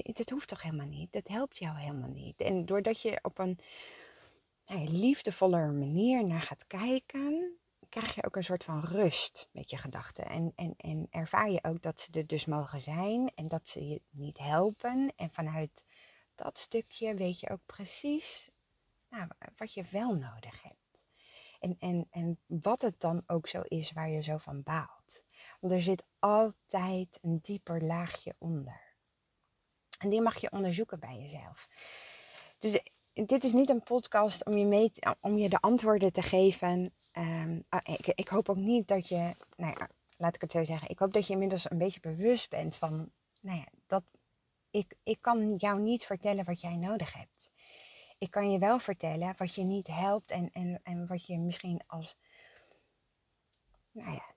Dat 0.03 0.29
hoeft 0.29 0.47
toch 0.47 0.61
helemaal 0.61 0.87
niet? 0.87 1.11
Dat 1.11 1.27
helpt 1.27 1.57
jou 1.57 1.77
helemaal 1.77 2.09
niet. 2.09 2.39
En 2.39 2.65
doordat 2.65 3.01
je 3.01 3.19
op 3.21 3.39
een 3.39 3.59
nou, 4.65 4.89
liefdevolle 4.89 5.71
manier 5.71 6.25
naar 6.25 6.41
gaat 6.41 6.67
kijken, 6.67 7.57
krijg 7.89 8.15
je 8.15 8.25
ook 8.25 8.35
een 8.35 8.43
soort 8.43 8.63
van 8.63 8.83
rust 8.83 9.49
met 9.51 9.69
je 9.69 9.77
gedachten. 9.77 10.25
En, 10.25 10.53
en, 10.55 10.73
en 10.77 11.07
ervaar 11.09 11.49
je 11.49 11.63
ook 11.63 11.81
dat 11.81 11.99
ze 11.99 12.11
er 12.11 12.27
dus 12.27 12.45
mogen 12.45 12.81
zijn 12.81 13.31
en 13.35 13.47
dat 13.47 13.67
ze 13.67 13.87
je 13.87 14.01
niet 14.09 14.37
helpen. 14.37 15.13
En 15.15 15.29
vanuit 15.29 15.85
dat 16.35 16.57
stukje 16.57 17.13
weet 17.15 17.39
je 17.39 17.49
ook 17.49 17.65
precies 17.65 18.49
nou, 19.09 19.27
wat 19.55 19.73
je 19.73 19.83
wel 19.91 20.15
nodig 20.15 20.63
hebt. 20.63 20.75
En, 21.59 21.75
en, 21.79 22.07
en 22.09 22.39
wat 22.45 22.81
het 22.81 22.99
dan 22.99 23.23
ook 23.27 23.47
zo 23.47 23.61
is 23.61 23.91
waar 23.91 24.09
je 24.09 24.21
zo 24.21 24.37
van 24.37 24.63
baalt. 24.63 25.23
Want 25.59 25.73
er 25.73 25.81
zit 25.81 26.03
altijd 26.19 27.19
een 27.21 27.39
dieper 27.41 27.83
laagje 27.83 28.35
onder. 28.37 28.95
En 29.97 30.09
die 30.09 30.21
mag 30.21 30.37
je 30.37 30.51
onderzoeken 30.51 30.99
bij 30.99 31.17
jezelf. 31.17 31.67
Dus 32.57 32.81
dit 33.25 33.43
is 33.43 33.53
niet 33.53 33.69
een 33.69 33.83
podcast 33.83 34.45
om 34.45 34.57
je, 34.57 34.65
mee, 34.65 34.91
om 35.21 35.37
je 35.37 35.49
de 35.49 35.59
antwoorden 35.59 36.13
te 36.13 36.21
geven 36.21 36.91
Um, 37.17 37.63
ik, 37.83 38.07
ik, 38.07 38.27
hoop 38.27 38.49
ook 38.49 38.57
niet 38.57 38.87
dat 38.87 39.07
je, 39.07 39.35
nou 39.55 39.75
ja, 39.77 39.89
laat 40.17 40.35
ik 40.35 40.41
het 40.41 40.51
zo 40.51 40.63
zeggen. 40.63 40.89
Ik 40.89 40.99
hoop 40.99 41.13
dat 41.13 41.27
je 41.27 41.33
inmiddels 41.33 41.71
een 41.71 41.77
beetje 41.77 41.99
bewust 41.99 42.49
bent 42.49 42.75
van, 42.75 43.11
nou 43.41 43.57
ja, 43.57 43.65
dat 43.87 44.03
ik, 44.71 44.95
ik 45.03 45.17
kan 45.21 45.55
jou 45.55 45.79
niet 45.79 46.05
vertellen 46.05 46.45
wat 46.45 46.61
jij 46.61 46.75
nodig 46.75 47.13
hebt. 47.13 47.51
Ik 48.17 48.31
kan 48.31 48.51
je 48.51 48.59
wel 48.59 48.79
vertellen 48.79 49.33
wat 49.37 49.55
je 49.55 49.63
niet 49.63 49.87
helpt 49.87 50.31
en, 50.31 50.49
en, 50.53 50.79
en 50.83 51.07
wat 51.07 51.25
je 51.25 51.37
misschien 51.37 51.81
als, 51.87 52.17
nou 53.91 54.11
ja, 54.11 54.35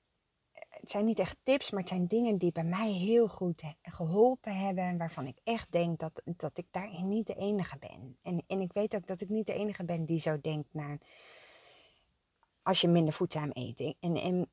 het 0.91 0.99
zijn 0.99 1.09
niet 1.11 1.19
echt 1.19 1.39
tips, 1.43 1.71
maar 1.71 1.81
het 1.81 1.89
zijn 1.89 2.07
dingen 2.07 2.39
die 2.39 2.53
bij 2.53 2.65
mij 2.65 2.93
heel 2.93 3.29
goed 3.29 3.63
geholpen 3.83 4.57
hebben. 4.57 4.99
Waarvan 4.99 5.27
ik 5.27 5.39
echt 5.45 5.73
denk 5.73 5.99
dat, 5.99 6.23
dat 6.25 6.59
ik 6.59 6.67
daarin 6.71 7.09
niet 7.09 7.27
de 7.27 7.35
enige 7.35 7.79
ben. 7.79 8.19
En, 8.23 8.45
en 8.47 8.61
ik 8.61 8.73
weet 8.73 8.95
ook 8.95 9.07
dat 9.07 9.21
ik 9.21 9.29
niet 9.29 9.47
de 9.47 9.53
enige 9.53 9.85
ben 9.85 10.05
die 10.05 10.21
zo 10.21 10.41
denkt 10.41 10.69
naar 10.73 10.99
als 12.63 12.81
je 12.81 12.89
minder 12.89 13.15
voedzaam 13.15 13.51
eet. 13.53 13.95
En, 14.01 14.17
en 14.17 14.51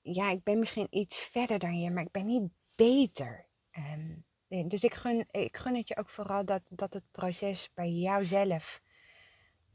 ja, 0.00 0.30
ik 0.30 0.42
ben 0.42 0.58
misschien 0.58 0.86
iets 0.90 1.18
verder 1.18 1.58
dan 1.58 1.80
je, 1.80 1.90
maar 1.90 2.04
ik 2.04 2.10
ben 2.10 2.26
niet 2.26 2.50
beter. 2.74 3.46
Um, 3.72 4.24
dus 4.68 4.84
ik 4.84 4.94
gun, 4.94 5.26
ik 5.30 5.56
gun 5.56 5.76
het 5.76 5.88
je 5.88 5.96
ook 5.96 6.10
vooral 6.10 6.44
dat, 6.44 6.62
dat 6.68 6.92
het 6.92 7.04
proces 7.10 7.70
bij 7.74 7.90
jouzelf 7.90 8.80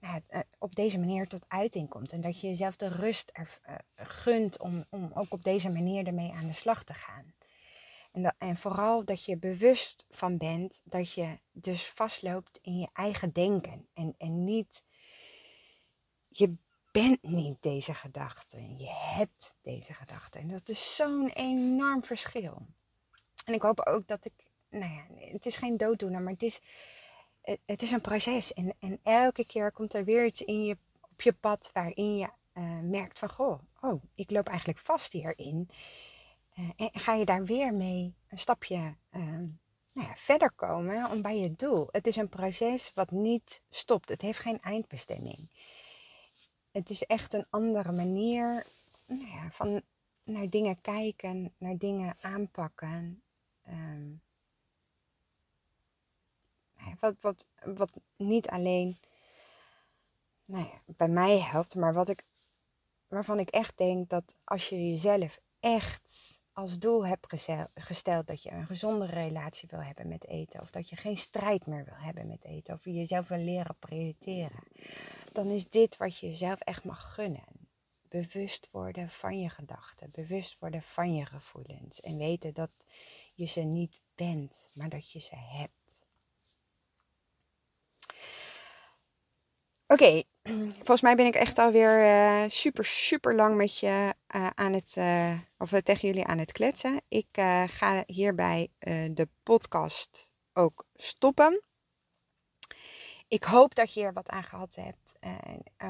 eh, 0.04 0.39
op 0.60 0.76
deze 0.76 0.97
manier 0.97 1.28
tot 1.28 1.45
uiting 1.47 1.89
komt. 1.89 2.12
En 2.12 2.22
dat 2.22 2.39
je 2.39 2.47
jezelf 2.47 2.76
de 2.76 2.88
rust 2.88 3.30
er, 3.34 3.60
uh, 3.70 3.76
gunt 3.95 4.60
om, 4.60 4.86
om 4.89 5.12
ook 5.14 5.34
op 5.34 5.43
deze 5.43 5.70
manier 5.70 6.08
ermee 6.08 6.32
aan 6.32 6.47
de 6.47 6.54
slag 6.54 6.84
te 6.84 6.93
gaan. 6.93 7.34
En, 8.12 8.22
dat, 8.22 8.34
en 8.38 8.58
vooral 8.58 9.06
dat 9.06 9.26
je 9.26 9.38
bewust 9.38 10.06
van 10.10 10.38
bent 10.38 10.82
dat 10.84 11.14
je 11.14 11.39
dus 11.51 11.86
vastloopt 11.88 12.60
in 12.62 12.80
je 12.80 12.89
eigen 12.93 13.34
denken. 13.34 13.88
En, 13.93 14.16
en 14.18 14.43
niet 14.43 14.84
je 16.28 16.56
bent 16.91 17.24
niet 17.24 17.62
deze 17.62 17.93
gedachte. 17.93 18.76
Je 18.78 18.89
hebt 18.89 19.56
deze 19.62 19.93
gedachte. 19.93 20.38
En 20.38 20.47
dat 20.47 20.70
is 20.70 20.95
zo'n 20.95 21.28
enorm 21.28 22.04
verschil. 22.04 22.68
En 23.45 23.54
ik 23.54 23.62
hoop 23.62 23.80
ook 23.80 24.08
dat 24.08 24.26
ik, 24.26 24.34
nou 24.70 24.93
ja, 24.93 25.06
het 25.32 25.45
is 25.45 25.58
geen 25.58 25.78
dooddoener, 25.78 26.22
maar 26.22 26.34
het 26.34 26.43
is, 26.43 26.62
het 27.66 27.82
is 27.82 27.91
een 27.91 28.02
proces. 28.02 28.54
En, 28.54 28.74
en 28.80 29.00
elke 29.04 29.46
keer 29.46 29.72
komt 29.72 29.94
er 29.94 30.04
weer 30.04 30.26
iets 30.26 30.41
in 30.41 30.66
je, 30.66 30.78
op 31.02 31.22
je 31.22 31.34
pad 31.34 31.70
waarin 31.74 32.18
je 32.18 32.30
uh, 32.54 32.80
merkt 32.80 33.20
van, 33.20 33.30
goh, 33.30 33.60
oh, 33.82 34.04
ik 34.16 34.32
loop 34.32 34.48
eigenlijk 34.48 34.80
vast 34.80 35.12
hierin. 35.12 35.70
Uh, 36.60 36.70
en 36.76 36.89
ga 36.94 37.14
je 37.14 37.26
daar 37.26 37.46
weer 37.46 37.74
mee 37.74 38.14
een 38.30 38.39
stapje 38.39 38.96
uh, 39.12 39.28
nou 39.91 40.08
ja, 40.08 40.16
verder 40.16 40.52
komen 40.52 41.10
om 41.12 41.22
bij 41.22 41.38
je 41.38 41.52
doel. 41.56 41.88
Het 41.91 42.08
is 42.08 42.16
een 42.16 42.30
proces 42.30 42.91
wat 42.94 43.12
niet 43.12 43.62
stopt. 43.70 44.10
Het 44.10 44.22
heeft 44.22 44.39
geen 44.39 44.62
eindbestemming 44.62 45.50
het 46.74 46.89
is 46.89 47.04
echt 47.04 47.34
een 47.34 47.46
andere 47.50 47.91
manier 47.91 48.66
nou 49.06 49.28
ja, 49.28 49.52
van 49.52 49.82
naar 50.24 50.50
dingen 50.50 50.82
kijken, 50.82 51.54
naar 51.58 51.78
dingen 51.78 52.16
aanpakken. 52.22 53.24
Ehm, 53.64 54.12
wat, 57.00 57.16
wat, 57.22 57.48
wat 57.64 57.92
niet 58.16 58.48
alleen 58.48 58.98
nou 60.46 60.66
ja, 60.66 60.82
bij 60.86 61.08
mij 61.08 61.40
helpt, 61.40 61.76
maar 61.76 61.94
wat 61.94 62.10
ik, 62.10 62.24
waarvan 63.08 63.40
ik 63.40 63.50
echt 63.50 63.78
denk 63.78 64.10
dat 64.10 64.36
als 64.44 64.70
je 64.70 64.90
jezelf 64.90 65.40
echt 65.60 66.42
als 66.54 66.80
doel 66.80 67.08
hebt 67.08 67.28
gesteld 67.74 68.28
dat 68.28 68.44
je 68.44 68.52
een 68.52 68.66
gezondere 68.66 69.14
relatie 69.14 69.70
wil 69.72 69.82
hebben 69.82 70.08
met 70.08 70.28
eten, 70.28 70.62
of 70.62 70.70
dat 70.70 70.90
je 70.90 70.96
geen 70.96 71.18
strijd 71.18 71.66
meer 71.66 71.86
wil 71.86 71.98
hebben 71.98 72.28
met 72.28 72.44
eten, 72.44 72.74
of 72.74 72.86
je 72.86 72.94
jezelf 72.94 73.28
wil 73.28 73.38
leren 73.38 73.76
prioriteren, 73.80 74.64
dan 75.32 75.50
is 75.50 75.70
dit 75.70 75.98
wat 75.98 76.18
je 76.18 76.28
jezelf 76.28 76.60
echt 76.60 76.84
mag 76.84 77.14
gunnen. 77.14 77.62
Bewust 78.08 78.70
worden 78.72 79.10
van 79.10 79.40
je 79.40 79.50
gedachten, 79.50 80.12
bewust 80.12 80.60
worden 80.60 80.82
van 80.82 81.16
je 81.16 81.26
gevoelens 81.26 82.02
en 82.02 82.18
weten 82.18 82.54
dat 82.54 82.72
je 83.34 83.46
ze 83.46 83.62
niet 83.62 84.02
bent, 84.16 84.70
maar 84.74 84.90
dat 84.90 85.12
je 85.12 85.20
ze 85.20 85.36
hebt. 85.36 85.83
Oké, 89.88 90.24
volgens 90.86 91.02
mij 91.02 91.16
ben 91.16 91.26
ik 91.26 91.36
echt 91.36 91.58
alweer 91.58 92.06
uh, 92.06 92.50
super, 92.50 92.86
super 92.86 93.36
lang 93.36 93.56
met 93.56 93.78
je 93.80 94.14
uh, 94.36 94.48
aan 94.48 94.74
het, 94.74 94.96
uh, 94.98 95.40
of 95.58 95.70
tegen 95.70 96.08
jullie 96.08 96.26
aan 96.26 96.38
het 96.38 96.52
kletsen. 96.52 97.02
Ik 97.08 97.28
ga 97.68 98.04
hierbij 98.06 98.72
de 99.12 99.28
podcast 99.44 100.30
ook 100.54 100.86
stoppen. 100.94 101.64
Ik 103.28 103.44
hoop 103.44 103.76
dat 103.76 103.94
je 103.94 104.04
er 104.04 104.14
wat 104.14 104.30
aan 104.30 104.44
gehad 104.44 104.76
hebt. 104.76 105.14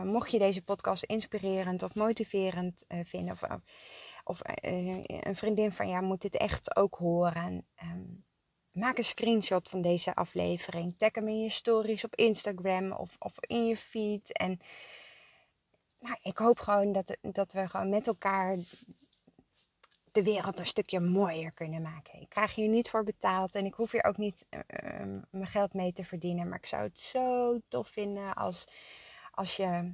mocht 0.04 0.32
je 0.32 0.40
deze 0.40 0.64
podcast 0.64 1.04
inspirerend 1.04 1.84
of 1.84 1.96
motiverend 1.96 2.86
vinden, 2.88 3.34
of 3.34 3.42
of 4.24 4.40
een 4.44 5.36
vriendin 5.36 5.72
van 5.72 5.90
jou 5.90 6.04
moet 6.04 6.22
dit 6.22 6.38
echt 6.38 6.76
ook 6.76 6.96
horen. 6.96 7.68
Ehm, 7.76 8.04
maak 8.74 8.98
een 8.98 9.06
screenshot 9.06 9.70
van 9.70 9.82
deze 9.82 10.16
aflevering. 10.16 10.98
Tag 10.98 11.16
hem 11.16 11.28
in 11.28 11.42
je 11.42 11.50
stories 11.50 12.04
op 12.04 12.16
Instagram 12.16 12.92
of, 12.92 13.16
of 13.20 13.34
in 13.40 13.68
je 13.68 13.78
feed. 13.78 14.32
En 14.32 14.60
nou, 16.00 16.16
ik 16.22 16.38
hoop 16.38 16.60
gewoon 16.60 16.92
dat, 16.92 17.18
dat 17.22 17.52
we 17.52 17.68
gewoon 17.68 17.90
met 17.90 18.08
elkaar 18.08 18.58
de 20.12 20.24
wereld 20.24 20.60
een 20.60 20.66
stukje 20.66 21.00
mooier 21.00 21.52
kunnen 21.52 21.82
maken. 21.82 22.22
Ik 22.22 22.30
krijg 22.30 22.56
hier 22.56 22.70
niet 22.70 22.90
voor 22.90 23.04
betaald 23.04 23.56
en 23.56 23.66
ik 23.66 23.74
hoef 23.74 23.92
hier 23.92 24.04
ook 24.04 24.18
niet 24.18 24.46
uh, 24.50 24.62
mijn 25.30 25.48
geld 25.48 25.74
mee 25.74 25.94
te 25.94 26.04
verdienen. 26.04 26.50
Maar 26.50 26.58
ik 26.58 26.66
zou 26.66 26.84
het 26.84 27.00
zo 27.00 27.60
tof 27.68 27.88
vinden 27.88 28.34
als, 28.34 28.68
als 29.32 29.56
je 29.56 29.94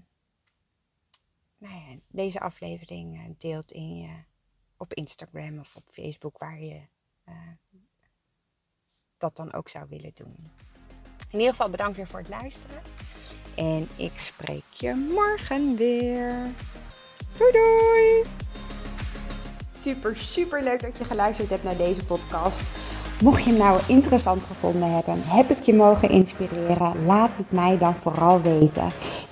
nou 1.57 1.75
ja, 1.75 1.99
deze 2.07 2.39
aflevering 2.39 3.17
eh, 3.17 3.23
deelt 3.37 3.71
in 3.71 3.97
je, 3.97 4.23
op 4.77 4.93
Instagram 4.93 5.59
of 5.59 5.75
op 5.75 5.83
Facebook, 5.91 6.37
waar 6.37 6.59
je 6.59 6.81
uh, 7.27 7.35
dat 9.19 9.35
dan 9.35 9.53
ook 9.53 9.69
zou 9.69 9.85
willen 9.89 10.11
doen. 10.13 10.35
In 11.31 11.39
ieder 11.39 11.49
geval 11.49 11.69
bedankt 11.69 11.97
weer 11.97 12.07
voor 12.07 12.19
het 12.19 12.29
luisteren. 12.29 12.81
En 13.55 13.87
ik 13.95 14.11
spreek 14.15 14.63
je 14.71 15.11
morgen 15.13 15.75
weer. 15.75 16.33
Doei 17.37 17.51
doei! 17.51 18.23
Super, 19.75 20.17
super 20.17 20.63
leuk 20.63 20.81
dat 20.81 20.97
je 20.97 21.05
geluisterd 21.05 21.49
hebt 21.49 21.63
naar 21.63 21.77
deze 21.77 22.05
podcast. 22.05 22.61
Mocht 23.21 23.43
je 23.43 23.49
hem 23.49 23.59
nou 23.59 23.81
interessant 23.87 24.45
gevonden 24.45 24.93
hebben, 24.93 25.21
heb 25.25 25.49
ik 25.49 25.63
je 25.63 25.73
mogen 25.73 26.09
inspireren, 26.09 27.05
laat 27.05 27.37
het 27.37 27.51
mij 27.51 27.77
dan 27.77 27.95
vooral 27.95 28.41
weten. 28.41 28.91